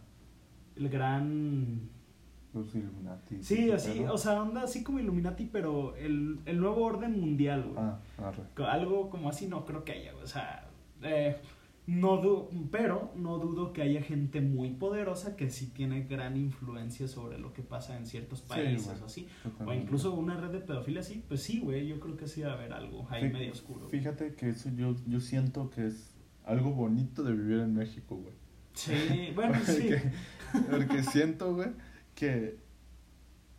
El 0.75 0.89
gran... 0.89 1.89
Los 2.53 2.73
Illuminati. 2.73 3.43
Sí, 3.43 3.69
así, 3.71 4.03
o 4.05 4.17
sea, 4.17 4.41
anda 4.41 4.63
así 4.63 4.83
como 4.83 4.99
Illuminati, 4.99 5.45
pero 5.51 5.95
el, 5.97 6.39
el 6.45 6.59
nuevo 6.59 6.83
orden 6.83 7.19
mundial, 7.19 7.63
güey. 7.63 7.77
Ah, 7.77 7.99
arre. 8.17 8.43
Co- 8.55 8.63
Algo 8.65 9.09
como 9.11 9.29
así 9.29 9.47
no 9.47 9.65
creo 9.65 9.83
que 9.83 9.91
haya, 9.91 10.13
güey. 10.13 10.23
O 10.23 10.27
sea, 10.27 10.67
eh, 11.03 11.37
no 11.89 12.17
du 12.17 12.49
pero 12.71 13.11
no 13.15 13.39
dudo 13.39 13.73
que 13.73 13.81
haya 13.81 14.01
gente 14.01 14.41
muy 14.41 14.69
poderosa 14.71 15.35
que 15.35 15.49
sí 15.49 15.67
tiene 15.67 16.03
gran 16.03 16.37
influencia 16.37 17.07
sobre 17.07 17.39
lo 17.39 17.51
que 17.51 17.63
pasa 17.63 17.97
en 17.97 18.05
ciertos 18.05 18.41
países 18.41 19.01
o 19.01 19.05
así. 19.05 19.27
O 19.65 19.73
incluso 19.73 20.13
una 20.13 20.39
red 20.39 20.51
de 20.51 20.59
pedofilia 20.59 21.01
así, 21.01 21.23
pues 21.27 21.41
sí, 21.41 21.59
güey, 21.59 21.87
yo 21.87 21.99
creo 21.99 22.15
que 22.15 22.27
sí 22.27 22.41
va 22.41 22.51
a 22.51 22.53
haber 22.53 22.73
algo 22.73 23.07
ahí 23.09 23.29
medio 23.31 23.51
oscuro. 23.51 23.89
Fíjate 23.89 24.35
que 24.35 24.49
eso 24.49 24.69
yo, 24.69 24.95
yo 25.07 25.19
siento 25.19 25.69
que 25.71 25.87
es 25.87 26.13
algo 26.45 26.71
bonito 26.71 27.23
de 27.23 27.33
vivir 27.33 27.59
en 27.59 27.73
México, 27.73 28.15
güey. 28.17 28.35
Sí, 28.73 29.31
bueno, 29.33 29.57
sí. 29.65 29.89
Porque, 30.53 30.69
porque 30.69 31.03
siento, 31.03 31.55
güey, 31.55 31.69
que 32.13 32.59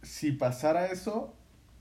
si 0.03 0.33
pasara 0.33 0.87
eso, 0.87 1.35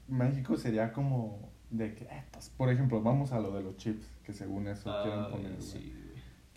México 0.07 0.57
sería 0.57 0.91
como 0.93 1.51
de 1.69 1.93
que, 1.93 2.05
eh, 2.05 2.23
pues, 2.31 2.49
por 2.49 2.69
ejemplo, 2.71 3.01
vamos 3.01 3.31
a 3.31 3.39
lo 3.39 3.55
de 3.55 3.61
los 3.61 3.77
chips, 3.77 4.07
que 4.23 4.33
según 4.33 4.67
eso 4.67 4.91
quieren 5.03 5.25
Ay, 5.25 5.31
poner, 5.31 5.51
güey. 5.53 5.61
sí, 5.61 5.93
güey. 5.95 5.98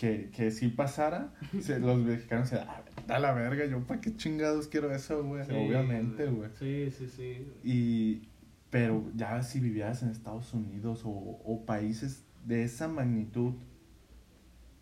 Que, 0.03 0.31
que 0.31 0.51
si 0.51 0.67
pasara, 0.67 1.33
se- 1.61 1.79
los 1.79 1.97
mexicanos 1.97 2.49
se 2.49 2.57
ah, 2.57 2.83
da 3.07 3.21
la 3.21 3.33
verga, 3.35 3.67
yo 3.67 3.79
para 3.87 4.01
qué 4.01 4.17
chingados 4.17 4.67
quiero 4.67 4.93
eso, 4.93 5.23
güey. 5.23 5.45
Sí, 5.45 5.53
Obviamente, 5.53 6.27
güey. 6.27 6.51
Sí, 6.59 6.91
sí, 6.91 7.07
sí. 7.07 7.47
Y, 7.63 8.29
pero 8.69 9.05
ya 9.15 9.41
si 9.45 9.61
vivieras 9.61 10.03
en 10.03 10.09
Estados 10.09 10.53
Unidos 10.55 11.03
o, 11.05 11.11
o 11.11 11.65
países 11.65 12.25
de 12.45 12.65
esa 12.65 12.89
magnitud, 12.89 13.53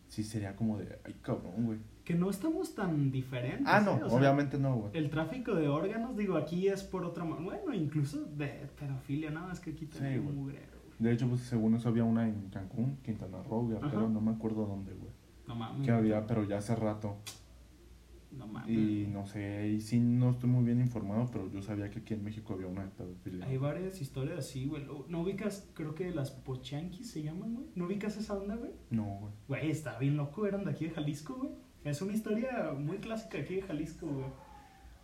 sí 0.08 0.24
sería 0.24 0.56
como 0.56 0.78
de, 0.78 0.98
ay, 1.04 1.14
cabrón, 1.20 1.66
güey. 1.66 1.78
Que 2.02 2.14
no 2.14 2.30
estamos 2.30 2.74
tan 2.74 3.10
diferentes. 3.12 3.66
Ah, 3.66 3.80
no, 3.80 3.96
¿eh? 3.96 4.08
Sea, 4.08 4.18
obviamente 4.18 4.58
no, 4.58 4.74
güey. 4.74 4.90
El 4.94 5.10
tráfico 5.10 5.54
de 5.54 5.68
órganos, 5.68 6.16
digo, 6.16 6.38
aquí 6.38 6.66
es 6.68 6.82
por 6.82 7.04
otra 7.04 7.24
mano. 7.24 7.42
Bueno, 7.42 7.74
incluso 7.74 8.24
de 8.24 8.48
pedofilia, 8.78 9.30
nada 9.30 9.48
más 9.48 9.60
que 9.60 9.72
aquí 9.72 9.84
Sí, 9.84 9.98
también 9.98 10.24
güey. 10.24 10.34
mugrero, 10.34 10.78
güey. 10.86 10.94
De 10.98 11.12
hecho, 11.12 11.28
pues 11.28 11.42
según 11.42 11.74
eso 11.74 11.90
había 11.90 12.04
una 12.04 12.26
en 12.26 12.48
Cancún, 12.48 12.96
Quintana 13.04 13.42
Roo, 13.42 13.66
güey, 13.66 13.78
pero 13.80 14.08
no 14.08 14.20
me 14.22 14.30
acuerdo 14.32 14.64
dónde, 14.66 14.92
güey. 14.94 15.09
No 15.51 15.57
mames. 15.57 15.84
Que 15.84 15.90
había, 15.90 16.24
pero 16.28 16.44
ya 16.44 16.59
hace 16.59 16.76
rato. 16.76 17.16
No 18.30 18.46
mames. 18.46 18.70
Y 18.70 19.09
no 19.09 19.26
sé, 19.26 19.59
ahí 19.59 19.80
sí 19.80 19.98
no 19.98 20.30
estoy 20.30 20.48
muy 20.48 20.64
bien 20.64 20.78
informado, 20.78 21.28
pero 21.32 21.51
yo 21.51 21.61
sabía 21.61 21.90
que 21.90 21.98
aquí 21.98 22.14
en 22.14 22.22
México 22.22 22.55
había 22.55 22.68
una 22.68 22.84
de 22.84 22.90
pedofilia. 22.90 23.44
Hay 23.46 23.57
varias 23.57 24.01
historias 24.01 24.38
así, 24.38 24.66
güey. 24.66 24.86
¿No 25.09 25.22
ubicas, 25.22 25.68
creo 25.74 25.96
que 25.96 26.12
las 26.12 26.30
pochanquis 26.30 27.11
se 27.11 27.24
llaman, 27.24 27.57
güey? 27.57 27.66
¿No 27.74 27.86
ubicas 27.86 28.16
esa 28.16 28.34
onda, 28.34 28.55
güey? 28.55 28.70
No, 28.90 29.18
güey. 29.20 29.32
Güey, 29.48 29.70
está 29.72 29.98
bien 29.98 30.16
loco, 30.16 30.46
eran 30.46 30.62
de 30.62 30.70
aquí 30.70 30.84
de 30.84 30.92
Jalisco, 30.92 31.34
güey. 31.34 31.51
Es 31.82 32.01
una 32.01 32.12
historia 32.12 32.72
muy 32.78 32.98
clásica 32.98 33.38
aquí 33.38 33.57
de 33.57 33.62
Jalisco, 33.62 34.07
güey. 34.07 34.26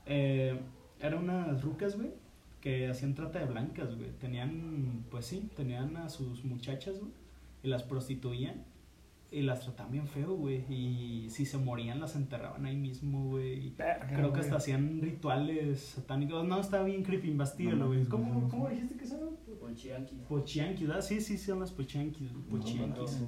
Eh, 0.07 0.61
eran 1.01 1.25
unas 1.25 1.61
rucas, 1.65 1.97
güey, 1.97 2.11
que 2.61 2.87
hacían 2.87 3.17
trata 3.17 3.41
de 3.41 3.47
blancas, 3.47 3.97
güey. 3.97 4.13
Tenían, 4.21 5.07
pues 5.11 5.27
sí, 5.27 5.51
tenían 5.57 5.97
a 5.97 6.09
sus 6.09 6.45
muchachas, 6.45 7.01
güey, 7.01 7.11
y 7.65 7.67
las 7.67 7.83
prostituían. 7.83 8.76
Y 9.37 9.43
las 9.43 9.61
trataban 9.61 9.93
bien 9.93 10.09
feo, 10.09 10.35
güey. 10.35 10.65
Y 10.73 11.29
si 11.29 11.45
se 11.45 11.59
morían, 11.59 12.01
las 12.01 12.17
enterraban 12.17 12.65
ahí 12.65 12.75
mismo, 12.75 13.23
güey. 13.27 13.75
Creo 13.75 14.33
que 14.33 14.41
hasta 14.41 14.57
hacían 14.57 15.03
rituales 15.03 15.79
satánicos. 15.79 16.43
No, 16.49 16.59
está 16.59 16.83
bien 16.83 17.03
creepy, 17.03 17.29
investigalo, 17.29 17.77
No 17.77 17.87
güey. 17.89 18.07
¿Cómo, 18.07 18.33
no, 18.33 18.49
¿Cómo 18.49 18.65
no. 18.65 18.71
dijiste 18.71 18.97
que 18.97 19.05
se 19.05 19.19
llama? 19.19 19.33
Pochianquis. 19.61 20.21
Pochianquis, 20.21 20.89
¿verdad? 20.89 21.03
Sí, 21.03 21.21
sí, 21.21 21.37
son 21.37 21.61
las 21.61 21.71
pochianquis, 21.71 22.31
Pochianquis. 22.51 23.27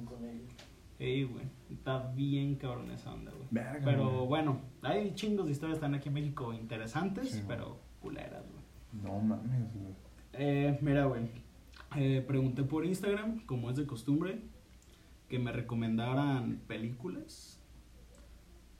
Ey, 0.97 1.25
güey. 1.25 1.45
Está 1.69 2.11
bien 2.15 2.55
cabrón 2.55 2.89
esa 2.89 3.13
onda, 3.13 3.31
güey. 3.31 3.47
Verga, 3.51 3.85
Pero 3.85 4.25
bueno, 4.25 4.61
hay 4.81 5.13
chingos 5.13 5.45
de 5.45 5.51
historias 5.51 5.77
están 5.77 5.93
aquí 5.93 6.07
en 6.07 6.15
México 6.15 6.51
interesantes, 6.53 7.29
Sí, 7.29 7.43
pero 7.47 7.77
culeras, 8.01 8.45
güey. 8.49 9.03
No 9.03 9.19
mames, 9.19 9.71
güey. 9.75 9.93
Eh, 10.33 10.75
mira, 10.81 11.05
güey. 11.05 11.29
Eh, 11.95 12.25
pregunté 12.27 12.63
por 12.63 12.83
Instagram, 12.83 13.45
como 13.45 13.69
es 13.69 13.75
de 13.75 13.85
costumbre, 13.85 14.41
que 15.29 15.39
me 15.39 15.51
recomendaran 15.51 16.59
películas. 16.67 17.61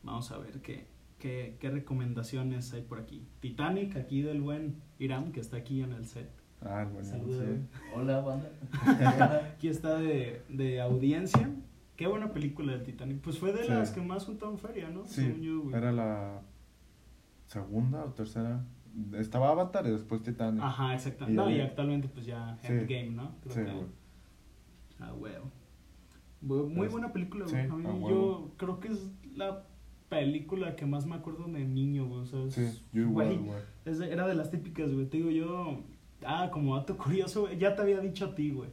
Vamos 0.04 0.32
a 0.32 0.38
ver 0.38 0.62
qué, 0.62 0.88
qué, 1.20 1.56
qué 1.60 1.70
recomendaciones 1.70 2.74
hay 2.74 2.82
por 2.82 3.00
aquí. 3.00 3.26
Titanic, 3.39 3.95
aquí 3.95 4.22
del 4.22 4.41
buen 4.41 4.82
Irán, 4.97 5.32
que 5.32 5.39
está 5.39 5.58
aquí 5.58 5.82
en 5.82 5.93
el 5.93 6.06
set. 6.06 6.30
Ah, 6.62 6.86
bueno, 6.91 7.08
sí. 7.08 7.18
güey. 7.24 7.60
Hola, 7.95 8.20
banda. 8.20 8.50
Aquí 9.56 9.70
está 9.70 9.97
de, 9.97 10.41
de 10.50 10.82
audiencia. 10.82 11.50
Qué 11.95 12.06
buena 12.08 12.34
película 12.34 12.74
del 12.74 12.84
Titanic. 12.84 13.22
Pues 13.22 13.39
fue 13.39 13.54
de 13.54 13.64
Sí. 13.64 13.70
las 13.70 13.91
que 13.91 14.02
más 14.02 14.26
juntaron 14.26 14.58
feria, 14.58 14.89
¿no? 14.89 15.06
Sí, 15.06 15.22
Según 15.22 15.41
yo, 15.41 15.62
güey. 15.62 15.76
era 15.76 15.93
la 15.93 16.41
segunda 17.45 18.04
o 18.04 18.10
tercera. 18.12 18.66
Estaba 19.14 19.52
Avatar 19.52 19.86
y 19.88 19.91
después 19.91 20.22
Titanic. 20.22 20.62
Ajá, 20.62 20.93
exacto. 20.95 21.30
Y 21.30 21.34
no, 21.34 21.50
y 21.50 21.62
actualmente 21.62 22.10
pues 22.10 22.26
ya 22.26 22.58
Sí. 22.62 22.68
Endgame, 22.74 23.12
¿no? 23.12 23.36
Creo 23.41 23.56
Sí, 23.56 23.62
que- 23.64 23.72
güey. 23.72 23.86
Ah, 25.00 25.14
huevo. 25.14 25.50
Muy 26.42 26.86
Es- 26.88 26.92
buena 26.92 27.12
película, 27.12 27.46
sí, 27.48 27.52
güey. 27.54 27.66
A 27.66 27.76
mí 27.76 28.06
a 28.06 28.10
yo 28.10 28.52
creo 28.58 28.80
que 28.80 28.88
es 28.90 29.10
la 29.36 29.64
película 30.10 30.76
que 30.76 30.86
más 30.86 31.06
me 31.06 31.16
acuerdo 31.16 31.46
de 31.46 31.66
niño, 31.66 32.08
güey. 32.08 32.22
O 32.22 32.26
sea, 32.26 32.44
es- 32.44 32.54
Sí, 32.54 32.82
yo 32.94 33.02
igual, 33.04 33.28
güey, 33.28 33.38
güey. 33.40 33.60
es 33.86 34.00
de- 34.00 34.12
era 34.12 34.28
de 34.28 34.36
las 34.36 34.50
típicas, 34.52 34.92
güey. 34.94 35.06
Te 35.06 35.18
digo 35.18 35.30
yo, 35.30 35.84
ah, 36.26 36.50
como 36.52 36.76
dato 36.76 36.98
curioso, 36.98 37.42
güey, 37.42 37.58
ya 37.58 37.76
te 37.76 37.82
había 37.82 38.00
dicho 38.00 38.26
a 38.26 38.36
ti, 38.36 38.52
güey. 38.52 38.70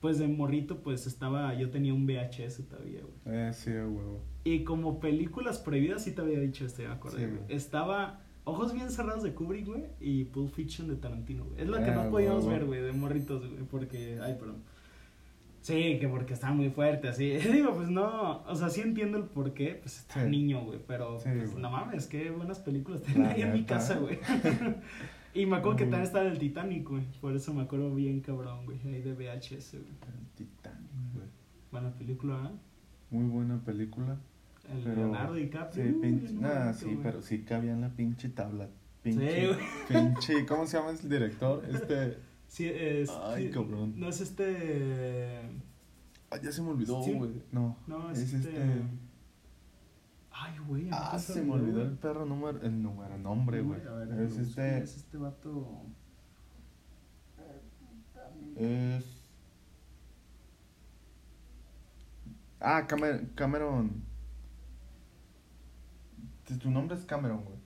Pues 0.00 0.18
de 0.18 0.28
morrito, 0.28 0.82
pues 0.82 1.06
estaba, 1.06 1.54
yo 1.54 1.70
tenía 1.70 1.94
un 1.94 2.06
VHS 2.06 2.62
todavía, 2.68 3.00
güey. 3.00 3.36
Eh, 3.36 3.52
sí, 3.54 3.70
güey. 3.72 4.18
Y 4.44 4.62
como 4.64 5.00
películas 5.00 5.58
prohibidas, 5.58 6.04
sí 6.04 6.12
te 6.12 6.20
había 6.20 6.38
dicho 6.38 6.66
esto, 6.66 6.82
ya 6.82 6.88
me 6.88 6.94
acordé, 6.94 7.18
Sí, 7.18 7.24
güey. 7.24 7.36
güey. 7.44 7.56
Estaba 7.56 8.20
Ojos 8.48 8.72
bien 8.72 8.90
cerrados 8.92 9.24
de 9.24 9.34
Kubrick, 9.34 9.66
güey, 9.66 9.86
y 9.98 10.22
Pulp 10.26 10.52
Fiction 10.54 10.86
de 10.86 10.94
Tarantino, 10.94 11.44
güey. 11.46 11.62
Es 11.62 11.68
la 11.68 11.84
que 11.84 11.90
no 11.90 12.10
podíamos 12.10 12.44
huevo. 12.44 12.50
ver, 12.56 12.64
güey, 12.66 12.80
de 12.80 12.92
morritos, 12.92 13.40
güey, 13.44 13.64
porque, 13.64 14.20
ay, 14.22 14.36
perdón. 14.38 14.58
Sí, 15.66 15.98
que 15.98 16.06
porque 16.06 16.32
está 16.34 16.52
muy 16.52 16.70
fuerte, 16.70 17.08
así. 17.08 17.28
Digo, 17.52 17.74
pues 17.74 17.88
no, 17.88 18.42
o 18.44 18.54
sea, 18.54 18.68
sí 18.70 18.82
entiendo 18.82 19.18
el 19.18 19.24
por 19.24 19.52
qué, 19.52 19.78
pues 19.82 19.98
está 19.98 20.22
Sí. 20.22 20.30
niño, 20.30 20.64
güey, 20.64 20.78
pero 20.86 21.18
Sí, 21.18 21.28
pues, 21.36 21.50
güey. 21.50 21.62
no 21.62 21.70
mames, 21.72 22.06
qué 22.06 22.30
buenas 22.30 22.60
películas 22.60 23.02
tenía 23.02 23.30
ahí 23.30 23.42
en 23.42 23.52
mi 23.52 23.64
casa, 23.64 23.96
güey. 23.98 24.18
y 25.34 25.44
me 25.46 25.56
acuerdo 25.56 25.76
que 25.78 25.84
también 25.84 26.02
estaba 26.04 26.24
el 26.26 26.38
Titanic, 26.38 26.88
güey, 26.88 27.02
por 27.20 27.34
eso 27.34 27.52
me 27.52 27.62
acuerdo 27.62 27.92
bien 27.92 28.20
cabrón, 28.20 28.64
güey, 28.64 28.78
ahí 28.84 29.02
de 29.02 29.12
VHS, 29.12 29.72
güey. 29.72 29.90
El 29.90 30.26
Titanic, 30.36 31.14
güey. 31.14 31.26
Buena 31.72 31.90
película, 31.94 32.50
¿eh? 32.52 32.56
Muy 33.10 33.24
buena 33.28 33.58
película. 33.64 34.16
El 34.72 34.82
Pero- 34.84 34.96
Leonardo 34.96 35.34
DiCaprio. 35.34 35.84
Sí, 35.84 35.92
pinche. 36.00 36.32
bonito, 36.32 36.74
sí, 36.74 36.84
güey. 36.86 36.98
pero 37.02 37.22
sí 37.22 37.42
cabía 37.42 37.72
en 37.72 37.80
la 37.80 37.88
pinche 37.90 38.28
tabla. 38.28 38.68
Pinche. 39.02 39.40
Sí, 39.40 39.46
güey. 39.48 39.58
pinche. 39.88 40.46
¿Cómo 40.46 40.64
se 40.66 40.76
llama 40.78 40.90
el 40.90 41.08
director? 41.08 41.64
Este. 41.68 42.18
Sí, 42.48 42.66
es. 42.68 43.10
Ay, 43.10 43.46
sí, 43.48 43.50
cabrón. 43.52 43.94
No 43.98 44.08
es 44.08 44.20
este. 44.20 45.40
Ay, 46.30 46.40
ya 46.42 46.50
se 46.52 46.62
me 46.62 46.70
olvidó, 46.70 47.02
Sí. 47.02 47.12
güey. 47.12 47.42
No. 47.52 47.76
No, 47.86 48.10
es, 48.10 48.18
Es 48.20 48.34
este. 48.34 48.50
este- 48.50 48.82
Ay, 50.30 50.58
güey. 50.66 50.88
Ah, 50.92 51.18
se 51.18 51.42
me 51.42 51.52
olvidó 51.52 51.82
el 51.82 51.92
perro 51.98 52.26
número, 52.26 52.60
el 52.62 52.82
número, 52.82 53.16
nombre, 53.18 53.62
güey. 53.62 53.80
A 53.86 53.92
ver, 53.92 54.20
Es 54.20 54.36
este, 54.36 54.78
Es 54.82 54.96
este 54.96 55.16
vato. 55.18 55.82
es... 58.56 59.04
Ah, 62.60 62.86
Camer- 62.88 63.34
Cameron. 63.34 64.02
Tu 66.60 66.70
nombre 66.70 66.96
es 66.96 67.04
Cameron, 67.04 67.44
güey. 67.44 67.58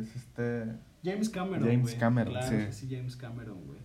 Es 0.00 0.14
este... 0.16 0.76
James 1.04 1.28
Cameron. 1.30 1.62
James 1.68 1.82
güey. 1.82 1.98
Cameron, 1.98 2.32
claro 2.34 2.48
sí. 2.58 2.66
que 2.66 2.72
sí, 2.72 2.88
James 2.90 3.16
Cameron, 3.16 3.58
güey. 3.66 3.78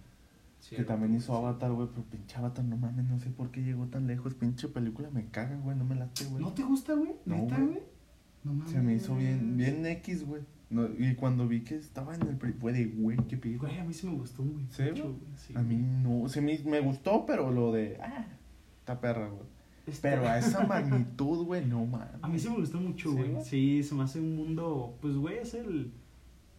Que 0.70 0.84
también 0.84 1.12
güey, 1.12 1.20
hizo 1.22 1.34
sí. 1.34 1.38
Avatar, 1.38 1.72
güey, 1.72 1.88
pero 1.90 2.04
pinche 2.04 2.38
Avatar, 2.38 2.66
no 2.66 2.76
mames, 2.78 3.06
no 3.06 3.20
sé 3.20 3.30
por 3.30 3.52
qué 3.52 3.62
llegó 3.62 3.86
tan 3.86 4.08
lejos. 4.08 4.34
Pinche 4.34 4.68
película 4.68 5.10
me 5.12 5.26
caga, 5.28 5.56
güey, 5.58 5.78
no 5.78 5.86
me 5.86 5.96
late, 5.96 6.26
güey. 6.26 6.44
¿No 6.44 6.54
te 6.54 6.64
gusta, 6.64 6.94
güey? 6.96 7.12
No, 7.26 7.36
¿Neta, 7.36 7.56
güey. 7.58 7.68
güey? 7.68 7.84
No 8.44 8.54
mames. 8.54 8.72
Se 8.72 8.82
me 8.82 8.96
hizo 8.96 9.16
bien, 9.16 9.58
bien 9.58 9.86
X, 9.86 10.26
güey. 10.26 10.42
No, 10.72 10.88
y 10.98 11.14
cuando 11.14 11.48
vi 11.48 11.62
que 11.62 11.76
estaba 11.76 12.16
en 12.16 12.24
el... 12.24 12.38
Fue 12.60 12.74
de, 12.74 12.86
güey, 12.86 13.18
qué 13.28 13.38
pido. 13.38 13.60
Güey, 13.60 13.78
a 13.80 13.84
mí 13.84 13.94
sí 13.94 14.08
me 14.08 14.16
gustó, 14.16 14.42
güey. 14.44 14.66
¿Sí, 14.72 14.82
mucho, 14.84 15.04
güey? 15.04 15.16
güey, 15.16 15.38
sí, 15.38 15.54
A 15.56 15.62
mí 15.62 15.76
güey. 15.76 16.22
no, 16.22 16.28
se 16.30 16.42
me, 16.42 16.58
me 16.66 16.80
gustó, 16.80 17.26
pero 17.28 17.52
lo 17.52 17.72
de... 17.72 18.00
Ah, 18.02 18.26
esta 18.80 19.00
perra, 19.00 19.28
güey. 19.28 19.44
Está- 19.86 20.10
Pero 20.10 20.28
a 20.28 20.40
esa 20.40 20.64
magnitud, 20.68 21.46
güey, 21.46 21.64
no 21.64 21.86
mames. 21.86 22.08
A 22.24 22.28
mí 22.28 22.40
sí 22.40 22.50
me 22.50 22.56
gustó 22.56 22.80
mucho, 22.82 23.12
¿Sí, 23.12 23.16
güey. 23.16 23.32
güey? 23.34 23.46
Sí, 23.46 23.84
se 23.84 23.94
me 23.94 24.02
hace 24.04 24.20
un 24.20 24.36
mundo. 24.36 24.98
Pues, 25.00 25.16
güey, 25.16 25.38
es 25.38 25.54
el. 25.54 25.92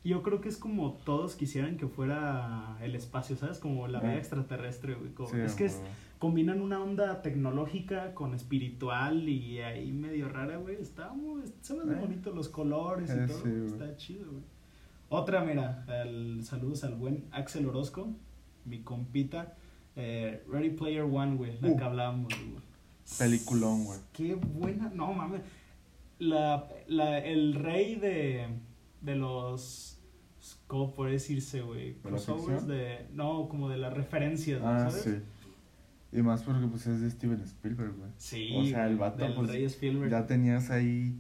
Yo 0.07 0.23
creo 0.23 0.41
que 0.41 0.49
es 0.49 0.57
como 0.57 0.93
todos 1.05 1.35
quisieran 1.35 1.77
que 1.77 1.87
fuera 1.89 2.77
el 2.81 2.95
espacio, 2.95 3.37
¿sabes? 3.37 3.59
Como 3.59 3.89
la 3.89 4.01
vida 4.01 4.17
extraterrestre, 4.17 4.95
güey. 4.95 5.11
como- 5.13 5.29
Sí, 5.29 5.37
es 5.41 5.55
que 5.55 5.65
es- 5.67 5.83
combinan 6.19 6.61
una 6.63 6.83
onda 6.83 7.21
tecnológica 7.23 8.15
con 8.15 8.33
espiritual 8.35 9.29
y 9.29 9.61
ahí 9.61 9.93
medio 9.93 10.29
rara, 10.29 10.57
güey. 10.59 10.77
Está 10.81 11.13
muy. 11.13 11.43
Se 11.61 11.75
Eh. 11.75 11.79
bonitos 12.01 12.35
los 12.35 12.49
colores 12.49 13.11
y 13.11 13.19
Eh, 13.19 13.27
todo. 13.27 13.41
güey. 13.41 13.67
Está 13.67 13.97
chido, 13.97 14.31
güey. 14.31 14.43
Otra, 15.09 15.43
mira, 15.45 15.85
el, 16.05 16.43
saludos 16.45 16.83
al 16.85 16.95
buen 16.95 17.25
Axel 17.33 17.67
Orozco, 17.67 18.09
mi 18.65 18.81
compita. 18.83 19.55
eh, 19.99 20.45
Ready 20.53 20.71
Player 20.71 21.05
One, 21.05 21.37
güey, 21.37 21.59
la 21.63 21.69
Uh. 21.71 21.77
que 21.79 21.83
hablábamos, 21.85 22.29
güey. 22.29 22.61
Peliculón, 23.19 23.85
güey. 23.85 23.99
Qué 24.13 24.35
buena, 24.35 24.91
no 24.95 25.13
mames. 25.15 25.41
La, 26.19 26.69
la, 26.87 27.19
el 27.19 27.55
rey 27.55 27.95
de, 27.97 28.47
de 29.01 29.15
los, 29.17 29.96
¿cómo 30.67 30.95
puede 30.95 31.13
decirse, 31.13 31.61
güey? 31.63 31.91
¿De 31.93 31.95
la 32.05 32.11
Crossovers 32.11 32.67
de, 32.67 33.07
no, 33.13 33.49
como 33.49 33.69
de 33.69 33.79
las 33.79 33.93
referencias, 33.93 34.61
Ah, 34.65 34.89
¿sabes? 34.91 35.03
sí. 35.05 36.19
Y 36.19 36.23
más 36.23 36.43
porque, 36.45 36.67
pues, 36.69 36.87
es 36.87 37.01
de 37.01 37.11
Steven 37.11 37.41
Spielberg, 37.43 37.95
güey. 37.97 38.11
Sí, 38.17 38.53
O 38.57 38.65
sea, 38.65 38.87
el 38.87 38.97
vato, 38.97 39.25
del 39.25 39.35
pues, 39.35 39.51
rey 39.51 39.65
Spielberg. 39.65 40.11
Ya 40.11 40.27
tenías 40.27 40.71
ahí, 40.71 41.15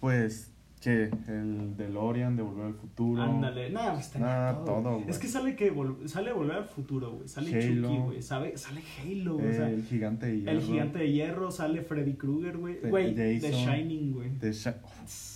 pues, 0.00 0.48
que 0.80 1.10
el 1.28 1.76
DeLorean 1.76 2.34
de 2.36 2.42
Volver 2.42 2.66
al 2.66 2.74
Futuro. 2.74 3.22
Ándale, 3.22 3.70
nada, 3.70 3.94
pues 3.94 4.10
tenía 4.10 4.58
todo. 4.64 4.98
Es 5.06 5.18
que 5.20 5.28
sale 5.28 5.54
que 5.54 5.72
vol- 5.72 6.06
sale 6.08 6.32
Volver 6.32 6.56
al 6.56 6.64
Futuro, 6.64 7.12
güey. 7.12 7.28
Sale 7.28 7.54
Halo. 7.54 7.88
Chucky, 7.88 7.98
güey. 8.00 8.22
Sabe, 8.22 8.56
sale 8.56 8.80
Halo, 9.00 9.34
güey. 9.34 9.48
o 9.50 9.52
sea, 9.52 9.70
el 9.70 9.84
gigante 9.84 10.26
de 10.26 10.38
hierro. 10.40 10.50
el 10.50 10.60
gigante 10.60 10.98
de 10.98 11.12
hierro, 11.12 11.50
sale 11.52 11.82
Freddy 11.82 12.14
Krueger, 12.14 12.56
güey. 12.56 12.80
Güey, 12.80 13.14
The. 13.14 13.52
Shining, 13.52 14.12
güey. 14.12 14.30
de 14.38 14.50
Sha- 14.52 14.80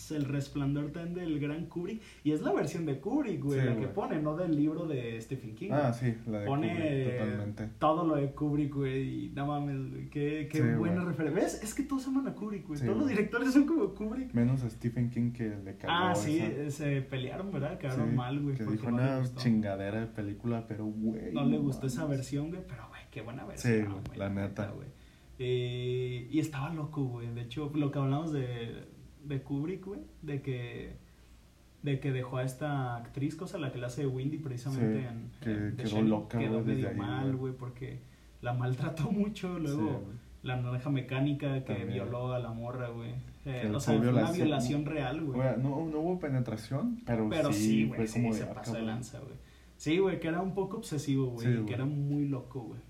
Es 0.07 0.13
el 0.13 0.25
resplandor 0.25 0.93
también 0.93 1.15
del 1.15 1.41
gran 1.41 1.67
Kubrick. 1.67 2.01
Y 2.23 2.31
es 2.33 2.41
la 2.43 2.53
versión 2.53 2.87
de 2.87 3.01
Kubrick, 3.01 3.43
güey, 3.43 3.61
Sí, 3.61 3.67
la 3.67 3.77
que 3.77 3.89
pone, 3.89 4.21
no 4.23 4.37
del 4.37 4.55
libro 4.55 4.87
de 4.87 5.21
Stephen 5.21 5.55
King. 5.55 5.71
Ah, 5.73 5.93
sí, 5.93 6.15
la 6.27 6.41
de 6.41 6.47
pone 6.47 6.69
Kubrick, 6.69 7.19
totalmente. 7.19 7.69
todo 7.79 8.05
lo 8.07 8.15
de 8.17 8.31
Kubrick, 8.33 8.75
güey. 8.75 9.25
Y 9.27 9.29
no 9.31 9.47
mames, 9.47 9.91
güey. 9.91 10.09
Qué, 10.11 10.49
qué 10.51 10.59
Sí, 10.59 10.65
buena 10.79 11.03
güey. 11.03 11.07
referencia. 11.09 11.43
¿Ves? 11.43 11.61
Es 11.63 11.75
que 11.75 11.83
todos 11.83 12.07
aman 12.07 12.29
a 12.29 12.35
Kubrick, 12.35 12.67
güey. 12.69 12.79
Sí, 12.79 12.87
todos 12.87 12.99
los 12.99 13.09
directores 13.09 13.53
son 13.53 13.67
como 13.67 13.93
Kubrick. 13.95 14.33
Menos 14.33 14.63
a 14.63 14.71
Stephen 14.71 15.11
King 15.11 15.33
que 15.33 15.49
le 15.65 15.77
cagó 15.77 15.93
Ah, 15.93 16.15
sí, 16.15 16.39
esa. 16.39 16.71
se 16.85 17.03
pelearon, 17.03 17.51
¿verdad? 17.51 17.79
Quedaron 17.79 18.15
mal, 18.15 18.41
güey. 18.41 18.57
Que 18.57 18.65
dijo 18.65 18.91
no 18.91 18.97
una 18.99 19.23
chingadera 19.37 20.01
de 20.01 20.07
película, 20.07 20.65
pero, 20.69 20.85
güey. 20.87 21.33
No 21.33 21.45
le 21.45 21.59
gustó 21.59 21.87
esa 21.89 22.05
versión, 22.07 22.51
güey, 22.51 22.61
pero, 22.69 22.89
güey, 22.89 23.01
qué 23.11 23.23
buena 23.23 23.45
versión. 23.45 23.73
Sí, 23.75 23.83
güey, 23.91 24.19
la 24.19 24.29
neta. 24.31 24.71
güey. 24.71 24.89
Eh, 25.39 26.29
y 26.31 26.39
estaba 26.41 26.73
loco, 26.73 27.05
güey. 27.05 27.29
De 27.35 27.43
hecho, 27.43 27.71
lo 27.75 27.91
que 27.91 27.99
hablamos 27.99 28.33
de, 28.33 28.85
de 29.27 29.43
Kubrick, 29.43 29.85
güey, 29.87 30.01
de 30.23 30.43
que, 30.43 30.97
de 31.83 32.01
que 32.01 32.13
dejó 32.13 32.39
a 32.39 32.45
esta 32.45 32.97
actriz, 32.97 33.37
cosa 33.37 33.59
la 33.59 33.73
que 33.73 33.79
la 33.79 33.87
hace 33.89 34.03
de 34.03 34.07
Windy 34.07 34.39
precisamente 34.39 35.01
Sí, 35.01 35.07
en, 35.07 35.31
que 35.41 35.51
en 35.53 35.77
quedó 35.77 36.03
loca, 36.03 36.39
Quedó 36.39 36.63
medio 36.63 36.89
ahí, 36.89 36.97
mal, 36.97 37.37
güey. 37.37 37.53
porque 37.55 38.01
la 38.43 38.53
maltrató 38.55 39.11
mucho. 39.11 39.59
Luego, 39.59 40.03
Sí, 40.11 40.19
la 40.43 40.57
naranja 40.61 40.91
mecánica 40.91 41.55
que 41.55 41.61
También. 41.75 41.89
violó 41.93 42.33
a 42.33 42.39
la 42.39 42.51
morra, 42.53 42.89
güey. 42.89 43.15
Eh, 43.45 43.71
o 43.75 43.81
sea, 43.81 43.99
fue 43.99 44.09
una 44.09 44.31
violación, 44.31 44.85
real, 44.85 45.21
güey. 45.25 45.39
No, 45.59 45.87
no 45.87 46.01
hubo 46.01 46.19
penetración, 46.21 47.01
pero, 47.05 47.29
Pero 47.29 47.53
sí, 47.53 47.87
güey, 47.87 48.07
sí, 48.07 48.21
como 48.21 48.33
se 48.33 48.45
ah, 48.45 48.55
pasó 48.55 48.75
de 48.75 48.83
lanza, 48.83 49.19
güey. 49.21 49.35
Sí, 49.77 49.99
güey, 49.99 50.19
que 50.21 50.29
era 50.29 50.41
un 50.41 50.55
poco 50.55 50.79
obsesivo, 50.79 51.27
güey, 51.27 51.47
Sí, 51.59 51.65
que 51.67 51.75
era 51.75 51.85
muy 51.85 52.27
loco, 52.29 52.61
güey. 52.61 52.81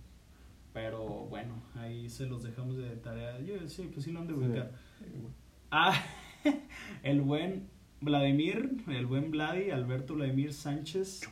Pero 0.73 1.05
bueno, 1.31 1.55
ahí 1.77 2.09
se 2.09 2.27
los 2.27 2.43
dejamos 2.43 2.77
de 2.77 2.91
tarea. 2.97 3.41
Yo, 3.41 3.67
sí, 3.69 3.89
pues 3.93 4.05
sí 4.05 4.13
lo 4.13 4.21
han 4.21 4.27
de 4.27 4.35
Sí. 4.35 4.41
ubicar. 4.41 4.71
Ah, 5.71 5.95
el 7.03 7.21
buen 7.21 7.69
Vladimir, 8.01 8.77
el 8.89 9.07
buen 9.07 9.31
Vladi, 9.31 9.71
Alberto 9.71 10.15
Vladimir 10.15 10.53
Sánchez. 10.53 11.23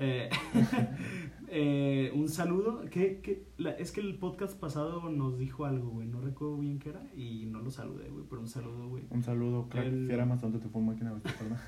Eh, 0.00 0.28
eh, 1.48 2.12
un 2.14 2.28
saludo. 2.28 2.82
¿Qué, 2.90 3.20
qué? 3.22 3.42
La- 3.56 3.72
es 3.72 3.90
que 3.90 4.00
el 4.00 4.14
podcast 4.14 4.58
pasado 4.58 5.10
nos 5.10 5.38
dijo 5.38 5.64
algo, 5.64 5.90
güey. 5.90 6.06
No 6.06 6.20
recuerdo 6.20 6.56
bien 6.58 6.78
qué 6.78 6.90
era 6.90 7.02
y 7.16 7.46
no 7.46 7.58
lo 7.60 7.70
saludé, 7.70 8.08
güey. 8.08 8.24
Pero 8.28 8.40
un 8.42 8.48
saludo, 8.48 8.88
güey. 8.88 9.04
Un 9.10 9.22
saludo, 9.24 9.68
crack. 9.68 9.86
El- 9.86 10.06
Fiera 10.06 10.24
más 10.24 10.40
tanto 10.40 10.60
te 10.60 10.68
fue 10.68 10.80
máquina, 10.82 11.12
perdón. 11.20 11.58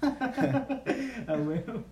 Ah, 1.26 1.36
huevo. 1.36 1.84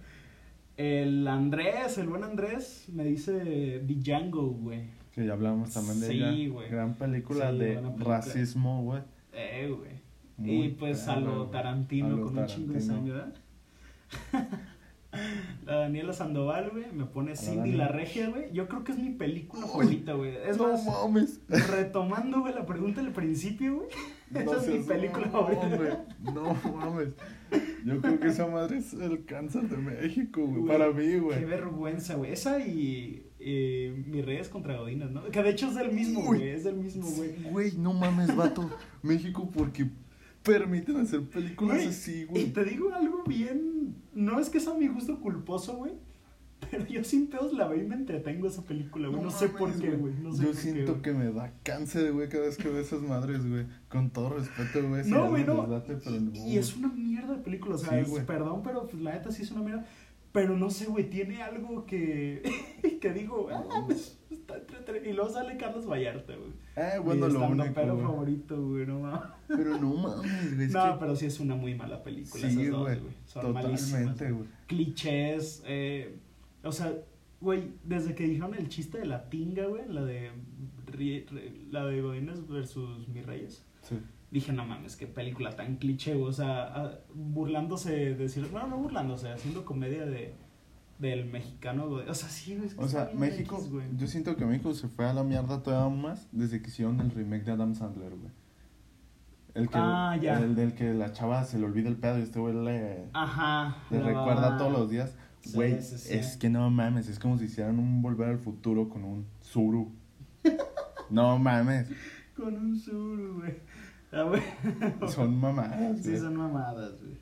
El 0.77 1.29
Andrés, 1.29 1.99
el 1.99 2.09
buen 2.09 2.25
Andrés, 2.25 2.87
me 2.93 3.05
dice 3.05 3.81
Django, 3.87 4.47
güey. 4.49 4.85
Que 5.13 5.27
ya 5.27 5.35
hablamos 5.35 5.73
también 5.75 6.01
de 6.01 6.07
Sí, 6.07 6.15
ella. 6.15 6.53
güey. 6.53 6.71
Gran 6.71 6.95
película 6.95 7.51
Sí, 7.53 7.59
de 7.59 7.75
película. 7.77 8.05
racismo, 8.17 8.83
güey. 8.83 9.03
Eh, 9.35 9.71
güey. 9.77 9.91
Muy 10.37 10.67
Y 10.67 10.69
pues 10.71 11.07
a 11.09 11.17
lo. 11.17 11.47
Tarantino 11.49 12.07
A 12.09 12.11
lo 12.11 12.25
con 12.27 12.39
un 12.39 12.47
chingo 12.47 12.73
de 12.75 12.81
sangre, 12.81 13.13
¿verdad? 13.13 13.35
La 15.67 15.77
Daniela 15.77 16.15
Sandoval, 16.15 16.71
güey, 16.71 16.87
me 16.91 17.05
pone 17.05 17.37
Cindy 17.37 17.59
Dani. 17.59 17.73
la 17.73 17.89
Regia, 17.89 18.31
güey. 18.31 18.51
Yo 18.55 18.67
creo 18.67 18.83
que 18.83 18.93
es 18.93 18.99
mi 18.99 19.11
película 19.11 19.67
favorita, 19.67 20.15
güey. 20.15 20.35
Es 20.49 20.57
no 20.57 20.69
más, 20.73 20.87
mames. 20.87 21.41
retomando, 21.69 22.41
güey, 22.41 22.55
la 22.55 22.65
pregunta 22.65 23.03
del 23.03 23.13
principio, 23.13 23.75
güey. 23.77 23.89
Esa 24.31 24.45
No 24.45 24.53
es 24.55 24.69
mi 24.69 24.79
película 24.79 25.27
mamón, 25.27 25.53
favorita. 25.55 25.77
güey. 25.77 26.35
No 26.35 26.55
mames. 26.75 27.09
Yo 27.85 28.01
creo 28.01 28.21
que 28.21 28.29
esa 28.29 28.47
madre 28.47 28.79
es 28.79 28.95
el 28.95 29.27
cáncer 29.27 29.69
de 29.69 29.77
México, 29.77 30.47
güey. 30.47 30.65
Para 30.65 30.91
mí, 30.91 31.05
Qué 31.05 31.21
güey. 31.21 31.45
vergüenza, 31.45 32.15
güey. 32.15 32.33
Esa 32.33 32.59
y 32.67 33.27
eh, 33.39 34.03
Mis 34.07 34.25
Reyes 34.25 34.49
contra 34.49 34.79
Godinas, 34.79 35.11
¿no? 35.11 35.25
Que 35.27 35.43
de 35.43 35.51
hecho 35.51 35.69
es 35.69 35.75
del 35.75 35.93
mismo, 35.93 36.23
güey. 36.23 36.49
Es 36.49 36.65
del 36.65 36.77
mismo, 36.77 37.07
güey. 37.11 37.35
Güey, 37.51 37.73
no 37.77 37.93
mames, 37.93 38.35
vato. 38.35 38.71
México, 39.03 39.51
porque 39.53 39.91
permiten 40.43 40.97
hacer 40.97 41.23
películas 41.29 41.77
Güey, 41.77 41.89
así, 41.89 42.21
Y 42.21 42.25
güey. 42.25 42.53
te 42.53 42.65
digo 42.65 42.93
algo 42.95 43.23
bien. 43.27 43.95
No 44.15 44.39
es 44.41 44.49
que 44.51 44.61
sea 44.61 44.75
mi 44.75 44.89
gusto 44.89 45.21
culposo, 45.21 45.77
güey. 45.77 45.93
Pero 46.71 46.87
yo 46.87 47.03
sin 47.03 47.27
pedos 47.27 47.53
la 47.55 47.67
veo 47.67 47.83
y 47.83 47.87
me 47.87 47.97
entretengo 47.97 48.47
esa 48.47 48.63
película, 48.63 49.09
güey. 49.09 49.21
No, 49.21 49.31
sé 49.33 49.47
mames, 49.47 49.59
por 49.59 49.81
qué, 49.81 49.91
güey. 49.91 50.15
No 50.23 50.33
sé 50.33 50.45
Yo 50.45 50.51
qué, 50.53 50.57
siento 50.57 51.03
que 51.03 51.13
me 51.13 51.33
da 51.33 51.53
cáncer, 51.65 52.13
güey, 52.13 52.29
cada 52.29 52.45
vez 52.45 52.57
que 52.57 52.69
veo 52.69 52.79
esas 52.81 53.03
madres, 53.03 53.45
güey. 53.49 53.67
Con 53.89 54.11
todo 54.11 54.31
respeto, 54.39 54.89
güey. 54.89 55.05
No, 55.11 55.29
güey, 55.29 55.45
no. 55.45 55.67
late, 55.67 55.97
pero 55.97 56.21
no, 56.21 56.33
Y 56.47 56.59
es 56.59 56.77
una 56.77 56.89
mierda 56.89 57.35
de 57.35 57.43
película, 57.43 57.75
o 57.75 57.79
sea, 57.79 58.05
Sí, 58.05 58.13
es- 58.17 58.25
perdón, 58.25 58.63
pero 58.63 58.87
pues, 58.87 59.03
la 59.03 59.13
neta 59.13 59.33
sí 59.33 59.43
es 59.43 59.51
una 59.51 59.63
mierda. 59.63 59.85
Pero 60.33 60.57
no 60.57 60.71
sé, 60.71 60.87
güey, 60.87 61.11
tiene 61.11 61.43
algo 61.43 61.85
que, 61.85 62.43
que 63.01 63.13
digo, 63.13 63.49
ah, 63.53 63.87
está 64.31 64.57
entretenido. 64.57 65.11
Y 65.11 65.13
luego 65.13 65.31
sale 65.31 65.57
Carlos 65.59 65.87
Vallarta, 65.87 66.35
güey. 66.35 66.53
Eh, 66.77 66.99
bueno, 67.05 67.29
lo 67.29 67.47
único, 67.49 67.75
pero 67.75 67.99
favorito, 67.99 68.67
güey, 68.69 68.87
no 68.87 69.01
mames. 69.01 69.29
Pero 69.47 69.79
no 69.79 69.93
mames, 69.95 70.57
güey. 70.57 70.69
No, 70.69 70.93
que- 70.95 71.01
pero 71.01 71.17
sí 71.17 71.27
es 71.27 71.39
una 71.39 71.55
muy 71.55 71.75
mala 71.75 72.03
película. 72.03 72.49
Sí, 72.49 72.63
esas 72.63 72.75
güey, 72.81 72.99
Son. 73.27 73.43
Totalmente, 73.43 74.31
güey. 74.33 74.49
Clichés, 74.67 75.63
eh, 75.67 76.17
o 76.63 76.73
sea, 76.73 76.95
güey, 77.41 77.73
desde 77.85 78.15
que 78.15 78.25
dijeron 78.25 78.55
el 78.55 78.69
chiste 78.71 78.99
de 78.99 79.07
la 79.07 79.29
tinga, 79.29 79.67
güey, 79.67 79.87
la 79.89 80.03
de 80.05 80.31
la 81.71 81.85
de 81.87 82.01
Godines 82.01 82.47
versus 82.49 83.09
Mis 83.09 83.27
Reyes. 83.27 83.65
Sí. 83.83 83.97
Dije, 84.33 84.53
no 84.53 84.65
mames, 84.65 84.97
qué 84.97 85.07
película 85.07 85.55
tan 85.55 85.77
cliché, 85.77 86.15
o 86.15 86.33
sea, 86.33 86.99
burlándose 87.15 87.93
de 87.93 88.15
decir, 88.17 88.49
bueno, 88.51 88.67
no 88.67 88.79
burlándose, 88.79 89.29
haciendo 89.31 89.65
comedia 89.65 90.05
de 90.07 90.35
del 90.99 91.25
mexicano, 91.27 91.89
güey. 91.89 92.09
O 92.09 92.15
sea, 92.15 92.29
sí, 92.29 92.53
es 92.65 92.75
que 92.75 92.83
O 92.83 92.89
sea, 92.89 93.11
México, 93.15 93.57
X, 93.59 93.71
güey. 93.73 93.87
yo 93.97 94.07
siento 94.07 94.37
que 94.37 94.45
México 94.47 94.73
se 94.73 94.87
fue 94.89 95.05
a 95.07 95.13
la 95.13 95.25
mierda 95.25 95.61
todavía 95.63 95.95
más 95.95 96.29
desde 96.33 96.63
que 96.63 96.69
hicieron 96.69 97.01
el 97.01 97.11
remake 97.11 97.43
de 97.45 97.53
Adam 97.53 97.75
Sandler, 97.75 98.11
güey. 98.15 98.31
El 99.55 99.69
que, 99.69 99.79
Ah, 99.79 100.17
ya. 100.21 100.39
El 100.39 100.55
del 100.55 100.75
que 100.75 100.95
la 100.95 101.13
chava 101.13 101.45
se 101.45 101.59
le 101.59 101.67
olvida 101.67 101.89
el 101.89 101.97
pedo 101.97 102.19
y 102.19 102.23
este 102.23 102.39
güey 102.39 102.55
le, 102.55 103.05
Ajá. 103.13 103.77
le 103.91 103.99
la- 103.99 104.07
recuerda 104.07 104.57
todos 104.57 104.73
los 104.73 104.89
días. 104.91 105.15
Sí, 105.41 105.53
Güey, 105.57 105.83
sí, 105.83 105.99
sí. 105.99 106.15
es 106.15 106.37
que 106.37 106.49
no 106.49 106.71
mames, 106.71 107.09
es 107.09 107.19
como 107.19 107.37
si 107.37 107.47
hicieran 107.47 107.79
un 107.81 108.01
volver 108.01 108.29
al 108.29 108.39
futuro 108.39 108.89
con 108.89 109.03
un 109.03 109.27
Zuru. 109.43 109.93
no 111.11 111.37
mames. 111.39 111.89
Con 112.37 112.55
un 112.57 112.79
suru, 112.79 113.41
güey. 113.41 113.57
Ah, 114.13 114.25
güey. 114.25 114.43
Son 115.11 115.37
mamadas, 115.39 116.01
Sí, 116.03 116.11
güey. 116.11 116.21
son 116.21 116.37
mamadas, 116.37 117.01
güey. 117.01 117.17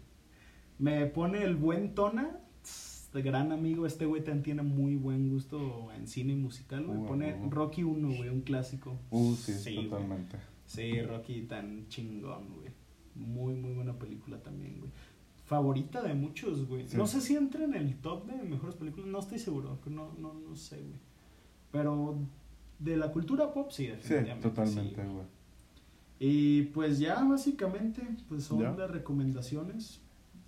Me 0.79 1.07
pone 1.07 1.43
el 1.45 1.55
buen 1.57 1.95
Tona, 1.95 2.41
de 3.13 3.23
gran 3.23 3.53
amigo. 3.53 3.87
Este 3.87 4.07
güey 4.07 4.25
también 4.25 4.43
tiene 4.43 4.63
muy 4.63 4.97
buen 4.97 5.29
gusto 5.29 5.93
en 5.93 6.07
cine 6.09 6.33
y 6.33 6.37
musical, 6.37 6.85
güey. 6.87 6.99
Uh, 6.99 7.07
Pone 7.07 7.35
uh, 7.35 7.47
uh. 7.47 7.51
Rocky 7.51 7.83
1, 7.85 8.09
güey, 8.17 8.29
un 8.29 8.41
clásico. 8.41 8.99
Uh, 9.11 9.35
sí, 9.35 9.87
totalmente. 9.89 10.37
Sí, 10.67 11.01
Rocky 11.03 11.43
tan 11.43 11.87
chingón, 11.89 12.49
güey. 12.55 12.71
Muy, 13.15 13.55
muy 13.55 13.73
buena 13.75 13.93
película 13.99 14.39
también, 14.43 14.79
güey. 14.79 14.91
Favorita 15.45 16.01
de 16.03 16.15
muchos, 16.15 16.67
güey. 16.67 16.87
Sí. 16.89 16.97
No 16.97 17.07
sé 17.07 17.21
si 17.21 17.37
entra 17.37 17.65
en 17.65 17.75
el 17.75 17.97
top 17.97 18.27
de 18.27 18.43
mejores 18.43 18.77
películas, 18.77 19.09
no 19.09 19.19
estoy 19.19 19.39
seguro, 19.39 19.79
no, 19.87 20.13
no, 20.19 20.33
no 20.35 20.57
sé, 20.57 20.77
güey. 20.77 20.99
Pero 21.73 22.19
de 22.79 22.97
la 22.97 23.11
cultura 23.13 23.53
pop, 23.53 23.71
sí, 23.71 23.85
Sí, 23.85 23.91
definitivamente. 23.91 24.49
totalmente, 24.49 24.95
sí, 24.95 25.03
güey. 25.03 25.15
güey. 25.15 25.27
Y 26.21 26.65
pues 26.75 26.99
ya, 26.99 27.25
básicamente, 27.25 28.03
pues 28.29 28.45
son 28.45 28.61
Ya. 28.61 28.71
las 28.73 28.91
recomendaciones. 28.91 30.01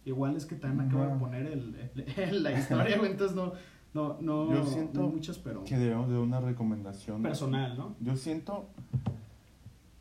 Igual 0.05 0.37
es 0.37 0.45
que 0.47 0.55
también 0.57 0.89
acabo 0.91 1.05
de 1.07 1.18
poner 1.18 1.47
el, 1.47 1.91
el- 2.16 2.43
la 2.43 2.53
historia, 2.53 2.97
entonces 3.03 3.35
no, 3.37 3.53
no, 3.95 4.18
no, 4.20 4.53
Yo 4.53 4.64
siento 4.66 5.01
no 5.01 5.09
muchas, 5.09 5.39
pero 5.39 5.64
Que 5.64 5.79
debemos 5.79 6.09
de 6.11 6.18
una 6.18 6.41
recomendación. 6.41 7.23
personal, 7.23 7.77
¿no? 7.79 7.97
Yo 8.01 8.16
siento 8.16 8.68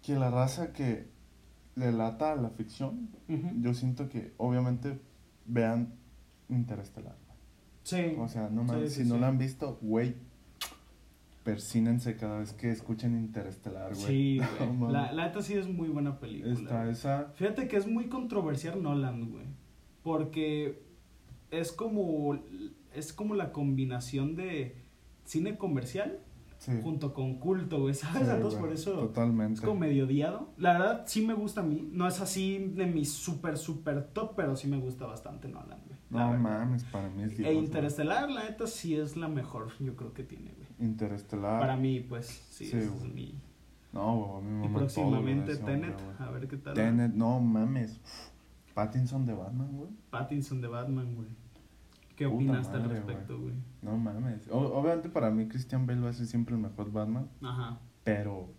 que 0.01 0.15
la 0.15 0.29
raza 0.29 0.73
que 0.73 1.07
le 1.75 1.91
lata 1.93 2.33
a 2.33 2.35
la 2.35 2.49
ficción, 2.49 3.09
yo 3.61 3.73
siento 3.73 4.09
que 4.09 4.33
obviamente 4.37 4.99
vean 5.45 5.93
Interestelar. 6.49 7.15
Sí. 7.83 8.13
O 8.19 8.27
sea, 8.27 8.49
no 8.49 8.63
Sí, 8.63 8.67
mames, 8.67 8.93
sí, 8.93 9.03
si 9.03 9.07
no 9.09 9.15
sí. 9.15 9.21
la 9.21 9.27
han 9.29 9.37
visto, 9.37 9.77
güey, 9.81 10.15
persínense 11.43 12.15
cada 12.15 12.39
vez 12.39 12.53
que 12.53 12.71
escuchen 12.71 13.15
Interestelar, 13.15 13.93
güey. 13.93 14.05
Sí, 14.05 14.41
güey. 14.77 14.91
la, 14.91 15.11
la 15.11 15.25
neta 15.27 15.41
sí 15.41 15.53
es 15.53 15.67
muy 15.67 15.89
buena 15.89 16.19
película. 16.19 16.53
Está 16.53 16.79
güey. 16.81 16.91
esa. 16.91 17.31
Fíjate 17.35 17.67
que 17.67 17.77
es 17.77 17.87
muy 17.87 18.05
controversial 18.07 18.81
Nolan, 18.81 19.29
güey. 19.31 19.45
Porque 20.03 20.81
es 21.51 21.71
como, 21.71 22.39
es 22.93 23.13
como 23.13 23.35
la 23.35 23.51
combinación 23.51 24.35
de 24.35 24.75
cine 25.25 25.57
comercial 25.57 26.19
Sí. 26.57 26.73
junto 26.83 27.11
con 27.15 27.39
culto, 27.39 27.79
güey. 27.81 27.95
¿Sabes? 27.95 28.27
Sí, 28.27 28.33
Entonces 28.35 28.59
güey, 28.59 28.69
por 28.69 28.71
eso 28.79 28.91
Totalmente. 28.91 29.55
es 29.55 29.61
como 29.61 29.79
medio 29.79 30.05
odiado. 30.05 30.53
La 30.57 30.73
verdad 30.73 31.03
sí 31.07 31.25
me 31.25 31.33
gusta 31.33 31.61
a 31.61 31.63
mí. 31.63 31.89
No 31.91 32.07
es 32.07 32.21
así 32.21 32.71
de 32.75 32.85
mi 32.85 33.03
super, 33.03 33.57
super 33.57 34.03
top, 34.09 34.33
pero 34.35 34.55
sí 34.55 34.67
me 34.67 34.77
gusta 34.77 35.07
bastante 35.07 35.47
Nolan, 35.47 35.79
güey. 35.87 35.97
No 36.11 36.37
mames, 36.37 36.83
para 36.83 37.09
mí 37.09 37.23
es 37.23 37.35
Dios. 37.35 37.49
E 37.49 37.53
güey. 37.53 37.65
Interestelar, 37.65 38.29
la 38.29 38.43
neta, 38.43 38.67
sí 38.67 38.95
es 38.95 39.17
la 39.17 39.27
mejor, 39.27 39.71
yo 39.79 39.95
creo 39.95 40.13
que 40.13 40.21
tiene, 40.23 40.51
güey. 40.53 40.60
Interestelar. 40.81 41.59
Para 41.59 41.77
mí, 41.77 41.99
pues, 42.01 42.27
sí, 42.27 42.65
Sí, 42.65 42.77
es 42.77 43.03
mi... 43.13 43.39
No, 43.93 44.37
a 44.37 44.41
mí 44.41 44.49
me 44.49 44.65
Y 44.67 44.69
próximamente 44.69 45.55
todo, 45.57 45.65
Tenet, 45.65 45.95
hombre, 45.99 46.15
a 46.19 46.31
ver 46.31 46.47
qué 46.47 46.57
tal. 46.57 46.73
Tenet, 46.73 47.13
no 47.13 47.39
mames. 47.39 47.99
Pattinson 48.73 49.25
de 49.25 49.33
Batman, 49.33 49.69
güey. 49.75 49.89
Pattinson 50.09 50.61
de 50.61 50.67
Batman, 50.67 51.13
güey. 51.15 51.27
¿Qué 52.15 52.25
Puta 52.25 52.35
opinas 52.35 52.67
al 52.69 52.81
madre, 52.83 52.95
respecto, 52.95 53.39
güey? 53.39 53.55
No 53.81 53.97
mames. 53.97 54.47
O- 54.49 54.59
obviamente 54.79 55.09
para 55.09 55.29
mí 55.29 55.47
Christian 55.47 55.85
Bale 55.85 56.01
va 56.01 56.09
a 56.09 56.13
ser 56.13 56.25
siempre 56.27 56.55
el 56.55 56.61
mejor 56.61 56.91
Batman, 56.91 57.27
Ajá. 57.41 57.79
pero 58.03 58.53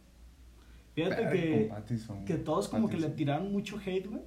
Fíjate 0.95 1.29
que, 1.31 1.73
que 2.27 2.35
todos 2.37 2.69
como 2.69 2.89
que 2.91 2.99
le 2.99 3.09
tiraron 3.11 3.51
mucho 3.53 3.79
hate, 3.79 4.07
güey. 4.09 4.23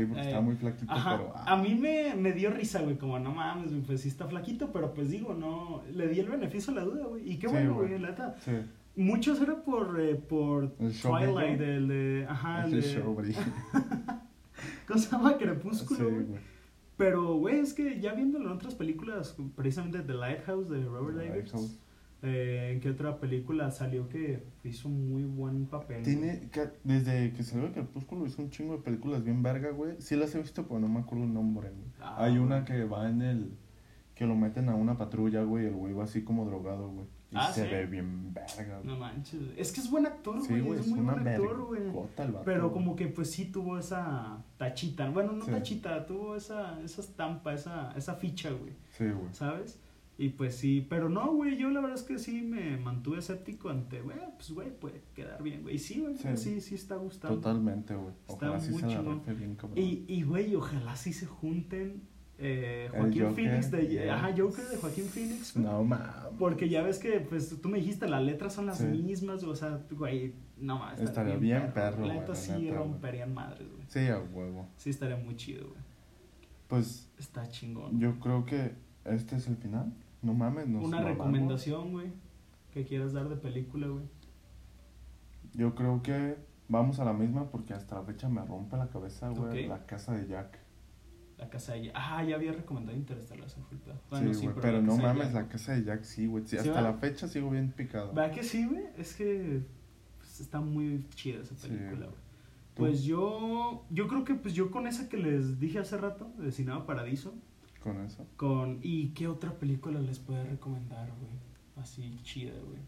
Sí, 0.00 0.06
porque 0.06 0.22
eh, 0.22 0.26
está 0.26 0.40
muy 0.40 0.56
flaquito, 0.56 0.92
Ajá. 0.92 1.16
pero 1.16 1.32
ah, 1.34 1.44
A 1.52 1.56
mí 1.56 1.74
me, 1.74 2.14
me 2.14 2.32
dio 2.32 2.50
risa, 2.50 2.80
güey, 2.82 2.96
como 2.98 3.18
no 3.18 3.32
mames, 3.32 3.72
pues 3.86 4.00
sí 4.02 4.08
está 4.08 4.26
flaquito, 4.26 4.70
pero 4.72 4.92
pues 4.94 5.10
digo, 5.10 5.34
no, 5.34 5.82
le 5.92 6.08
di 6.08 6.20
el 6.20 6.28
beneficio 6.28 6.72
a 6.72 6.76
la 6.76 6.84
duda, 6.84 7.06
güey. 7.06 7.30
Y 7.30 7.36
qué 7.38 7.48
Sí, 7.48 7.54
bueno, 7.54 7.74
güey. 7.74 7.88
güey, 7.88 8.00
la 8.00 8.08
neta. 8.10 8.34
sí, 8.44 8.52
Muchos 8.98 9.40
era 9.42 9.62
por, 9.62 10.00
eh, 10.00 10.14
por 10.14 10.74
El 10.80 10.92
show 10.92 11.12
Twilight, 11.12 11.58
brillo. 11.58 11.72
el 11.74 11.88
de, 11.88 12.26
ajá, 12.28 12.64
el 12.64 12.70
de, 12.72 12.82
show. 12.82 13.14
¿cómo 14.86 14.98
se 15.00 15.10
llama? 15.10 15.30
Sí, 15.32 15.36
Crepúsculo, 15.38 16.10
güey. 16.10 16.26
Pero, 16.96 17.34
güey, 17.36 17.58
es 17.60 17.74
que 17.74 18.00
ya 18.00 18.14
viéndolo 18.14 18.46
en 18.46 18.52
otras 18.56 18.74
películas, 18.74 19.36
precisamente 19.54 20.00
The 20.00 20.14
Lighthouse 20.14 20.70
de 20.70 20.82
Robert 20.84 21.16
Lighthouse. 21.18 21.78
Eh, 22.22 22.70
¿en 22.72 22.80
qué 22.80 22.90
otra 22.90 23.20
película 23.20 23.70
salió 23.70 24.08
que 24.08 24.42
hizo 24.64 24.88
un 24.88 25.08
muy 25.10 25.24
buen 25.24 25.66
papel? 25.66 26.02
Tiene, 26.02 26.48
que- 26.50 26.70
desde 26.84 27.32
que 27.32 27.42
salió 27.42 27.72
Crepúsculo 27.72 28.26
hizo 28.26 28.42
un 28.42 28.50
chingo 28.50 28.76
de 28.76 28.82
películas 28.82 29.22
bien 29.22 29.42
verga, 29.42 29.70
güey. 29.70 29.96
Sí 30.00 30.16
las 30.16 30.34
he 30.34 30.40
visto, 30.40 30.66
pero 30.66 30.80
no 30.80 30.88
me 30.88 31.00
acuerdo 31.00 31.24
el 31.24 31.32
nombre, 31.34 31.70
güey. 31.70 31.88
Ah, 32.00 32.24
Hay 32.24 32.38
una 32.38 32.64
que 32.64 32.84
va 32.84 33.08
en 33.08 33.22
el... 33.22 33.52
Que 34.14 34.24
lo 34.26 34.34
meten 34.34 34.70
a 34.70 34.74
una 34.74 34.96
patrulla, 34.96 35.42
güey, 35.42 35.66
el 35.66 35.74
güey 35.74 35.92
va 35.92 36.04
así 36.04 36.22
como 36.24 36.46
drogado, 36.46 36.88
güey. 36.88 37.04
Y 37.32 37.36
Ah, 37.36 37.52
se 37.52 37.64
¿sí? 37.64 37.70
ve 37.70 37.84
bien 37.84 38.32
verga, 38.32 38.76
güey. 38.78 38.86
No 38.86 38.96
manches, 38.98 39.40
es 39.58 39.72
que 39.72 39.80
es 39.80 39.90
buen 39.90 40.06
actor, 40.06 40.40
Sí, 40.40 40.48
güey, 40.48 40.60
güey, 40.62 40.78
es 40.80 40.86
es 40.86 40.90
muy 40.90 41.00
una 41.00 41.12
buen 41.14 41.28
actor, 41.28 41.66
güey. 41.66 41.82
Pero 42.46 42.62
güey. 42.70 42.72
como 42.72 42.96
que 42.96 43.08
pues 43.08 43.30
sí 43.30 43.46
tuvo 43.46 43.78
esa 43.78 44.42
tachita, 44.56 45.10
bueno, 45.10 45.32
no 45.32 45.44
Sí. 45.44 45.50
tachita, 45.50 46.06
tuvo 46.06 46.34
esa, 46.34 46.80
esa 46.82 47.02
estampa, 47.02 47.52
esa, 47.52 47.92
esa 47.94 48.14
ficha, 48.14 48.50
güey, 48.52 48.72
Sí, 48.96 49.04
güey. 49.04 49.34
¿sabes? 49.34 49.78
Y 50.18 50.30
pues 50.30 50.54
sí, 50.56 50.86
pero 50.88 51.10
no, 51.10 51.34
güey, 51.34 51.58
yo 51.58 51.68
la 51.70 51.80
verdad 51.80 51.96
es 51.98 52.02
que 52.02 52.18
sí 52.18 52.40
me 52.40 52.78
mantuve 52.78 53.18
escéptico 53.18 53.68
ante, 53.68 54.00
güey, 54.00 54.16
pues 54.36 54.50
güey, 54.50 54.70
puede 54.70 55.02
quedar 55.14 55.42
bien, 55.42 55.62
güey. 55.62 55.74
Y 55.74 55.78
sí, 55.78 56.00
güey, 56.00 56.16
Sí. 56.16 56.28
sí. 56.36 56.60
sí, 56.62 56.74
está 56.74 56.96
gustando. 56.96 57.36
Totalmente, 57.36 57.94
güey. 57.94 58.14
Está 58.26 58.32
Ojalá 58.32 58.60
sí 58.60 58.70
muy 58.70 58.80
se 58.80 58.86
la 58.86 59.00
bien, 59.34 59.54
cabrón. 59.56 59.76
Y, 59.78 60.04
y 60.08 60.22
güey, 60.22 60.54
ojalá 60.56 60.96
sí 60.96 61.12
se 61.12 61.26
junten 61.26 62.00
eh, 62.38 62.88
Joaquín 62.92 63.34
Phoenix 63.34 63.70
de, 63.70 64.10
ajá, 64.10 64.34
Joker 64.36 64.64
de 64.66 64.76
Joaquín 64.78 65.04
Phoenix. 65.04 65.56
No, 65.56 65.82
mames. 65.84 66.06
Porque 66.38 66.68
ya 66.68 66.82
ves 66.82 66.98
que, 66.98 67.20
pues, 67.20 67.60
tú 67.62 67.68
me 67.68 67.78
dijiste, 67.78 68.08
las 68.08 68.22
letras 68.22 68.52
son 68.54 68.66
las 68.66 68.78
Sí. 68.78 68.84
mismas, 68.86 69.42
o 69.44 69.54
sea, 69.54 69.80
güey, 69.90 70.34
no 70.58 70.78
más. 70.78 70.98
Estaría 71.00 71.36
bien 71.36 71.72
perro, 71.74 72.06
La 72.06 72.14
güey, 72.22 72.36
sí 72.36 72.52
neta, 72.52 72.76
romperían 72.76 73.32
madres, 73.34 73.66
güey. 73.70 73.84
Sí, 73.88 74.00
a 74.08 74.18
huevo. 74.18 74.66
Sí 74.76 74.90
estaría 74.90 75.16
muy 75.16 75.36
chido, 75.36 75.66
güey. 75.68 75.80
Pues 76.68 77.08
Está 77.18 77.48
chingón. 77.48 77.98
yo 78.00 78.18
creo 78.18 78.44
que 78.44 78.72
este 79.04 79.36
es 79.36 79.46
el 79.46 79.56
final. 79.56 79.92
No 80.26 80.34
mames, 80.34 80.66
nos 80.66 80.84
Una 80.84 81.02
recomendación, 81.02 81.92
güey, 81.92 82.08
que 82.72 82.84
quieras 82.84 83.12
dar 83.12 83.28
de 83.28 83.36
película, 83.36 83.86
güey. 83.86 84.02
Yo 85.54 85.76
creo 85.76 86.02
que 86.02 86.36
vamos 86.68 86.98
a 86.98 87.04
la 87.04 87.12
misma 87.12 87.48
porque 87.48 87.74
hasta 87.74 87.94
la 87.94 88.02
fecha 88.02 88.28
me 88.28 88.44
rompe 88.44 88.76
la 88.76 88.88
cabeza, 88.88 89.28
güey. 89.28 89.68
La 89.68 89.86
casa 89.86 90.14
de 90.14 90.26
Jack. 90.26 90.58
La 91.38 91.48
casa 91.48 91.74
de 91.74 91.84
Jack. 91.84 91.94
Ah, 91.94 92.24
ya 92.24 92.34
había 92.34 92.50
recomendado 92.50 92.98
Interstellar, 92.98 93.48
se 93.48 93.60
fue 93.60 93.76
el 93.76 93.82
pedo. 93.84 94.00
Bueno, 94.10 94.34
sí, 94.34 94.46
güey. 94.46 94.54
pero 94.56 94.62
pero 94.62 94.82
no 94.82 94.96
mames, 94.96 95.32
la 95.32 95.46
casa 95.46 95.74
de 95.74 95.84
Jack 95.84 96.02
sí, 96.02 96.26
güey. 96.26 96.42
Sí, 96.44 96.50
¿Sí 96.50 96.56
hasta 96.58 96.72
va? 96.72 96.80
la 96.80 96.94
fecha 96.94 97.28
sigo 97.28 97.48
bien 97.48 97.70
picado. 97.70 98.12
¿Verdad 98.12 98.34
que 98.34 98.42
sí, 98.42 98.66
güey? 98.66 98.82
Es 98.98 99.14
que 99.14 99.62
pues, 100.18 100.40
está 100.40 100.60
muy 100.60 101.06
chida 101.14 101.40
esa 101.42 101.54
Sí, 101.54 101.68
película, 101.68 102.06
güey. 102.06 102.26
Pues 102.74 103.04
yo, 103.04 103.86
yo 103.90 104.08
creo 104.08 104.24
que 104.24 104.34
pues 104.34 104.54
yo 104.54 104.72
con 104.72 104.88
esa 104.88 105.08
que 105.08 105.18
les 105.18 105.60
dije 105.60 105.78
hace 105.78 105.96
rato, 105.96 106.32
de 106.36 106.50
Cinema 106.50 106.84
Paradiso, 106.84 107.32
Con 107.86 108.00
eso. 108.04 108.26
con... 108.36 108.80
¿Y 108.82 109.10
qué 109.10 109.28
otra 109.28 109.52
película 109.52 110.00
les 110.00 110.18
puedo 110.18 110.42
recomendar, 110.44 111.08
güey? 111.20 111.32
Así 111.76 112.18
chida, 112.24 112.54
güey. 112.66 112.80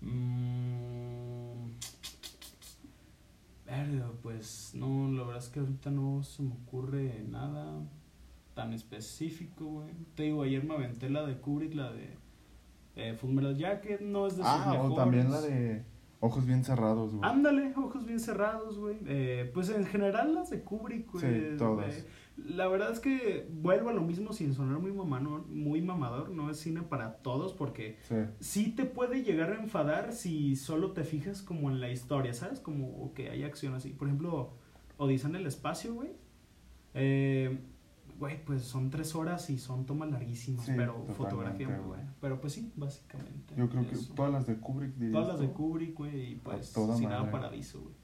Mm... 0.00 1.70
Verga, 3.66 4.10
pues 4.22 4.72
no, 4.74 5.10
la 5.10 5.22
verdad 5.24 5.42
es 5.42 5.48
que 5.48 5.60
ahorita 5.60 5.90
no 5.90 6.22
se 6.22 6.42
me 6.42 6.52
ocurre 6.52 7.24
nada 7.28 7.80
tan 8.54 8.72
específico, 8.72 9.64
güey. 9.64 9.90
Te 10.14 10.24
digo, 10.24 10.42
ayer 10.42 10.62
me 10.64 10.74
aventé 10.74 11.08
la 11.08 11.24
de 11.26 11.38
Kubrick, 11.38 11.74
la 11.74 11.90
de 11.92 12.16
eh, 12.96 13.14
Full 13.14 13.30
Metal 13.32 13.56
Jacket, 13.56 14.00
no 14.02 14.26
es 14.26 14.36
de 14.36 14.42
sus 14.42 14.46
Ah, 14.52 14.64
o 14.66 14.72
mejores. 14.88 14.96
también 14.96 15.30
la 15.30 15.40
de 15.40 15.82
Ojos 16.20 16.46
Bien 16.46 16.62
Cerrados, 16.64 17.14
güey. 17.14 17.28
Ándale, 17.28 17.72
ojos 17.76 18.04
bien 18.06 18.20
cerrados, 18.20 18.78
güey. 18.78 18.96
Eh, 19.06 19.50
pues 19.52 19.68
en 19.70 19.84
general 19.84 20.34
las 20.34 20.50
de 20.50 20.62
Kubrick, 20.62 21.10
güey. 21.12 21.24
Sí, 21.52 21.56
todas. 21.58 22.06
La 22.36 22.66
verdad 22.68 22.90
es 22.90 23.00
que 23.00 23.48
vuelvo 23.52 23.90
a 23.90 23.92
lo 23.92 24.02
mismo 24.02 24.32
sin 24.32 24.54
sonar 24.54 24.78
muy 24.80 24.92
mamador, 24.92 25.46
muy 25.46 25.80
mamador. 25.82 26.30
No 26.30 26.50
es 26.50 26.58
cine 26.58 26.82
para 26.82 27.16
todos 27.18 27.52
porque 27.52 27.96
Sí. 28.08 28.16
sí 28.40 28.70
te 28.72 28.84
puede 28.84 29.22
llegar 29.22 29.52
a 29.52 29.60
enfadar 29.60 30.12
si 30.12 30.56
solo 30.56 30.92
te 30.92 31.04
fijas 31.04 31.42
como 31.42 31.70
en 31.70 31.80
la 31.80 31.90
historia, 31.90 32.34
¿sabes? 32.34 32.60
Como 32.60 33.12
que 33.14 33.30
hay 33.30 33.44
acción 33.44 33.74
así. 33.74 33.90
Por 33.90 34.08
ejemplo, 34.08 34.52
Odisea 34.96 35.30
en 35.30 35.36
el 35.36 35.46
espacio, 35.46 35.94
güey. 35.94 36.10
Eh, 36.94 37.58
Güey, 38.16 38.44
pues 38.44 38.62
son 38.62 38.90
tres 38.90 39.16
horas 39.16 39.50
y 39.50 39.58
son 39.58 39.86
tomas 39.86 40.08
larguísimas, 40.08 40.64
Sí, 40.66 40.72
pero 40.76 41.04
fotografía 41.16 41.68
muy 41.68 41.84
buena. 41.84 42.14
Pero 42.20 42.40
pues 42.40 42.52
sí, 42.52 42.72
básicamente. 42.76 43.54
Yo 43.56 43.68
creo 43.68 43.88
que 43.88 43.96
todas 44.14 44.30
las 44.32 44.46
de 44.46 44.54
Kubrick 44.56 44.94
Todas 45.10 45.26
las 45.26 45.40
de. 45.40 45.48
Kubrick, 45.50 45.96
güey, 45.98 46.30
y 46.32 46.34
pues 46.36 46.68
Cinema 46.72 47.18
madre. 47.18 47.32
Paradiso, 47.32 47.80
güey. 47.82 47.94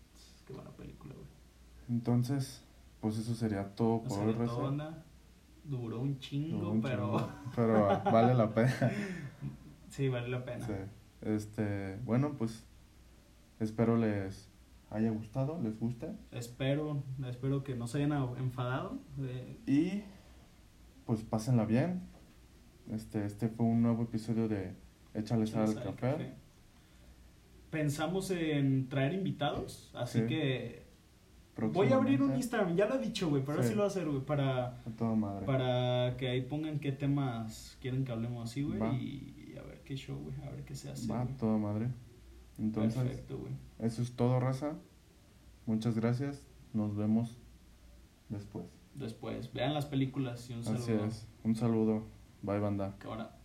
Qué 0.45 0.53
buena 0.53 0.71
película, 0.71 1.15
güey. 1.15 1.29
Entonces, 1.89 2.65
pues 3.01 3.19
eso 3.19 3.35
sería 3.35 3.75
todo 3.75 4.03
por 4.03 4.19
hoy, 4.21 4.35
duró 5.65 6.01
un 6.01 6.19
chingo, 6.19 6.59
Duró 6.59 6.71
un 6.73 6.81
pero 6.83 7.17
chingo, 7.19 7.29
pero 7.57 8.03
vale 8.11 8.35
la 8.35 8.53
pena. 8.53 8.73
sí, 9.89 10.09
vale 10.09 10.29
la 10.29 10.45
pena. 10.45 10.67
Sí. 10.67 10.73
Este, 11.23 11.97
bueno, 12.05 12.35
pues 12.39 12.65
espero 13.61 13.97
les 13.97 14.49
haya 14.91 15.11
gustado, 15.11 15.61
les 15.63 15.79
guste. 15.79 16.11
Espero, 16.33 17.03
espero 17.29 17.63
que 17.63 17.77
no 17.77 17.87
se 17.87 17.99
hayan 18.03 18.13
enfadado. 18.39 18.99
eh, 19.21 19.59
Y 19.67 20.03
pues 21.07 21.23
pásenla 21.23 21.65
bien. 21.65 22.01
Este, 22.91 23.25
este 23.25 23.49
fue 23.49 23.67
un 23.67 23.83
nuevo 23.83 24.03
episodio 24.05 24.49
de 24.49 24.75
Échale 25.15 25.47
sal 25.47 25.69
al 25.79 25.95
café. 25.97 26.33
Pensamos 27.71 28.31
en 28.33 28.89
traer 28.89 29.13
invitados, 29.15 29.93
así 29.95 30.21
Sí. 30.21 30.27
que 30.27 30.90
Voy 31.69 31.89
a 31.93 31.97
abrir 31.97 32.23
un. 32.23 32.35
Instagram, 32.35 32.75
ya 32.77 32.87
lo 32.87 32.95
he 32.97 32.99
dicho, 32.99 33.29
güey, 33.29 33.43
pero 33.43 33.59
ahora 33.59 33.65
Sí. 33.69 33.75
lo 33.75 33.79
voy 33.83 33.85
a 33.85 33.87
hacer, 33.89 34.09
güey, 34.09 34.21
para, 34.25 34.67
A 34.67 34.91
toda 34.97 35.15
madre. 35.15 35.47
para 35.47 36.17
que 36.17 36.29
ahí 36.29 36.43
pongan 36.43 36.79
qué 36.81 36.93
temas 36.93 37.77
quieren 37.81 38.05
que 38.05 38.13
hablemos 38.13 38.51
así, 38.51 38.63
güey, 38.63 38.81
y 38.97 39.55
a 39.59 39.63
ver 39.63 39.83
qué 39.85 39.97
show, 39.97 40.19
güey, 40.19 40.35
a 40.47 40.51
ver 40.51 40.65
qué 40.65 40.75
se 40.75 40.91
hace. 40.91 41.07
Va, 41.11 41.25
güey. 41.25 41.37
toda 41.37 41.59
madre. 41.59 41.89
Entonces, 42.59 43.01
Perfecto, 43.03 43.39
güey. 43.39 43.53
eso 43.79 44.03
es 44.03 44.13
todo, 44.17 44.39
raza. 44.41 44.75
Muchas 45.67 45.95
gracias. 45.95 46.43
Nos 46.73 46.97
vemos 46.97 47.37
después. 48.29 48.65
Después, 48.95 49.53
vean 49.53 49.73
las 49.75 49.87
películas 49.87 50.49
y 50.51 50.55
un 50.55 50.61
Así 50.61 50.77
saludo. 50.79 51.07
es. 51.07 51.27
Un 51.45 51.55
saludo. 51.55 52.03
Bye, 52.43 52.59
banda. 52.59 52.97
Que 52.99 53.07
ahora 53.07 53.37